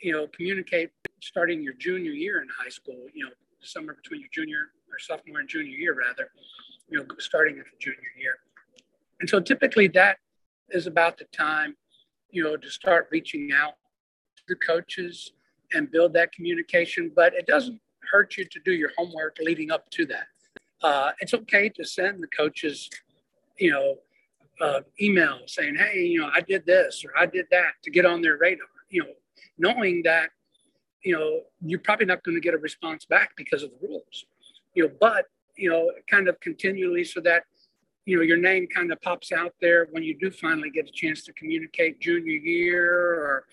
you 0.00 0.12
know, 0.12 0.26
communicate 0.34 0.90
starting 1.22 1.62
your 1.62 1.74
junior 1.74 2.10
year 2.10 2.40
in 2.40 2.48
high 2.48 2.70
school. 2.70 3.06
You 3.14 3.26
know, 3.26 3.30
somewhere 3.60 3.94
between 3.94 4.20
your 4.20 4.30
junior 4.32 4.70
or 4.90 4.98
sophomore 4.98 5.40
and 5.40 5.48
junior 5.48 5.76
year, 5.76 5.94
rather. 5.94 6.30
You 6.88 6.98
know, 6.98 7.04
starting 7.18 7.58
at 7.58 7.66
the 7.66 7.78
junior 7.78 8.12
year, 8.18 8.38
and 9.20 9.28
so 9.28 9.40
typically 9.40 9.88
that 9.88 10.16
is 10.70 10.86
about 10.86 11.18
the 11.18 11.24
time, 11.26 11.76
you 12.30 12.42
know, 12.42 12.56
to 12.56 12.70
start 12.70 13.08
reaching 13.10 13.50
out 13.54 13.74
to 14.36 14.42
the 14.48 14.54
coaches 14.54 15.32
and 15.74 15.90
build 15.90 16.14
that 16.14 16.32
communication. 16.32 17.12
But 17.14 17.34
it 17.34 17.46
doesn't 17.46 17.78
hurt 18.10 18.38
you 18.38 18.46
to 18.46 18.60
do 18.64 18.72
your 18.72 18.90
homework 18.96 19.36
leading 19.38 19.70
up 19.70 19.90
to 19.90 20.06
that. 20.06 20.28
Uh, 20.82 21.12
it's 21.20 21.34
okay 21.34 21.68
to 21.68 21.84
send 21.84 22.22
the 22.22 22.28
coaches, 22.28 22.88
you 23.58 23.70
know, 23.70 23.96
uh, 24.60 24.80
email 25.00 25.40
saying, 25.46 25.76
"Hey, 25.76 26.04
you 26.04 26.20
know, 26.20 26.30
I 26.32 26.40
did 26.40 26.66
this 26.66 27.04
or 27.04 27.16
I 27.16 27.26
did 27.26 27.46
that" 27.50 27.72
to 27.82 27.90
get 27.90 28.04
on 28.04 28.22
their 28.22 28.36
radar. 28.36 28.66
You 28.90 29.02
know, 29.02 29.14
knowing 29.58 30.02
that, 30.04 30.30
you 31.02 31.16
know, 31.16 31.42
you're 31.60 31.80
probably 31.80 32.06
not 32.06 32.22
going 32.22 32.34
to 32.34 32.40
get 32.40 32.54
a 32.54 32.58
response 32.58 33.04
back 33.04 33.30
because 33.36 33.62
of 33.62 33.70
the 33.70 33.86
rules. 33.86 34.26
You 34.74 34.84
know, 34.84 34.94
but 35.00 35.26
you 35.56 35.68
know, 35.68 35.90
kind 36.08 36.28
of 36.28 36.38
continually 36.40 37.04
so 37.04 37.20
that 37.20 37.42
you 38.08 38.16
know 38.16 38.22
your 38.22 38.38
name 38.38 38.66
kind 38.68 38.90
of 38.90 39.00
pops 39.02 39.32
out 39.32 39.54
there 39.60 39.86
when 39.90 40.02
you 40.02 40.16
do 40.18 40.30
finally 40.30 40.70
get 40.70 40.88
a 40.88 40.92
chance 40.92 41.22
to 41.24 41.32
communicate 41.34 42.00
junior 42.00 42.36
year 42.36 42.90
or 42.90 43.44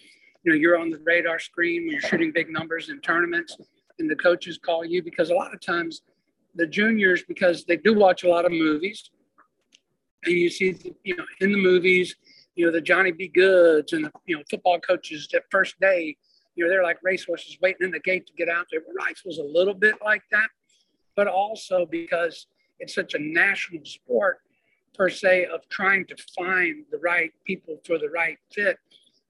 you 0.44 0.52
know 0.52 0.58
you're 0.58 0.80
on 0.80 0.90
the 0.90 1.02
radar 1.04 1.40
screen 1.40 1.82
when 1.82 1.92
you're 1.92 2.10
shooting 2.10 2.32
big 2.32 2.50
numbers 2.50 2.88
in 2.88 3.02
tournaments 3.02 3.58
and 4.00 4.10
the 4.10 4.16
coaches 4.16 4.58
call 4.58 4.86
you 4.86 5.04
because 5.04 5.30
a 5.30 5.34
lot 5.34 5.54
of 5.54 5.60
times 5.60 6.04
the 6.56 6.68
juniors 6.68 7.24
because 7.28 7.66
they 7.66 7.78
do 7.78 7.93
watch 7.93 8.24
a 8.24 8.30
lot 8.30 8.45
of 8.45 8.51
movies. 8.51 9.10
And 10.26 10.36
you 10.36 10.49
see 10.49 10.76
you 11.03 11.16
know 11.16 11.26
in 11.41 11.51
the 11.51 11.58
movies 11.58 12.16
you 12.56 12.66
know 12.66 12.72
the 12.72 12.82
johnny 12.82 13.12
b. 13.12 13.28
Goods 13.28 13.93
and 13.93 14.06
the 14.06 14.12
you 14.26 14.38
know 14.38 14.43
football 14.49 14.80
coaches 14.80 15.28
that 15.34 15.43
first 15.51 15.80
day 15.80 16.18
you 16.56 16.64
know 16.64 16.70
they're 16.70 16.84
like 16.84 16.97
racehorses 17.03 17.58
waiting 17.62 17.86
in 17.86 17.91
the 17.91 17.99
gate 17.99 18.26
to 18.28 18.34
get 18.34 18.49
out. 18.49 18.66
There 18.72 18.82
was 19.26 19.38
a 19.38 19.43
little 19.43 19.74
bit 19.74 19.95
like 20.03 20.24
that. 20.32 20.47
But 21.16 21.28
also 21.28 21.86
because 21.86 22.47
it's 22.80 22.93
such 22.93 23.14
a 23.14 23.20
national 23.20 23.86
sport 23.86 24.39
per 24.93 25.10
se 25.10 25.45
of 25.45 25.68
trying 25.70 26.06
to 26.08 26.16
find 26.38 26.86
the 26.91 26.97
right 26.97 27.32
people 27.45 27.78
for 27.86 27.97
the 27.97 28.10
right 28.10 28.38
fit 28.51 28.78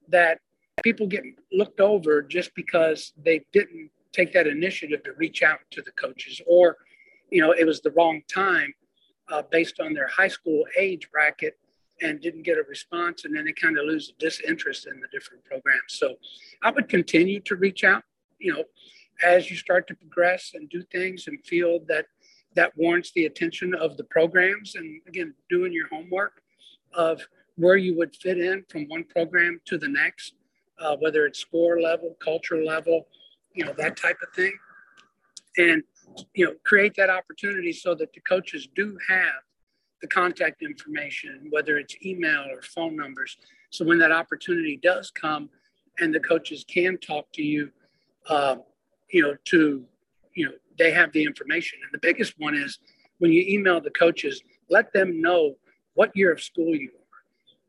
that 0.08 0.38
people 0.82 1.06
get 1.06 1.24
looked 1.52 1.80
over 1.80 2.22
just 2.22 2.54
because 2.54 3.12
they 3.24 3.44
didn't 3.52 3.90
take 4.12 4.32
that 4.32 4.46
initiative 4.46 5.02
to 5.02 5.12
reach 5.12 5.42
out 5.42 5.58
to 5.70 5.82
the 5.82 5.90
coaches 5.92 6.40
or 6.46 6.76
you 7.30 7.40
know 7.40 7.52
it 7.52 7.66
was 7.66 7.80
the 7.80 7.90
wrong 7.92 8.22
time 8.32 8.72
uh, 9.28 9.42
based 9.50 9.80
on 9.80 9.92
their 9.92 10.08
high 10.08 10.28
school 10.28 10.64
age 10.78 11.08
bracket 11.10 11.58
and 12.02 12.20
didn't 12.20 12.42
get 12.42 12.58
a 12.58 12.62
response 12.68 13.24
and 13.24 13.34
then 13.34 13.44
they 13.44 13.52
kind 13.52 13.78
of 13.78 13.86
lose 13.86 14.12
disinterest 14.18 14.86
in 14.86 15.00
the 15.00 15.08
different 15.12 15.44
programs 15.44 15.88
so 15.88 16.14
i 16.62 16.70
would 16.70 16.88
continue 16.88 17.40
to 17.40 17.56
reach 17.56 17.84
out 17.84 18.02
you 18.38 18.52
know 18.52 18.64
as 19.24 19.50
you 19.50 19.56
start 19.56 19.86
to 19.86 19.94
progress 19.94 20.52
and 20.54 20.68
do 20.68 20.82
things 20.92 21.26
and 21.26 21.44
feel 21.44 21.80
that 21.88 22.06
that 22.54 22.72
warrants 22.76 23.12
the 23.12 23.26
attention 23.26 23.74
of 23.74 23.96
the 23.96 24.04
programs 24.04 24.74
and 24.74 25.00
again 25.08 25.34
doing 25.48 25.72
your 25.72 25.88
homework 25.88 26.42
of 26.94 27.26
where 27.56 27.76
you 27.76 27.96
would 27.96 28.14
fit 28.14 28.38
in 28.38 28.62
from 28.68 28.84
one 28.88 29.04
program 29.04 29.58
to 29.64 29.78
the 29.78 29.88
next 29.88 30.34
uh, 30.78 30.96
whether 30.96 31.26
it's 31.26 31.38
score 31.38 31.80
level, 31.80 32.16
culture 32.22 32.62
level, 32.62 33.06
you 33.54 33.64
know, 33.64 33.72
that 33.78 33.96
type 33.96 34.18
of 34.22 34.34
thing. 34.34 34.52
And, 35.56 35.82
you 36.34 36.46
know, 36.46 36.54
create 36.64 36.94
that 36.96 37.10
opportunity 37.10 37.72
so 37.72 37.94
that 37.94 38.12
the 38.12 38.20
coaches 38.20 38.68
do 38.74 38.96
have 39.08 39.42
the 40.02 40.08
contact 40.08 40.62
information, 40.62 41.48
whether 41.50 41.78
it's 41.78 41.96
email 42.04 42.44
or 42.50 42.62
phone 42.62 42.96
numbers. 42.96 43.36
So 43.70 43.84
when 43.84 43.98
that 43.98 44.12
opportunity 44.12 44.78
does 44.82 45.10
come 45.10 45.48
and 45.98 46.14
the 46.14 46.20
coaches 46.20 46.64
can 46.68 46.98
talk 46.98 47.26
to 47.32 47.42
you, 47.42 47.70
uh, 48.28 48.56
you 49.10 49.22
know, 49.22 49.36
to, 49.46 49.84
you 50.34 50.46
know, 50.46 50.52
they 50.78 50.90
have 50.90 51.12
the 51.12 51.24
information. 51.24 51.78
And 51.82 51.92
the 51.92 52.06
biggest 52.06 52.34
one 52.38 52.54
is 52.54 52.78
when 53.18 53.32
you 53.32 53.44
email 53.48 53.80
the 53.80 53.90
coaches, 53.90 54.42
let 54.68 54.92
them 54.92 55.22
know 55.22 55.54
what 55.94 56.14
year 56.14 56.32
of 56.32 56.42
school 56.42 56.74
you 56.74 56.90
are. 56.90 57.22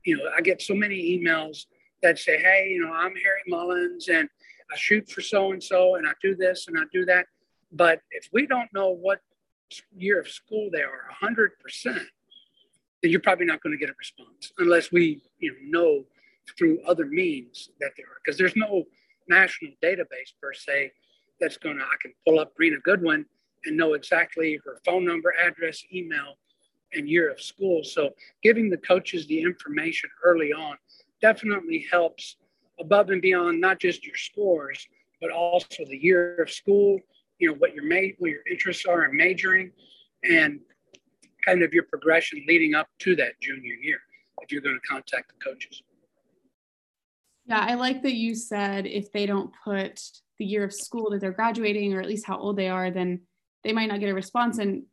You 0.03 0.17
know, 0.17 0.23
I 0.35 0.41
get 0.41 0.61
so 0.61 0.73
many 0.73 1.17
emails 1.17 1.65
that 2.03 2.19
say, 2.19 2.37
hey, 2.37 2.69
you 2.71 2.85
know, 2.85 2.91
I'm 2.91 3.13
Harry 3.15 3.43
Mullins 3.47 4.09
and 4.09 4.29
I 4.71 4.75
shoot 4.75 5.09
for 5.09 5.21
so 5.21 5.51
and 5.53 5.63
so 5.63 5.95
and 5.95 6.07
I 6.07 6.11
do 6.21 6.35
this 6.35 6.67
and 6.67 6.77
I 6.77 6.83
do 6.91 7.05
that. 7.05 7.25
But 7.71 8.01
if 8.11 8.29
we 8.31 8.47
don't 8.47 8.71
know 8.73 8.89
what 8.89 9.19
year 9.95 10.19
of 10.19 10.27
school 10.27 10.69
they 10.71 10.81
are 10.81 11.09
100%, 11.21 11.49
then 11.83 13.11
you're 13.11 13.19
probably 13.19 13.45
not 13.45 13.61
going 13.61 13.73
to 13.73 13.79
get 13.79 13.89
a 13.89 13.95
response 13.97 14.53
unless 14.57 14.91
we 14.91 15.21
you 15.39 15.55
know, 15.69 15.81
know 15.81 16.05
through 16.57 16.79
other 16.87 17.05
means 17.05 17.69
that 17.79 17.91
they 17.97 18.03
are. 18.03 18.17
Because 18.23 18.37
there's 18.37 18.55
no 18.55 18.83
national 19.27 19.71
database 19.83 20.33
per 20.41 20.53
se 20.53 20.91
that's 21.39 21.57
going 21.57 21.77
to, 21.77 21.83
I 21.83 21.95
can 22.01 22.13
pull 22.25 22.39
up 22.39 22.53
Rena 22.57 22.77
Goodwin 22.83 23.25
and 23.65 23.77
know 23.77 23.93
exactly 23.93 24.59
her 24.65 24.79
phone 24.85 25.05
number, 25.05 25.33
address, 25.37 25.83
email, 25.93 26.37
and 26.93 27.09
year 27.09 27.29
of 27.29 27.41
school. 27.41 27.83
So 27.83 28.11
giving 28.41 28.69
the 28.69 28.77
coaches 28.77 29.27
the 29.27 29.41
information 29.41 30.09
early 30.23 30.53
on 30.53 30.77
definitely 31.21 31.85
helps 31.91 32.37
above 32.79 33.09
and 33.09 33.21
beyond 33.21 33.59
not 33.59 33.79
just 33.79 34.05
your 34.05 34.15
scores, 34.15 34.87
but 35.19 35.31
also 35.31 35.83
the 35.85 35.97
year 35.97 36.41
of 36.41 36.49
school, 36.49 36.99
you 37.39 37.49
know, 37.49 37.55
what 37.55 37.73
your 37.73 37.85
ma- 37.85 38.13
what 38.19 38.31
your 38.31 38.41
interests 38.49 38.85
are 38.85 39.05
in 39.05 39.15
majoring 39.15 39.71
and 40.23 40.59
kind 41.45 41.63
of 41.63 41.73
your 41.73 41.83
progression 41.83 42.43
leading 42.47 42.75
up 42.75 42.87
to 42.99 43.15
that 43.15 43.39
junior 43.41 43.75
year 43.75 43.99
if 44.41 44.51
you're 44.51 44.61
going 44.61 44.79
to 44.79 44.87
contact 44.87 45.29
the 45.29 45.43
coaches. 45.43 45.81
Yeah, 47.45 47.65
I 47.67 47.75
like 47.75 48.03
that 48.03 48.13
you 48.13 48.35
said 48.35 48.85
if 48.85 49.11
they 49.11 49.25
don't 49.25 49.51
put 49.63 50.01
the 50.37 50.45
year 50.45 50.63
of 50.63 50.73
school 50.73 51.11
that 51.11 51.21
they're 51.21 51.31
graduating 51.31 51.93
or 51.93 52.01
at 52.01 52.07
least 52.07 52.27
how 52.27 52.37
old 52.37 52.57
they 52.57 52.67
are, 52.67 52.91
then 52.91 53.21
they 53.63 53.71
might 53.71 53.87
not 53.87 53.99
get 53.99 54.09
a 54.09 54.13
response. 54.13 54.57
And 54.57 54.83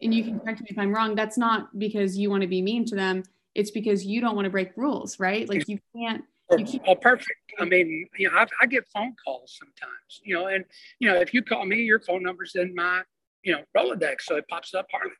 and 0.00 0.12
you 0.12 0.24
can 0.24 0.38
correct 0.40 0.60
me 0.60 0.68
if 0.70 0.78
I'm 0.78 0.94
wrong, 0.94 1.14
that's 1.14 1.38
not 1.38 1.78
because 1.78 2.18
you 2.18 2.30
want 2.30 2.42
to 2.42 2.48
be 2.48 2.60
mean 2.60 2.84
to 2.86 2.94
them. 2.94 3.22
It's 3.54 3.70
because 3.70 4.04
you 4.04 4.20
don't 4.20 4.34
want 4.34 4.44
to 4.44 4.50
break 4.50 4.76
rules, 4.76 5.18
right? 5.18 5.48
Like 5.48 5.68
you 5.68 5.78
can't. 5.94 6.24
Oh, 6.50 6.94
perfect. 6.94 7.40
I 7.58 7.64
mean, 7.64 8.06
you 8.16 8.30
know, 8.30 8.36
I, 8.36 8.46
I 8.60 8.66
get 8.66 8.86
phone 8.94 9.14
calls 9.24 9.58
sometimes, 9.58 10.20
you 10.24 10.34
know, 10.34 10.46
and, 10.46 10.64
you 11.00 11.08
know, 11.08 11.16
if 11.16 11.34
you 11.34 11.42
call 11.42 11.64
me, 11.64 11.82
your 11.82 11.98
phone 12.00 12.22
number's 12.22 12.54
in 12.54 12.74
my, 12.74 13.02
you 13.42 13.52
know, 13.52 13.62
Rolodex. 13.76 14.22
So 14.22 14.36
it 14.36 14.46
pops 14.48 14.72
up 14.74 14.86
Harley, 14.92 15.10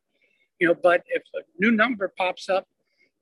you 0.60 0.68
know, 0.68 0.74
but 0.80 1.02
if 1.08 1.22
a 1.34 1.40
new 1.58 1.72
number 1.72 2.12
pops 2.16 2.48
up, 2.48 2.66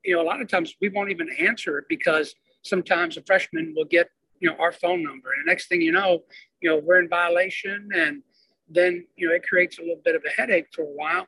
you 0.03 0.15
know, 0.15 0.21
a 0.21 0.23
lot 0.23 0.39
of 0.39 0.47
times 0.47 0.75
we 0.79 0.89
won't 0.89 1.09
even 1.09 1.29
answer 1.39 1.79
it 1.79 1.85
because 1.89 2.35
sometimes 2.63 3.17
a 3.17 3.23
freshman 3.23 3.73
will 3.75 3.85
get, 3.85 4.07
you 4.39 4.49
know, 4.49 4.55
our 4.57 4.71
phone 4.71 5.01
number. 5.03 5.31
And 5.31 5.47
the 5.47 5.51
next 5.51 5.67
thing 5.67 5.81
you 5.81 5.91
know, 5.91 6.23
you 6.61 6.69
know, 6.69 6.77
we're 6.77 6.99
in 6.99 7.09
violation 7.09 7.89
and 7.95 8.21
then, 8.69 9.05
you 9.15 9.27
know, 9.27 9.33
it 9.33 9.47
creates 9.47 9.79
a 9.79 9.81
little 9.81 10.01
bit 10.03 10.15
of 10.15 10.23
a 10.25 10.29
headache 10.29 10.67
for 10.73 10.83
a 10.83 10.85
while 10.85 11.25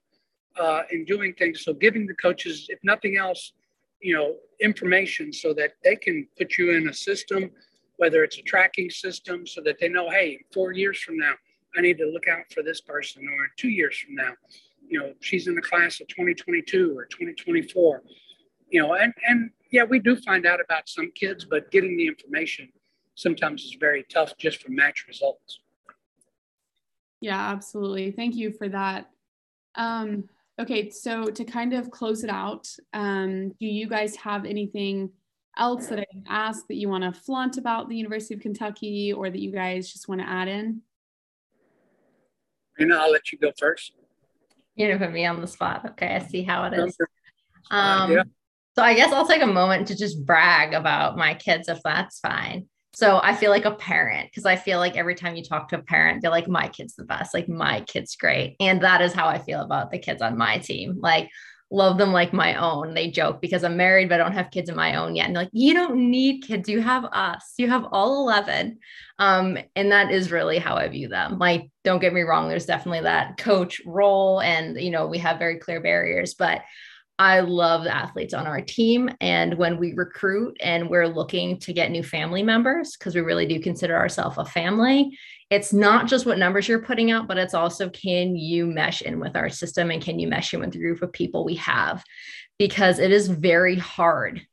uh, 0.60 0.84
in 0.92 1.06
doing 1.06 1.34
things. 1.34 1.64
So 1.64 1.74
giving 1.74 2.06
the 2.06 2.16
coaches, 2.16 2.68
if 2.70 2.80
nothing 2.84 3.18
else, 3.18 3.54
you 4.02 4.14
know, 4.14 4.36
information 4.60 5.34
so 5.34 5.54
that 5.54 5.72
they 5.84 5.96
can 5.96 6.28
put 6.38 6.58
you 6.58 6.72
in 6.72 6.90
a 6.90 6.94
system, 6.94 7.50
whether 7.98 8.24
it's 8.24 8.38
a 8.38 8.44
tracking 8.44 8.90
system, 8.90 9.46
so 9.46 9.62
that 9.62 9.78
they 9.80 9.90
know, 9.90 10.10
hey, 10.10 10.40
four 10.54 10.72
years 10.72 11.00
from 11.00 11.18
now, 11.18 11.34
I 11.76 11.82
need 11.82 11.98
to 11.98 12.06
look 12.06 12.28
out 12.28 12.52
for 12.54 12.64
this 12.64 12.82
person, 12.82 13.28
or 13.28 13.48
two 13.58 13.70
years 13.70 13.98
from 13.98 14.16
now, 14.16 14.34
you 14.88 15.00
know, 15.00 15.14
she's 15.20 15.48
in 15.48 15.56
the 15.56 15.62
class 15.62 16.00
of 16.00 16.08
2022 16.08 16.98
or 16.98 17.06
2024, 17.06 18.04
you 18.70 18.82
know, 18.82 18.94
and 18.94 19.14
and 19.28 19.52
yeah, 19.72 19.84
we 19.84 20.00
do 20.00 20.16
find 20.16 20.46
out 20.46 20.60
about 20.62 20.88
some 20.88 21.12
kids, 21.14 21.46
but 21.46 21.70
getting 21.72 21.98
the 21.98 22.08
information 22.08 22.70
sometimes 23.16 23.64
is 23.64 23.76
very 23.80 24.06
tough 24.12 24.38
just 24.38 24.62
for 24.62 24.72
match 24.72 25.06
results. 25.08 25.60
Yeah, 27.20 27.52
absolutely. 27.52 28.12
Thank 28.12 28.36
you 28.36 28.54
for 28.54 28.70
that. 28.70 29.10
Um, 29.76 30.30
Okay, 30.60 30.90
so 30.90 31.26
to 31.26 31.44
kind 31.44 31.74
of 31.74 31.92
close 31.92 32.24
it 32.24 32.32
out, 32.32 32.68
um, 32.94 33.50
do 33.60 33.68
you 33.68 33.88
guys 33.88 34.16
have 34.16 34.44
anything 34.44 35.12
else 35.56 35.88
that 35.88 36.00
I 36.00 36.06
can 36.12 36.24
ask 36.28 36.68
that 36.68 36.76
you 36.76 36.90
want 36.90 37.04
to 37.04 37.20
flaunt 37.20 37.58
about 37.58 37.90
the 37.90 37.96
University 37.96 38.34
of 38.34 38.42
Kentucky 38.42 39.14
or 39.14 39.30
that 39.30 39.40
you 39.40 39.52
guys 39.52 39.92
just 39.92 40.08
want 40.08 40.22
to 40.22 40.28
add 40.28 40.48
in? 40.48 40.82
And 42.80 42.94
I'll 42.94 43.12
let 43.12 43.32
you 43.32 43.38
go 43.38 43.52
first. 43.58 43.94
You're 44.76 44.90
gonna 44.90 45.04
put 45.04 45.14
me 45.14 45.26
on 45.26 45.42
the 45.42 45.48
spot. 45.48 45.86
Okay, 45.92 46.16
I 46.16 46.20
see 46.20 46.44
how 46.44 46.66
it 46.66 46.74
is. 46.74 46.98
Um, 47.72 48.12
yeah. 48.12 48.24
So 48.76 48.84
I 48.84 48.94
guess 48.94 49.12
I'll 49.12 49.28
take 49.28 49.42
a 49.42 49.48
moment 49.48 49.88
to 49.88 49.98
just 49.98 50.24
brag 50.24 50.76
about 50.76 51.18
my 51.18 51.34
kids, 51.34 51.68
if 51.68 51.80
that's 51.84 52.20
fine. 52.20 52.68
So 52.98 53.20
I 53.22 53.36
feel 53.36 53.52
like 53.52 53.66
a 53.66 53.76
parent 53.76 54.32
because 54.32 54.48
I 54.48 54.56
feel 54.56 54.80
like 54.80 54.98
every 54.98 55.14
time 55.14 55.36
you 55.36 55.44
talk 55.44 55.70
to 55.70 55.78
a 55.78 55.84
parent, 55.84 56.20
they're 56.20 56.32
like, 56.32 56.48
my 56.48 56.68
kid's 56.68 56.96
the 56.96 57.04
best, 57.04 57.32
like 57.32 57.48
my 57.48 57.82
kid's 57.82 58.16
great. 58.16 58.56
And 58.60 58.82
that 58.82 59.02
is 59.02 59.14
how 59.14 59.28
I 59.28 59.38
feel 59.38 59.62
about 59.62 59.92
the 59.92 60.00
kids 60.00 60.20
on 60.20 60.36
my 60.36 60.58
team. 60.58 60.98
Like, 61.00 61.30
love 61.70 62.00
them 62.00 62.12
like 62.12 62.34
my 62.34 62.56
own. 62.56 62.96
They 62.96 63.12
joke 63.12 63.40
because 63.40 63.64
I'm 63.64 63.78
married, 63.78 64.10
but 64.10 64.20
I 64.20 64.24
don't 64.24 64.34
have 64.34 64.50
kids 64.50 64.68
of 64.68 64.76
my 64.76 64.96
own 64.96 65.16
yet. 65.16 65.28
And 65.28 65.36
like, 65.36 65.52
you 65.52 65.76
don't 65.76 66.10
need 66.10 66.42
kids. 66.42 66.68
You 66.68 66.82
have 66.82 67.06
us. 67.06 67.54
You 67.60 67.70
have 67.70 67.86
all 67.92 68.28
11. 68.28 68.80
Um, 69.20 69.60
and 69.76 69.92
that 69.92 70.10
is 70.10 70.32
really 70.32 70.58
how 70.58 70.76
I 70.76 70.88
view 70.88 71.08
them. 71.08 71.38
Like, 71.38 71.70
don't 71.84 72.00
get 72.00 72.16
me 72.16 72.22
wrong. 72.22 72.50
There's 72.50 72.66
definitely 72.66 73.02
that 73.02 73.38
coach 73.38 73.80
role. 73.86 74.42
And, 74.42 74.76
you 74.82 74.90
know, 74.90 75.06
we 75.06 75.20
have 75.20 75.38
very 75.38 75.60
clear 75.60 75.82
barriers, 75.82 76.34
but 76.34 76.64
I 77.20 77.40
love 77.40 77.84
the 77.84 77.96
athletes 77.96 78.34
on 78.34 78.46
our 78.46 78.62
team. 78.62 79.10
And 79.22 79.58
when 79.58 79.78
we 79.78 79.94
recruit 79.94 80.58
and 80.62 80.90
we're 80.90 81.08
looking 81.08 81.60
to 81.62 81.74
get 81.74 81.90
new 81.90 82.04
family 82.04 82.44
members, 82.44 82.96
because 82.96 83.16
we 83.16 83.22
really 83.22 83.48
do 83.48 83.60
consider 83.60 83.96
ourselves 83.96 84.38
a 84.38 84.46
family, 84.46 85.18
it's 85.50 85.74
not 85.74 86.08
just 86.08 86.26
what 86.26 86.38
numbers 86.38 86.68
you're 86.68 86.82
putting 86.82 87.10
out, 87.10 87.28
but 87.28 87.38
it's 87.38 87.54
also 87.54 87.90
can 87.90 88.36
you 88.36 88.68
mesh 88.68 89.02
in 89.02 89.20
with 89.20 89.36
our 89.36 89.50
system 89.50 89.90
and 89.90 90.02
can 90.02 90.20
you 90.20 90.28
mesh 90.28 90.54
in 90.54 90.60
with 90.60 90.72
the 90.72 90.80
group 90.80 91.02
of 91.02 91.12
people 91.12 91.44
we 91.44 91.56
have? 91.56 92.04
Because 92.60 93.00
it 93.00 93.12
is 93.12 93.28
very 93.28 93.76
hard 93.76 94.46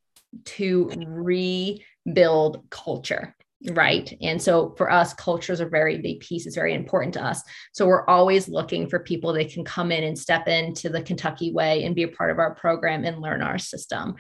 to 0.45 0.91
rebuild 1.07 2.65
culture 2.71 3.37
right. 3.71 4.17
And 4.21 4.41
so 4.41 4.75
for 4.77 4.91
us 4.91 5.15
culture 5.15 5.53
is 5.53 5.61
a 5.61 5.67
very 5.67 5.99
big 5.99 6.21
piece 6.21 6.47
it's 6.47 6.55
very 6.55 6.75
important 6.75 7.15
to 7.15 7.25
us. 7.25 7.43
So 7.73 7.87
we're 7.87 8.07
always 8.07 8.49
looking 8.49 8.89
for 8.89 8.99
people 8.99 9.33
that 9.35 9.53
can 9.53 9.65
come 9.65 9.91
in 9.91 10.05
and 10.05 10.19
step 10.19 10.49
into 10.49 10.89
the 10.89 11.03
kentucky 11.03 11.53
way 11.53 11.85
and 11.85 11.95
be 11.95 12.03
a 12.03 12.09
part 12.09 12.31
of 12.31 12.39
our 12.39 12.55
program 12.55 13.05
and 13.05 13.21
learn 13.21 13.43
our 13.43 13.59
system. 13.59 14.15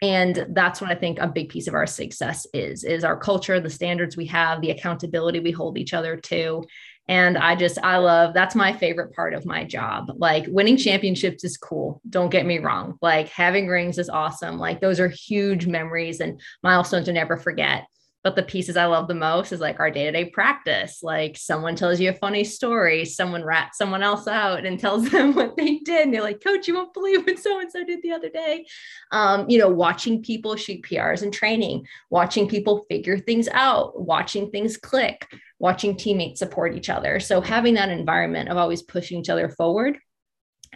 And 0.00 0.46
that's 0.50 0.80
what 0.80 0.90
i 0.90 0.94
think 0.94 1.18
a 1.18 1.26
big 1.26 1.48
piece 1.48 1.66
of 1.66 1.74
our 1.74 1.86
success 1.86 2.46
is 2.54 2.84
is 2.84 3.04
our 3.04 3.18
culture 3.18 3.58
the 3.60 3.68
standards 3.68 4.16
we 4.16 4.26
have 4.26 4.60
the 4.60 4.70
accountability 4.70 5.40
we 5.40 5.50
hold 5.50 5.76
each 5.76 5.92
other 5.92 6.16
to. 6.16 6.64
And 7.08 7.36
i 7.36 7.56
just 7.56 7.78
i 7.82 7.98
love 7.98 8.32
that's 8.32 8.54
my 8.54 8.72
favorite 8.72 9.12
part 9.12 9.34
of 9.34 9.44
my 9.44 9.64
job. 9.64 10.12
Like 10.16 10.46
winning 10.48 10.76
championships 10.76 11.44
is 11.44 11.56
cool. 11.58 12.00
Don't 12.08 12.30
get 12.30 12.46
me 12.46 12.58
wrong. 12.58 12.96
Like 13.02 13.28
having 13.28 13.66
rings 13.66 13.98
is 13.98 14.08
awesome. 14.08 14.58
Like 14.58 14.80
those 14.80 15.00
are 15.00 15.08
huge 15.08 15.66
memories 15.66 16.20
and 16.20 16.40
milestones 16.62 17.06
to 17.06 17.12
never 17.12 17.36
forget 17.36 17.84
but 18.24 18.34
the 18.34 18.42
pieces 18.42 18.76
I 18.76 18.86
love 18.86 19.06
the 19.06 19.14
most 19.14 19.52
is 19.52 19.60
like 19.60 19.78
our 19.78 19.90
day 19.90 20.04
to 20.04 20.12
day 20.12 20.24
practice. 20.26 21.02
Like 21.02 21.36
someone 21.36 21.76
tells 21.76 22.00
you 22.00 22.10
a 22.10 22.14
funny 22.14 22.44
story, 22.44 23.04
someone 23.04 23.44
rats 23.44 23.78
someone 23.78 24.02
else 24.02 24.26
out 24.26 24.66
and 24.66 24.78
tells 24.78 25.08
them 25.10 25.34
what 25.34 25.56
they 25.56 25.78
did. 25.78 26.04
And 26.04 26.14
they're 26.14 26.22
like, 26.22 26.42
Coach, 26.42 26.66
you 26.66 26.74
won't 26.74 26.94
believe 26.94 27.24
what 27.26 27.38
so 27.38 27.60
and 27.60 27.70
so 27.70 27.84
did 27.84 28.02
the 28.02 28.12
other 28.12 28.28
day. 28.28 28.66
Um, 29.12 29.48
you 29.48 29.58
know, 29.58 29.68
watching 29.68 30.22
people 30.22 30.56
shoot 30.56 30.82
PRs 30.82 31.22
and 31.22 31.32
training, 31.32 31.86
watching 32.10 32.48
people 32.48 32.84
figure 32.90 33.18
things 33.18 33.48
out, 33.52 34.00
watching 34.00 34.50
things 34.50 34.76
click, 34.76 35.26
watching 35.58 35.96
teammates 35.96 36.40
support 36.40 36.74
each 36.74 36.90
other. 36.90 37.20
So 37.20 37.40
having 37.40 37.74
that 37.74 37.88
environment 37.88 38.48
of 38.48 38.56
always 38.56 38.82
pushing 38.82 39.20
each 39.20 39.30
other 39.30 39.48
forward 39.48 39.98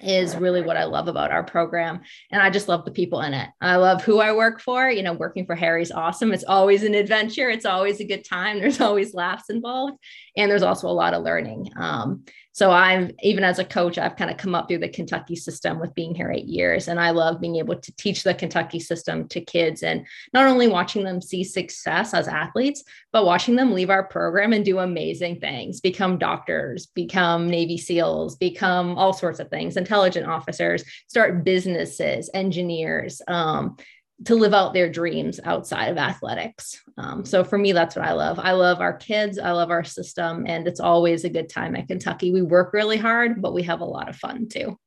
is 0.03 0.37
really 0.37 0.63
what 0.63 0.77
I 0.77 0.85
love 0.85 1.09
about 1.09 1.31
our 1.31 1.45
program. 1.45 2.01
And 2.31 2.43
I 2.43 2.51
just 2.51 2.69
love 2.69 2.85
the 2.85 2.91
people 2.91 3.21
in 3.21 3.35
it. 3.35 3.49
I 3.61 3.77
love 3.77 4.03
who 4.03 4.21
I 4.21 4.33
work 4.33 4.61
for. 4.61 4.91
You 4.91 5.03
know, 5.03 5.13
working 5.13 5.47
for 5.47 5.55
Harry's 5.55 5.93
awesome. 5.93 6.33
It's 6.33 6.45
always 6.45 6.83
an 6.83 6.95
adventure. 6.95 7.49
It's 7.49 7.67
always 7.67 8.01
a 8.01 8.05
good 8.05 8.25
time. 8.25 8.59
There's 8.61 8.81
always 8.81 9.15
laughs 9.15 9.51
involved. 9.51 9.99
And 10.37 10.51
there's 10.51 10.63
also 10.63 10.89
a 10.89 10.91
lot 10.91 11.15
of 11.15 11.23
learning. 11.23 11.71
Um, 11.77 12.25
so 12.53 12.71
I'm 12.71 13.11
even 13.23 13.45
as 13.45 13.59
a 13.59 13.65
coach, 13.65 13.97
I've 13.97 14.17
kind 14.17 14.31
of 14.31 14.37
come 14.37 14.55
up 14.55 14.69
through 14.69 14.79
the 14.79 14.89
Kentucky 14.89 15.37
system 15.37 15.81
with 15.81 15.95
being 15.95 16.15
here 16.15 16.31
eight 16.31 16.45
years. 16.45 16.87
And 16.87 17.01
I 17.01 17.11
love 17.11 17.41
being 17.41 17.57
able 17.57 17.77
to 17.77 17.97
teach 17.97 18.23
the 18.23 18.35
Kentucky 18.35 18.79
system 18.79 19.27
to 19.29 19.41
kids 19.41 19.83
and 19.83 20.07
not 20.35 20.47
only 20.47 20.69
watching 20.69 21.03
them 21.03 21.23
see 21.23 21.45
success 21.45 22.13
as 22.13 22.29
athletes, 22.29 22.85
but 23.11 23.25
watching 23.25 23.57
them 23.57 23.73
leave 23.73 23.89
our 23.89 24.05
program 24.05 24.53
and 24.53 24.65
do 24.65 24.81
amazing 24.81 25.41
things, 25.41 25.81
become 25.81 26.19
doctors, 26.19 26.87
become 26.87 27.49
Navy 27.49 27.79
SEALs, 27.79 28.37
become 28.37 28.99
all 28.99 29.15
sorts 29.15 29.41
of 29.41 29.49
things, 29.49 29.79
intelligent 29.79 30.27
officers, 30.27 30.85
start 31.09 31.45
businesses, 31.45 32.29
engineers. 32.35 33.23
Um, 33.29 33.77
to 34.25 34.35
live 34.35 34.55
out 34.55 34.73
their 34.73 34.91
dreams 34.91 35.41
outside 35.45 35.87
of 35.87 35.99
athletics. 35.99 36.81
Um, 36.97 37.25
so 37.25 37.45
for 37.45 37.59
me, 37.59 37.73
that's 37.73 37.97
what 37.97 38.05
I 38.05 38.13
love. 38.13 38.39
I 38.39 38.53
love 38.53 38.81
our 38.81 38.93
kids. 38.93 39.39
I 39.39 39.51
love 39.53 39.71
our 39.71 39.85
system, 39.85 40.45
and 40.47 40.67
it's 40.67 40.81
always 40.81 41.25
a 41.25 41.31
good 41.31 41.49
time 41.49 41.75
at 41.77 41.89
Kentucky. 41.89 42.33
We 42.33 42.43
work 42.43 42.73
really 42.73 42.99
hard, 42.99 43.43
but 43.43 43.55
we 43.55 43.63
have 43.65 43.81
a 43.81 43.87
lot 43.87 44.09
of 44.09 44.17
fun 44.17 44.49
too. 44.49 44.79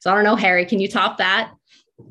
So 0.00 0.10
I 0.10 0.14
don't 0.14 0.24
know, 0.24 0.36
Harry, 0.36 0.66
can 0.66 0.80
you 0.80 0.88
top 0.88 1.18
that? 1.18 1.52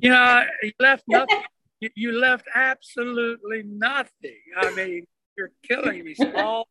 Yeah, 0.01 0.45
you 0.63 0.71
left 0.79 1.03
nothing. 1.07 1.41
you 1.79 2.19
left 2.19 2.47
absolutely 2.53 3.63
nothing. 3.63 4.39
I 4.55 4.73
mean, 4.73 5.05
you're 5.37 5.51
killing 5.63 6.05
me, 6.05 6.13
Saul. 6.15 6.67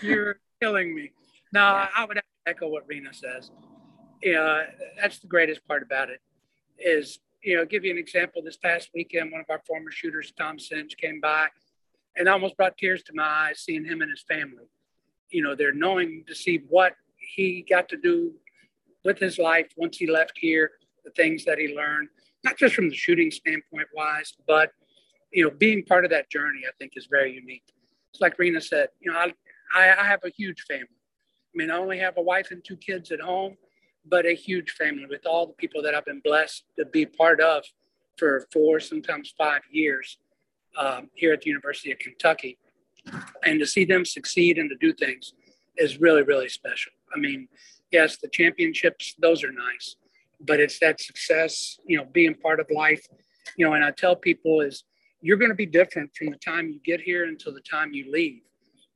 You're 0.00 0.40
killing 0.60 0.94
me. 0.94 1.12
Now, 1.52 1.88
I 1.94 2.04
would 2.04 2.20
echo 2.46 2.68
what 2.68 2.84
Rena 2.86 3.12
says. 3.12 3.50
Yeah, 4.22 4.62
that's 5.00 5.18
the 5.18 5.26
greatest 5.26 5.66
part 5.66 5.82
about 5.82 6.10
it 6.10 6.20
is 6.78 7.18
you 7.42 7.56
know, 7.56 7.64
give 7.64 7.84
you 7.84 7.90
an 7.90 7.98
example. 7.98 8.42
This 8.42 8.56
past 8.56 8.90
weekend, 8.94 9.32
one 9.32 9.40
of 9.40 9.46
our 9.50 9.62
former 9.66 9.90
shooters, 9.90 10.32
Tom 10.36 10.58
Sinch, 10.58 10.96
came 10.96 11.20
by 11.20 11.48
and 12.16 12.28
almost 12.28 12.56
brought 12.56 12.76
tears 12.78 13.02
to 13.04 13.12
my 13.14 13.24
eyes 13.24 13.60
seeing 13.60 13.84
him 13.84 14.00
and 14.02 14.10
his 14.10 14.24
family. 14.28 14.64
You 15.30 15.42
know, 15.42 15.54
they're 15.54 15.72
knowing 15.72 16.24
to 16.28 16.34
see 16.34 16.62
what 16.68 16.94
he 17.16 17.64
got 17.68 17.88
to 17.90 17.96
do 17.96 18.32
with 19.04 19.18
his 19.18 19.38
life 19.38 19.68
once 19.76 19.96
he 19.98 20.06
left 20.06 20.32
here, 20.36 20.72
the 21.04 21.10
things 21.12 21.44
that 21.44 21.58
he 21.58 21.74
learned, 21.74 22.08
not 22.44 22.56
just 22.56 22.74
from 22.74 22.88
the 22.88 22.94
shooting 22.94 23.30
standpoint 23.30 23.88
wise, 23.94 24.32
but 24.46 24.70
you 25.32 25.44
know, 25.44 25.50
being 25.50 25.84
part 25.84 26.04
of 26.04 26.10
that 26.10 26.30
journey, 26.30 26.60
I 26.66 26.72
think 26.78 26.92
is 26.96 27.06
very 27.10 27.32
unique. 27.32 27.64
It's 28.10 28.20
like 28.20 28.38
Rena 28.38 28.60
said, 28.60 28.88
you 29.00 29.12
know, 29.12 29.18
I, 29.18 29.32
I, 29.74 30.00
I 30.00 30.04
have 30.06 30.20
a 30.24 30.30
huge 30.30 30.62
family. 30.62 30.86
I 30.88 31.54
mean, 31.54 31.70
I 31.70 31.76
only 31.76 31.98
have 31.98 32.16
a 32.16 32.22
wife 32.22 32.50
and 32.50 32.64
two 32.64 32.76
kids 32.76 33.10
at 33.12 33.20
home, 33.20 33.56
but 34.08 34.26
a 34.26 34.34
huge 34.34 34.72
family 34.72 35.06
with 35.08 35.26
all 35.26 35.46
the 35.46 35.52
people 35.54 35.82
that 35.82 35.94
I've 35.94 36.04
been 36.04 36.20
blessed 36.20 36.64
to 36.78 36.84
be 36.84 37.06
part 37.06 37.40
of 37.40 37.64
for 38.16 38.46
four, 38.52 38.80
sometimes 38.80 39.34
five 39.36 39.62
years 39.70 40.18
um, 40.76 41.10
here 41.14 41.32
at 41.32 41.42
the 41.42 41.50
University 41.50 41.92
of 41.92 41.98
Kentucky. 41.98 42.58
And 43.44 43.60
to 43.60 43.66
see 43.66 43.84
them 43.84 44.04
succeed 44.04 44.58
and 44.58 44.68
to 44.70 44.76
do 44.76 44.92
things 44.92 45.32
is 45.76 46.00
really, 46.00 46.22
really 46.22 46.48
special. 46.48 46.92
I 47.14 47.18
mean, 47.18 47.48
yes, 47.92 48.16
the 48.18 48.28
championships, 48.28 49.14
those 49.18 49.44
are 49.44 49.52
nice, 49.52 49.96
but 50.40 50.60
it's 50.60 50.78
that 50.80 51.00
success, 51.00 51.78
you 51.86 51.96
know, 51.96 52.04
being 52.04 52.34
part 52.34 52.60
of 52.60 52.66
life, 52.70 53.06
you 53.56 53.64
know, 53.64 53.74
and 53.74 53.84
I 53.84 53.90
tell 53.92 54.16
people 54.16 54.60
is 54.60 54.84
you're 55.20 55.36
going 55.36 55.50
to 55.50 55.56
be 55.56 55.66
different 55.66 56.10
from 56.16 56.30
the 56.30 56.36
time 56.36 56.68
you 56.68 56.80
get 56.84 57.00
here 57.00 57.24
until 57.24 57.54
the 57.54 57.60
time 57.60 57.92
you 57.92 58.10
leave. 58.10 58.42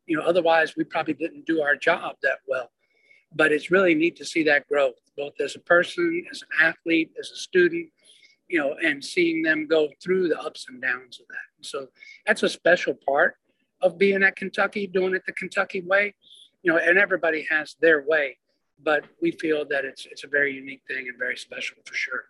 You 0.07 0.17
know, 0.17 0.25
otherwise 0.25 0.75
we 0.77 0.85
probably 0.85 1.15
didn't 1.15 1.47
do 1.47 1.63
our 1.63 1.77
job 1.77 2.17
that 2.23 2.39
well. 2.49 2.71
But 3.35 3.53
it's 3.53 3.70
really 3.70 3.95
neat 3.95 4.16
to 4.16 4.24
see 4.24 4.43
that 4.45 4.66
growth, 4.68 4.97
both 5.16 5.41
as 5.41 5.55
a 5.55 5.61
person, 5.61 6.24
as 6.31 6.43
an 6.43 6.66
athlete, 6.68 7.12
as 7.18 7.31
a 7.31 7.37
student, 7.37 7.89
you 8.49 8.59
know, 8.59 8.74
and 8.85 9.05
seeing 9.05 9.43
them 9.43 9.66
go 9.66 9.89
through 10.03 10.28
the 10.28 10.41
ups 10.41 10.66
and 10.68 10.83
downs 10.83 11.20
of 11.20 11.28
that. 11.28 11.66
So 11.66 11.87
that's 12.26 12.43
a 12.43 12.49
special 12.49 12.95
part 13.07 13.37
of 13.83 13.99
being 13.99 14.22
at 14.22 14.37
Kentucky, 14.37 14.87
doing 14.87 15.14
it 15.14 15.22
the 15.26 15.33
Kentucky 15.33 15.83
way, 15.83 16.14
you 16.62 16.72
know, 16.72 16.78
and 16.78 16.99
everybody 16.99 17.47
has 17.49 17.76
their 17.81 18.05
way, 18.07 18.37
but 18.83 19.05
we 19.22 19.31
feel 19.31 19.64
that 19.66 19.85
it's 19.85 20.07
it's 20.07 20.24
a 20.24 20.28
very 20.28 20.53
unique 20.53 20.83
thing 20.89 21.09
and 21.09 21.18
very 21.18 21.37
special 21.37 21.76
for 21.85 21.95
sure. 21.95 22.24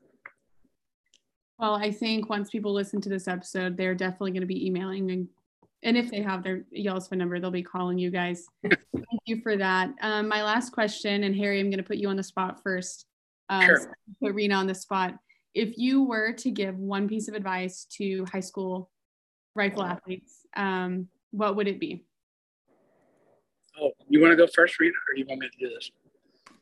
Well, 1.58 1.74
I 1.74 1.90
think 1.90 2.28
once 2.30 2.48
people 2.50 2.72
listen 2.72 3.00
to 3.02 3.08
this 3.08 3.28
episode, 3.28 3.76
they're 3.76 3.94
definitely 3.94 4.30
going 4.30 4.40
to 4.40 4.46
be 4.46 4.66
emailing 4.66 5.10
and 5.10 5.28
and 5.82 5.96
if 5.96 6.10
they 6.10 6.20
have 6.20 6.42
their 6.42 6.64
y'all's 6.70 7.08
phone 7.08 7.18
number, 7.18 7.40
they'll 7.40 7.50
be 7.50 7.62
calling 7.62 7.98
you 7.98 8.10
guys. 8.10 8.46
Thank 8.62 9.20
you 9.24 9.40
for 9.40 9.56
that. 9.56 9.90
Um, 10.02 10.28
my 10.28 10.42
last 10.42 10.72
question, 10.72 11.24
and 11.24 11.34
Harry, 11.34 11.58
I'm 11.58 11.70
going 11.70 11.78
to 11.78 11.84
put 11.84 11.96
you 11.96 12.08
on 12.08 12.16
the 12.16 12.22
spot 12.22 12.62
first. 12.62 13.06
Um, 13.48 13.64
Sure. 13.64 13.78
so 13.78 13.88
put 14.22 14.34
Rena 14.34 14.54
on 14.56 14.66
the 14.66 14.74
spot. 14.74 15.14
If 15.54 15.78
you 15.78 16.04
were 16.04 16.32
to 16.34 16.50
give 16.50 16.76
one 16.76 17.08
piece 17.08 17.28
of 17.28 17.34
advice 17.34 17.86
to 17.96 18.24
high 18.30 18.40
school 18.40 18.90
rifle 19.56 19.82
athletes, 19.82 20.46
um, 20.56 21.08
what 21.30 21.56
would 21.56 21.66
it 21.66 21.80
be? 21.80 22.04
Oh, 23.80 23.90
you 24.08 24.20
want 24.20 24.32
to 24.32 24.36
go 24.36 24.46
first, 24.46 24.78
Rena, 24.78 24.92
or 24.92 25.16
you 25.16 25.24
want 25.26 25.40
me 25.40 25.48
to 25.48 25.58
do 25.58 25.74
this? 25.74 25.90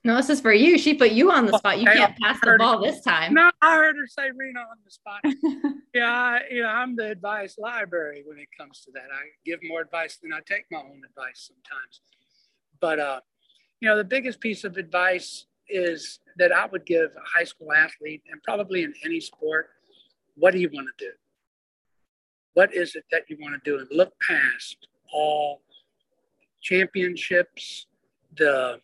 No, 0.09 0.17
this 0.17 0.31
is 0.31 0.41
for 0.41 0.55
you. 0.55 0.79
She 0.79 0.95
put 0.95 1.11
you 1.11 1.31
on 1.31 1.45
the 1.45 1.59
spot. 1.59 1.79
You 1.79 1.85
can't 1.85 2.17
pass 2.17 2.39
the 2.43 2.57
ball 2.59 2.83
this 2.83 3.03
time. 3.03 3.35
No, 3.35 3.51
I 3.61 3.77
heard 3.77 3.95
her 3.95 4.07
say 4.07 4.31
Rena 4.35 4.61
on 4.61 4.79
the 4.83 4.91
spot. 4.91 5.21
yeah, 5.95 6.11
I, 6.11 6.41
you 6.51 6.63
know, 6.63 6.69
I'm 6.69 6.97
the 6.97 7.11
advice 7.11 7.59
library 7.59 8.23
when 8.25 8.39
it 8.39 8.49
comes 8.59 8.81
to 8.87 8.91
that. 8.93 9.03
I 9.13 9.27
give 9.45 9.61
more 9.63 9.83
advice 9.83 10.17
than 10.17 10.33
I 10.33 10.39
take 10.49 10.65
my 10.71 10.79
own 10.79 11.03
advice 11.07 11.51
sometimes. 11.51 12.01
But 12.81 12.99
uh, 12.99 13.21
you 13.81 13.89
know, 13.91 13.99
the 13.99 14.05
biggest 14.05 14.41
piece 14.41 14.65
of 14.65 14.79
advice 14.79 15.45
is 15.69 16.21
that 16.39 16.53
I 16.53 16.65
would 16.65 16.87
give 16.87 17.11
a 17.11 17.39
high 17.39 17.45
school 17.45 17.75
athlete, 17.75 18.23
and 18.31 18.43
probably 18.43 18.85
in 18.85 18.95
any 19.05 19.21
sport, 19.21 19.69
what 20.37 20.55
do 20.55 20.59
you 20.59 20.71
want 20.73 20.89
to 20.97 21.05
do? 21.05 21.13
What 22.55 22.75
is 22.75 22.95
it 22.95 23.05
that 23.13 23.25
you 23.29 23.37
want 23.43 23.63
to 23.63 23.71
do? 23.71 23.79
And 23.79 23.89
look 23.91 24.15
past 24.27 24.89
all 25.13 25.61
championships, 26.63 27.89
the 28.39 28.81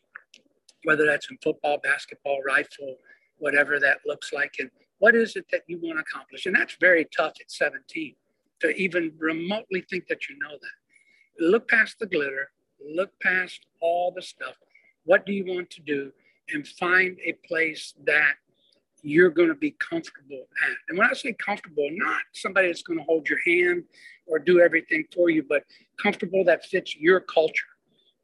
whether 0.84 1.04
that's 1.06 1.30
in 1.30 1.38
football, 1.42 1.78
basketball, 1.82 2.40
rifle, 2.46 2.96
whatever 3.38 3.80
that 3.80 3.98
looks 4.06 4.32
like, 4.32 4.54
and 4.58 4.70
what 4.98 5.14
is 5.14 5.36
it 5.36 5.46
that 5.50 5.62
you 5.66 5.78
want 5.82 5.98
to 5.98 6.02
accomplish? 6.02 6.46
And 6.46 6.54
that's 6.54 6.76
very 6.80 7.06
tough 7.16 7.34
at 7.40 7.50
17 7.50 8.14
to 8.60 8.70
even 8.76 9.12
remotely 9.18 9.84
think 9.90 10.06
that 10.08 10.28
you 10.28 10.38
know 10.38 10.52
that. 10.52 11.44
Look 11.44 11.68
past 11.68 11.98
the 11.98 12.06
glitter, 12.06 12.50
look 12.80 13.10
past 13.20 13.66
all 13.80 14.12
the 14.12 14.22
stuff. 14.22 14.54
What 15.04 15.26
do 15.26 15.32
you 15.32 15.44
want 15.46 15.70
to 15.70 15.82
do? 15.82 16.12
And 16.50 16.66
find 16.66 17.18
a 17.24 17.32
place 17.46 17.94
that 18.04 18.34
you're 19.02 19.30
going 19.30 19.48
to 19.48 19.54
be 19.54 19.72
comfortable 19.72 20.46
at. 20.64 20.76
And 20.88 20.96
when 20.96 21.08
I 21.08 21.12
say 21.12 21.34
comfortable, 21.34 21.88
not 21.92 22.22
somebody 22.32 22.68
that's 22.68 22.82
going 22.82 22.98
to 22.98 23.04
hold 23.04 23.28
your 23.28 23.40
hand 23.44 23.84
or 24.26 24.38
do 24.38 24.60
everything 24.60 25.04
for 25.14 25.28
you, 25.28 25.44
but 25.46 25.64
comfortable 26.02 26.44
that 26.44 26.64
fits 26.64 26.96
your 26.96 27.20
culture. 27.20 27.73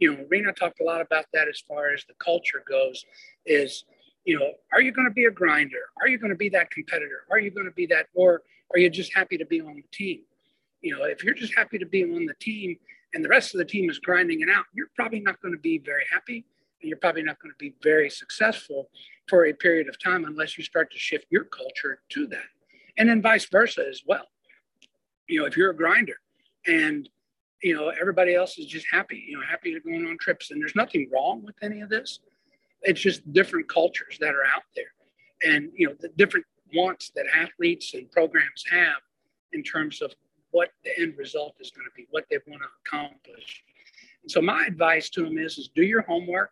You 0.01 0.17
know, 0.17 0.27
Rena 0.29 0.53
talked 0.53 0.81
a 0.81 0.85
lot 0.85 1.01
about 1.01 1.27
that 1.33 1.47
as 1.47 1.61
far 1.61 1.93
as 1.93 2.05
the 2.07 2.15
culture 2.15 2.65
goes. 2.69 3.05
Is 3.47 3.85
you 4.25 4.39
know, 4.39 4.51
are 4.73 4.83
you 4.83 4.93
going 4.93 5.07
to 5.07 5.15
be 5.15 5.25
a 5.25 5.31
grinder? 5.31 5.79
Are 6.01 6.09
you 6.09 6.19
going 6.19 6.31
to 6.31 6.37
be 6.37 6.49
that 6.51 6.71
competitor? 6.71 7.25
Are 7.31 7.39
you 7.39 7.51
going 7.51 7.67
to 7.67 7.73
be 7.73 7.87
that, 7.87 8.07
or 8.15 8.43
are 8.73 8.79
you 8.79 8.91
just 8.91 9.15
happy 9.15 9.39
to 9.39 9.47
be 9.47 9.61
on 9.61 9.77
the 9.77 9.85
team? 9.93 10.21
You 10.83 10.97
know, 10.97 11.05
if 11.05 11.23
you're 11.23 11.35
just 11.35 11.55
happy 11.55 11.79
to 11.79 11.87
be 11.87 12.05
on 12.05 12.27
the 12.27 12.35
team 12.41 12.77
and 13.15 13.25
the 13.25 13.29
rest 13.29 13.55
of 13.55 13.59
the 13.59 13.65
team 13.65 13.91
is 13.91 13.99
grinding 13.99 14.41
it 14.41 14.49
out, 14.49 14.65
you're 14.75 14.91
probably 14.95 15.21
not 15.21 15.41
going 15.43 15.55
to 15.55 15.61
be 15.61 15.79
very 15.79 16.05
happy 16.11 16.45
and 16.81 16.89
you're 16.89 16.99
probably 16.99 17.23
not 17.23 17.39
going 17.41 17.53
to 17.53 17.59
be 17.59 17.75
very 17.83 18.09
successful 18.09 18.89
for 19.29 19.47
a 19.47 19.53
period 19.53 19.89
of 19.89 19.99
time 20.03 20.25
unless 20.25 20.57
you 20.57 20.65
start 20.65 20.91
to 20.93 20.99
shift 20.99 21.27
your 21.31 21.45
culture 21.45 22.01
to 22.11 22.27
that. 22.29 22.49
And 22.97 23.09
then 23.09 23.21
vice 23.21 23.47
versa 23.47 23.85
as 23.89 24.03
well. 24.07 24.27
You 25.29 25.41
know, 25.41 25.47
if 25.47 25.57
you're 25.57 25.71
a 25.71 25.77
grinder 25.77 26.17
and 26.67 27.09
you 27.63 27.75
know 27.75 27.93
everybody 28.01 28.35
else 28.35 28.59
is 28.59 28.67
just 28.67 28.87
happy, 28.91 29.25
you 29.29 29.37
know, 29.37 29.45
happy 29.49 29.73
to 29.75 29.81
going 29.81 30.07
on 30.07 30.17
trips, 30.19 30.51
and 30.51 30.61
there's 30.61 30.77
nothing 30.77 31.09
wrong 31.13 31.43
with 31.45 31.57
any 31.63 31.81
of 31.81 31.89
this. 31.89 32.21
It's 32.83 33.01
just 33.01 33.31
different 33.33 33.69
cultures 33.69 34.19
that 34.21 34.35
are 34.35 34.45
out 34.45 34.63
there, 34.75 34.93
and 35.45 35.71
you 35.75 35.89
know 35.89 35.95
the 36.01 36.09
different 36.17 36.47
wants 36.75 37.11
that 37.17 37.27
athletes 37.35 37.95
and 37.95 38.11
programs 38.11 38.65
have 38.71 39.01
in 39.53 39.63
terms 39.63 40.01
of 40.01 40.13
what 40.53 40.71
the 40.85 40.91
end 40.99 41.15
result 41.17 41.55
is 41.61 41.71
going 41.71 41.85
to 41.85 41.91
be, 41.97 42.07
what 42.11 42.25
they 42.31 42.39
want 42.47 42.63
to 42.63 42.69
accomplish. 42.87 43.63
And 44.23 44.31
so 44.31 44.41
my 44.41 44.65
advice 44.67 45.11
to 45.11 45.25
them 45.25 45.39
is, 45.39 45.59
is 45.59 45.71
do 45.75 45.83
your 45.83 46.03
homework, 46.03 46.51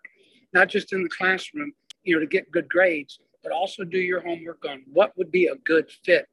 not 0.53 0.69
just 0.69 0.93
in 0.93 1.03
the 1.03 1.09
classroom, 1.09 1.73
you 2.05 2.15
know, 2.15 2.21
to 2.21 2.27
get 2.27 2.51
good 2.51 2.69
grades, 2.69 3.21
but 3.43 3.53
also 3.53 3.85
do 3.85 3.99
your 3.99 4.21
homework 4.21 4.65
on 4.69 4.83
what 4.93 5.17
would 5.17 5.31
be 5.31 5.47
a 5.47 5.57
good 5.57 5.91
fit 6.05 6.27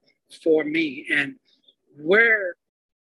for 0.44 0.64
me 0.64 1.06
and 1.12 1.36
where, 1.98 2.56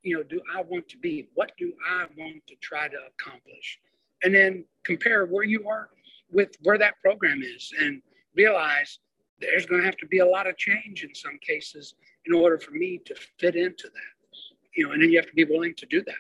you 0.05 0.15
know, 0.15 0.23
do 0.23 0.39
I 0.55 0.61
want 0.61 0.87
to 0.89 0.97
be? 0.97 1.27
What 1.33 1.51
do 1.57 1.73
I 1.89 2.05
want 2.17 2.45
to 2.47 2.55
try 2.61 2.87
to 2.87 2.97
accomplish? 3.11 3.79
And 4.23 4.33
then 4.33 4.63
compare 4.83 5.25
where 5.25 5.43
you 5.43 5.67
are 5.67 5.89
with 6.31 6.55
where 6.61 6.77
that 6.77 6.93
program 7.01 7.41
is 7.41 7.73
and 7.79 8.01
realize 8.35 8.99
there's 9.41 9.65
going 9.65 9.81
to 9.81 9.85
have 9.85 9.97
to 9.97 10.05
be 10.05 10.19
a 10.19 10.25
lot 10.25 10.47
of 10.47 10.57
change 10.57 11.03
in 11.03 11.13
some 11.13 11.37
cases 11.41 11.95
in 12.25 12.33
order 12.33 12.59
for 12.59 12.71
me 12.71 13.01
to 13.05 13.15
fit 13.39 13.55
into 13.55 13.87
that. 13.87 14.37
You 14.75 14.85
know, 14.85 14.91
and 14.93 15.01
then 15.01 15.09
you 15.09 15.17
have 15.17 15.27
to 15.27 15.35
be 15.35 15.43
willing 15.43 15.73
to 15.75 15.85
do 15.87 16.03
that. 16.03 16.15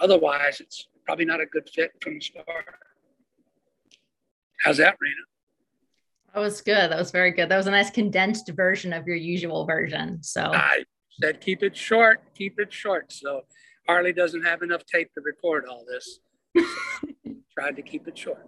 Otherwise, 0.00 0.60
it's 0.60 0.88
probably 1.06 1.24
not 1.24 1.40
a 1.40 1.46
good 1.46 1.68
fit 1.68 1.92
from 2.02 2.14
the 2.14 2.20
start. 2.20 2.46
How's 4.62 4.76
that, 4.76 4.96
Rena? 5.00 5.14
That 6.34 6.40
was 6.40 6.60
good. 6.60 6.90
That 6.90 6.98
was 6.98 7.10
very 7.10 7.30
good. 7.30 7.48
That 7.48 7.56
was 7.56 7.66
a 7.66 7.70
nice 7.70 7.90
condensed 7.90 8.48
version 8.50 8.92
of 8.92 9.06
your 9.06 9.16
usual 9.16 9.64
version. 9.64 10.22
So 10.22 10.42
I 10.42 10.84
said 11.22 11.40
keep 11.40 11.62
it 11.62 11.76
short, 11.76 12.20
keep 12.34 12.58
it 12.58 12.72
short. 12.72 13.12
So 13.12 13.42
Harley 13.86 14.12
doesn't 14.12 14.42
have 14.42 14.62
enough 14.62 14.84
tape 14.86 15.12
to 15.14 15.20
record 15.20 15.64
all 15.68 15.84
this. 15.86 16.20
Tried 17.54 17.76
to 17.76 17.82
keep 17.82 18.08
it 18.08 18.16
short. 18.16 18.46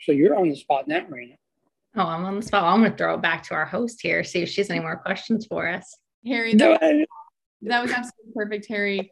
So 0.00 0.12
you're 0.12 0.36
on 0.38 0.48
the 0.48 0.56
spot 0.56 0.88
now, 0.88 1.04
Rena. 1.08 1.34
oh, 1.96 2.02
I'm 2.02 2.24
on 2.24 2.36
the 2.36 2.42
spot. 2.42 2.62
I'm 2.64 2.80
going 2.80 2.92
to 2.92 2.96
throw 2.96 3.14
it 3.14 3.22
back 3.22 3.42
to 3.44 3.54
our 3.54 3.66
host 3.66 4.00
here, 4.00 4.24
see 4.24 4.40
if 4.42 4.48
she 4.48 4.60
has 4.60 4.70
any 4.70 4.80
more 4.80 4.96
questions 4.96 5.46
for 5.46 5.68
us. 5.68 5.98
Harry, 6.26 6.54
that, 6.54 6.78
I- 6.82 7.06
that 7.62 7.82
was 7.82 7.90
absolutely 7.90 8.32
perfect, 8.34 8.66
Harry. 8.68 9.10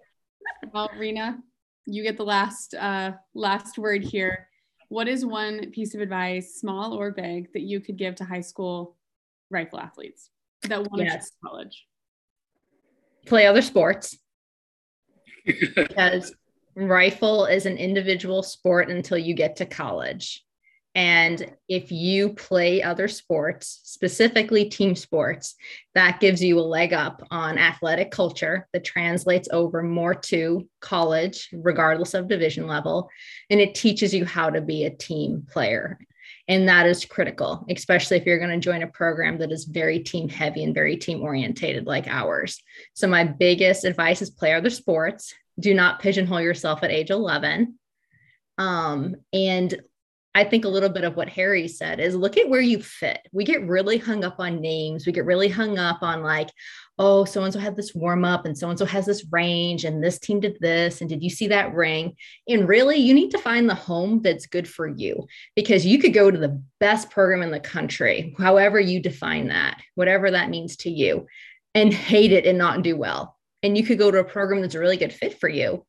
Well, 0.72 0.90
Rena, 0.96 1.38
you 1.86 2.02
get 2.02 2.16
the 2.16 2.24
last 2.24 2.74
uh, 2.74 3.12
last 3.34 3.78
word 3.78 4.04
here. 4.04 4.48
What 4.88 5.08
is 5.08 5.26
one 5.26 5.70
piece 5.72 5.94
of 5.96 6.00
advice, 6.00 6.54
small 6.60 6.94
or 6.94 7.10
big, 7.10 7.52
that 7.52 7.62
you 7.62 7.80
could 7.80 7.96
give 7.96 8.14
to 8.16 8.24
high 8.24 8.40
school 8.40 8.96
rifle 9.50 9.80
athletes 9.80 10.30
that 10.62 10.80
want 10.80 10.98
to 10.98 11.04
Yes. 11.04 11.14
yes. 11.14 11.32
college? 11.44 11.86
Play 13.26 13.46
other 13.46 13.62
sports 13.62 14.16
because 15.44 16.34
rifle 16.74 17.46
is 17.46 17.66
an 17.66 17.76
individual 17.76 18.42
sport 18.42 18.90
until 18.90 19.18
you 19.18 19.34
get 19.34 19.56
to 19.56 19.66
college. 19.66 20.42
And 20.94 21.52
if 21.68 21.92
you 21.92 22.32
play 22.32 22.82
other 22.82 23.06
sports, 23.06 23.80
specifically 23.84 24.70
team 24.70 24.94
sports, 24.94 25.54
that 25.94 26.20
gives 26.20 26.42
you 26.42 26.58
a 26.58 26.60
leg 26.60 26.94
up 26.94 27.22
on 27.30 27.58
athletic 27.58 28.10
culture 28.10 28.66
that 28.72 28.84
translates 28.84 29.46
over 29.52 29.82
more 29.82 30.14
to 30.14 30.66
college, 30.80 31.50
regardless 31.52 32.14
of 32.14 32.28
division 32.28 32.66
level. 32.66 33.10
And 33.50 33.60
it 33.60 33.74
teaches 33.74 34.14
you 34.14 34.24
how 34.24 34.48
to 34.48 34.62
be 34.62 34.84
a 34.84 34.90
team 34.90 35.46
player. 35.50 35.98
And 36.48 36.68
that 36.68 36.86
is 36.86 37.04
critical, 37.04 37.66
especially 37.68 38.18
if 38.18 38.26
you're 38.26 38.38
going 38.38 38.50
to 38.50 38.64
join 38.64 38.82
a 38.82 38.88
program 38.88 39.38
that 39.38 39.50
is 39.50 39.64
very 39.64 39.98
team 39.98 40.28
heavy 40.28 40.62
and 40.62 40.74
very 40.74 40.96
team 40.96 41.22
orientated 41.22 41.86
like 41.86 42.06
ours. 42.06 42.62
So, 42.94 43.08
my 43.08 43.24
biggest 43.24 43.84
advice 43.84 44.22
is 44.22 44.30
play 44.30 44.52
other 44.52 44.70
sports. 44.70 45.34
Do 45.58 45.74
not 45.74 46.00
pigeonhole 46.00 46.40
yourself 46.40 46.82
at 46.82 46.90
age 46.90 47.10
11. 47.10 47.78
Um, 48.58 49.16
and 49.32 49.80
I 50.36 50.44
think 50.44 50.66
a 50.66 50.68
little 50.68 50.90
bit 50.90 51.04
of 51.04 51.16
what 51.16 51.30
Harry 51.30 51.66
said 51.66 51.98
is 51.98 52.14
look 52.14 52.36
at 52.36 52.50
where 52.50 52.60
you 52.60 52.82
fit. 52.82 53.26
We 53.32 53.42
get 53.42 53.66
really 53.66 53.96
hung 53.96 54.22
up 54.22 54.38
on 54.38 54.60
names. 54.60 55.06
We 55.06 55.12
get 55.12 55.24
really 55.24 55.48
hung 55.48 55.78
up 55.78 56.02
on 56.02 56.22
like, 56.22 56.50
oh, 56.98 57.24
so 57.24 57.42
and 57.42 57.54
so 57.54 57.58
had 57.58 57.74
this 57.74 57.94
warm 57.94 58.22
up 58.22 58.44
and 58.44 58.56
so 58.56 58.68
and 58.68 58.78
so 58.78 58.84
has 58.84 59.06
this 59.06 59.24
range 59.32 59.86
and 59.86 60.04
this 60.04 60.18
team 60.18 60.40
did 60.40 60.58
this. 60.60 61.00
And 61.00 61.08
did 61.08 61.22
you 61.22 61.30
see 61.30 61.48
that 61.48 61.72
ring? 61.74 62.16
And 62.46 62.68
really, 62.68 62.98
you 62.98 63.14
need 63.14 63.30
to 63.30 63.38
find 63.38 63.66
the 63.66 63.74
home 63.74 64.20
that's 64.20 64.44
good 64.44 64.68
for 64.68 64.86
you 64.86 65.26
because 65.54 65.86
you 65.86 65.98
could 65.98 66.12
go 66.12 66.30
to 66.30 66.38
the 66.38 66.62
best 66.80 67.08
program 67.08 67.40
in 67.40 67.50
the 67.50 67.58
country, 67.58 68.34
however 68.36 68.78
you 68.78 69.00
define 69.00 69.48
that, 69.48 69.80
whatever 69.94 70.30
that 70.30 70.50
means 70.50 70.76
to 70.78 70.90
you, 70.90 71.26
and 71.74 71.94
hate 71.94 72.32
it 72.32 72.44
and 72.44 72.58
not 72.58 72.82
do 72.82 72.94
well. 72.94 73.38
And 73.62 73.74
you 73.74 73.84
could 73.84 73.96
go 73.96 74.10
to 74.10 74.18
a 74.18 74.24
program 74.24 74.60
that's 74.60 74.74
a 74.74 74.80
really 74.80 74.98
good 74.98 75.14
fit 75.14 75.40
for 75.40 75.48
you 75.48 75.86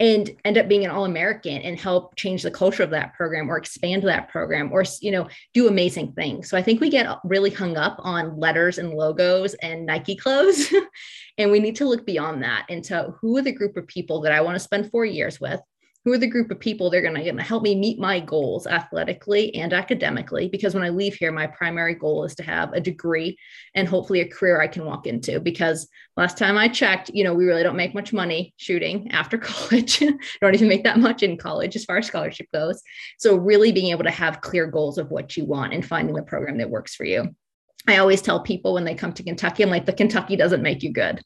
and 0.00 0.30
end 0.44 0.56
up 0.56 0.68
being 0.68 0.84
an 0.84 0.90
all-american 0.90 1.60
and 1.62 1.78
help 1.78 2.14
change 2.14 2.42
the 2.42 2.50
culture 2.50 2.82
of 2.82 2.90
that 2.90 3.14
program 3.14 3.50
or 3.50 3.56
expand 3.56 4.02
that 4.04 4.28
program 4.28 4.72
or 4.72 4.84
you 5.00 5.10
know 5.10 5.28
do 5.54 5.68
amazing 5.68 6.12
things. 6.12 6.48
So 6.48 6.56
i 6.56 6.62
think 6.62 6.80
we 6.80 6.90
get 6.90 7.18
really 7.24 7.50
hung 7.50 7.76
up 7.76 7.96
on 8.00 8.38
letters 8.38 8.78
and 8.78 8.94
logos 8.94 9.54
and 9.54 9.86
nike 9.86 10.16
clothes 10.16 10.72
and 11.38 11.50
we 11.50 11.60
need 11.60 11.76
to 11.76 11.88
look 11.88 12.06
beyond 12.06 12.42
that 12.42 12.66
into 12.68 13.14
who 13.20 13.36
are 13.36 13.42
the 13.42 13.52
group 13.52 13.76
of 13.76 13.86
people 13.86 14.20
that 14.22 14.32
i 14.32 14.40
want 14.40 14.54
to 14.54 14.60
spend 14.60 14.90
four 14.90 15.04
years 15.04 15.40
with 15.40 15.60
who 16.04 16.12
are 16.12 16.18
the 16.18 16.26
group 16.26 16.50
of 16.50 16.58
people 16.60 16.90
they're 16.90 17.02
going 17.02 17.14
to 17.14 17.42
help 17.42 17.62
me 17.62 17.74
meet 17.74 17.98
my 17.98 18.20
goals 18.20 18.66
athletically 18.66 19.54
and 19.54 19.72
academically 19.72 20.48
because 20.48 20.74
when 20.74 20.84
i 20.84 20.88
leave 20.88 21.14
here 21.14 21.32
my 21.32 21.46
primary 21.46 21.94
goal 21.94 22.24
is 22.24 22.34
to 22.34 22.42
have 22.42 22.72
a 22.72 22.80
degree 22.80 23.36
and 23.74 23.88
hopefully 23.88 24.20
a 24.20 24.28
career 24.28 24.60
i 24.60 24.66
can 24.66 24.84
walk 24.84 25.06
into 25.06 25.40
because 25.40 25.88
last 26.16 26.38
time 26.38 26.56
i 26.56 26.68
checked 26.68 27.10
you 27.12 27.24
know 27.24 27.34
we 27.34 27.44
really 27.44 27.62
don't 27.62 27.76
make 27.76 27.94
much 27.94 28.12
money 28.12 28.54
shooting 28.56 29.10
after 29.10 29.38
college 29.48 30.02
don't 30.40 30.54
even 30.54 30.68
make 30.68 30.84
that 30.84 30.98
much 30.98 31.22
in 31.22 31.36
college 31.36 31.76
as 31.76 31.84
far 31.84 31.98
as 31.98 32.06
scholarship 32.06 32.46
goes. 32.52 32.82
So 33.18 33.36
really 33.36 33.72
being 33.72 33.90
able 33.90 34.04
to 34.04 34.10
have 34.10 34.40
clear 34.40 34.66
goals 34.66 34.98
of 34.98 35.10
what 35.10 35.36
you 35.36 35.44
want 35.44 35.74
and 35.74 35.84
finding 35.84 36.14
the 36.14 36.22
program 36.22 36.58
that 36.58 36.70
works 36.70 36.94
for 36.94 37.04
you. 37.04 37.34
I 37.86 37.98
always 37.98 38.22
tell 38.22 38.40
people 38.40 38.74
when 38.74 38.84
they 38.84 38.94
come 38.94 39.12
to 39.14 39.22
kentucky 39.22 39.62
i'm 39.62 39.70
like 39.70 39.86
the 39.86 39.92
kentucky 39.92 40.36
doesn't 40.36 40.62
make 40.62 40.82
you 40.82 40.92
good 40.92 41.22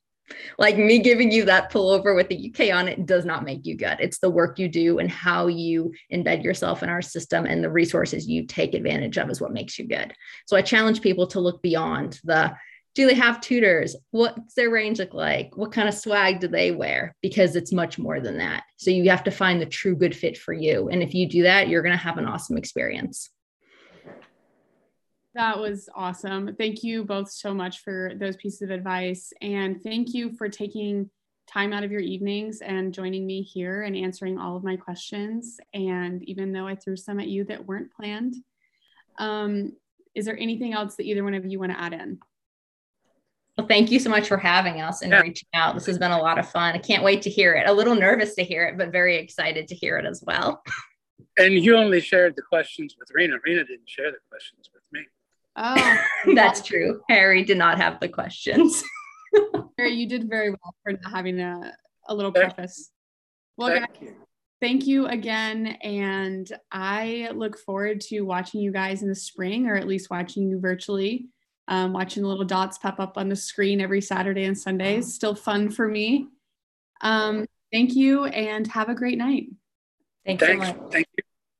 like 0.59 0.77
me 0.77 0.99
giving 0.99 1.31
you 1.31 1.45
that 1.45 1.73
pullover 1.73 2.15
with 2.15 2.29
the 2.29 2.51
UK 2.51 2.75
on 2.75 2.89
it 2.89 3.07
does 3.07 3.25
not 3.25 3.45
make 3.45 3.67
you 3.67 3.77
good. 3.77 3.99
It's 4.01 4.19
the 4.19 4.31
work 4.31 4.59
you 4.59 4.69
do 4.69 4.99
and 4.99 5.11
how 5.11 5.47
you 5.47 5.93
embed 6.13 6.43
yourself 6.43 6.83
in 6.83 6.89
our 6.89 7.03
system 7.03 7.47
and 7.47 7.63
the 7.63 7.71
resources 7.71 8.29
you 8.29 8.47
take 8.47 8.75
advantage 8.75 9.19
of 9.19 9.31
is 9.31 9.41
what 9.41 9.53
makes 9.53 9.79
you 9.79 9.87
good. 9.87 10.13
So 10.47 10.57
I 10.57 10.63
challenge 10.63 11.01
people 11.01 11.27
to 11.29 11.41
look 11.41 11.63
beyond 11.63 12.21
the 12.25 12.55
do 12.95 13.07
they 13.07 13.15
have 13.15 13.41
tutors? 13.41 13.97
What's 14.11 14.55
their 14.55 14.71
range 14.71 14.99
look 14.99 15.15
like? 15.15 15.57
What 15.57 15.73
kind 15.73 15.89
of 15.89 15.95
swag 15.95 16.41
do 16.41 16.49
they 16.49 16.73
wear? 16.73 17.17
Because 17.23 17.57
it's 17.57 17.73
much 17.73 17.99
more 17.99 18.21
than 18.21 18.39
that. 18.39 18.65
So 18.77 18.91
you 18.91 19.09
have 19.09 19.25
to 19.25 19.31
find 19.31 19.61
the 19.61 19.67
true 19.67 19.97
good 19.97 20.15
fit 20.15 20.37
for 20.37 20.53
you. 20.53 20.89
And 20.91 21.03
if 21.03 21.15
you 21.15 21.27
do 21.27 21.45
that, 21.45 21.69
you're 21.69 21.83
going 21.83 21.97
to 21.97 22.05
have 22.05 22.19
an 22.19 22.27
awesome 22.27 22.59
experience. 22.59 23.31
That 25.35 25.59
was 25.59 25.89
awesome. 25.95 26.55
Thank 26.57 26.83
you 26.83 27.05
both 27.05 27.31
so 27.31 27.55
much 27.55 27.81
for 27.81 28.13
those 28.17 28.37
pieces 28.37 28.63
of 28.63 28.71
advice. 28.71 29.33
And 29.41 29.83
thank 29.83 30.13
you 30.13 30.33
for 30.33 30.49
taking 30.49 31.09
time 31.47 31.73
out 31.73 31.85
of 31.85 31.91
your 31.91 32.01
evenings 32.01 32.61
and 32.61 32.93
joining 32.93 33.27
me 33.27 33.43
here 33.43 33.83
and 33.83 33.97
answering 33.97 34.39
all 34.39 34.57
of 34.57 34.65
my 34.65 34.77
questions. 34.77 35.59
And 35.73 36.23
even 36.25 36.53
though 36.53 36.67
I 36.67 36.75
threw 36.75 36.97
some 36.97 37.19
at 37.19 37.29
you 37.29 37.45
that 37.45 37.65
weren't 37.65 37.93
planned, 37.93 38.37
um, 39.19 39.73
is 40.15 40.27
there 40.27 40.39
anything 40.39 40.75
else 40.75 40.97
that 40.97 41.07
either 41.07 41.25
one 41.25 41.35
of 41.35 41.47
you 41.47 41.59
want 41.59 41.73
to 41.73 41.81
add 41.81 41.95
in? 41.95 42.19
Well, 43.57 43.67
thank 43.67 43.91
you 43.91 43.99
so 44.01 44.09
much 44.11 44.29
for 44.29 44.39
having 44.39 44.81
us 44.81 45.03
and 45.03 45.13
yeah. 45.13 45.21
reaching 45.21 45.49
out. 45.55 45.75
This 45.75 45.87
has 45.87 45.99
been 45.99 46.11
a 46.11 46.21
lot 46.21 46.39
of 46.39 46.49
fun. 46.49 46.75
I 46.75 46.79
can't 46.79 47.03
wait 47.03 47.23
to 47.23 47.31
hear 47.31 47.55
it. 47.55 47.69
A 47.69 47.73
little 47.73 47.95
nervous 47.95 48.35
to 48.37 48.45
hear 48.45 48.65
it, 48.65 48.79
but 48.79 48.93
very 48.93 49.17
excited 49.17 49.69
to 49.69 49.75
hear 49.75 49.99
it 49.99 50.07
as 50.07 50.23
well. 50.27 50.63
And 51.39 51.55
you 51.55 51.77
only 51.77 52.01
shared 52.01 52.35
the 52.37 52.43
questions 52.43 52.97
with 52.99 53.09
Rena. 53.15 53.37
Rena 53.45 53.65
didn't 53.65 53.89
share 53.89 54.11
the 54.11 54.19
questions 54.31 54.71
with 54.72 54.72
me. 54.72 54.72
Oh, 55.57 55.99
that's 56.35 56.63
true. 56.63 57.01
Harry 57.09 57.45
did 57.45 57.59
not 57.59 57.79
have 57.79 58.01
the 58.01 58.09
questions. 58.09 58.83
Harry, 59.79 59.93
you 59.93 60.07
did 60.09 60.29
very 60.29 60.51
well 60.51 60.75
for 60.83 60.93
not 60.93 61.11
having 61.11 61.41
a, 61.41 61.73
a 62.09 62.15
little 62.15 62.33
preface. 62.33 62.91
Well, 63.57 63.69
thank 63.69 63.93
guys, 63.93 63.97
you. 64.01 64.15
thank 64.61 64.87
you 64.87 65.07
again. 65.07 65.67
And 65.83 66.51
I 66.71 67.31
look 67.35 67.59
forward 67.59 68.01
to 68.03 68.23
watching 68.23 68.61
you 68.61 68.73
guys 68.73 69.03
in 69.03 69.09
the 69.09 69.15
spring, 69.15 69.67
or 69.67 69.77
at 69.77 69.87
least 69.87 70.11
watching 70.11 70.49
you 70.49 70.59
virtually, 70.61 71.27
um, 71.69 71.93
watching 71.93 72.23
the 72.23 72.29
little 72.29 72.45
dots 72.45 72.79
pop 72.79 72.99
up 73.01 73.19
on 73.19 73.29
the 73.29 73.37
screen 73.37 73.81
every 73.81 74.01
Saturday 74.01 74.45
and 74.45 74.59
Sunday. 74.59 74.99
It's 74.99 75.15
still 75.15 75.35
fun 75.35 75.71
for 75.71 75.89
me. 75.89 76.29
Um, 77.03 77.47
thank 77.73 77.95
you 77.95 78.25
and 78.27 78.67
have 78.69 78.89
a 78.89 78.95
great 78.95 79.19
night. 79.19 79.47
Thanks, 80.25 80.45
Thanks. 80.45 80.67
so 80.67 80.75
much. 80.75 80.93
Thank 80.93 81.07
you. 81.07 81.12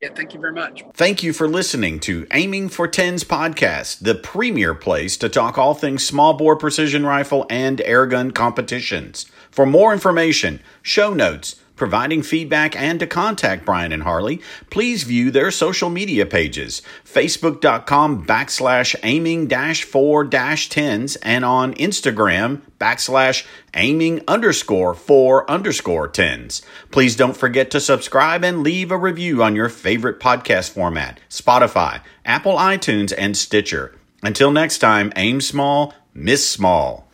Yeah, 0.03 0.09
thank 0.17 0.35
you 0.35 0.41
very 0.41 0.53
much. 0.53 0.83
Thank 0.95 1.23
you 1.23 1.33
for 1.33 1.47
listening 1.47 2.01
to 2.01 2.27
Aiming 2.33 2.69
for 2.69 2.89
Tens 2.89 3.23
podcast, 3.23 4.01
the 4.01 4.17
premier 4.17 4.75
place 4.75 5.17
to 5.19 5.29
talk 5.29 5.57
all 5.57 5.75
things 5.75 6.05
small 6.05 6.35
bore 6.35 6.57
precision 6.57 7.07
rifle 7.07 7.47
and 7.49 7.79
airgun 7.79 8.35
competitions. 8.35 9.27
For 9.53 9.65
more 9.65 9.93
information, 9.93 10.61
show 10.83 11.15
notes, 11.15 11.62
providing 11.77 12.23
feedback, 12.23 12.77
and 12.77 13.01
to 13.01 13.07
contact 13.07 13.65
Brian 13.65 13.93
and 13.93 14.03
Harley, 14.03 14.41
please 14.71 15.03
view 15.05 15.31
their 15.31 15.51
social 15.51 15.91
media 15.91 16.27
pages 16.27 16.83
facebook.com 17.05 18.25
backslash 18.25 18.95
aiming 19.03 19.47
dash 19.47 19.85
four 19.85 20.25
dash 20.25 20.69
tens 20.69 21.17
and 21.17 21.45
on 21.45 21.75
Instagram 21.75 22.61
backslash 22.79 23.47
aiming 23.75 24.23
underscore 24.29 24.95
four 24.95 25.51
underscore 25.51 26.09
tens. 26.09 26.63
Please 26.91 27.17
don't 27.17 27.37
forget 27.37 27.71
to 27.71 27.81
subscribe 27.81 28.45
and 28.45 28.63
leave 28.63 28.91
a 28.91 28.97
review 28.97 29.43
on 29.43 29.57
your 29.57 29.69
favorite 29.69 30.21
podcast 30.21 30.71
format 30.71 31.21
Spotify, 31.29 32.01
Apple 32.25 32.57
iTunes, 32.57 33.13
and 33.17 33.37
Stitcher. 33.37 33.99
Until 34.23 34.53
next 34.53 34.79
time, 34.79 35.13
aim 35.17 35.41
small, 35.41 35.95
miss 36.15 36.49
small. 36.49 37.12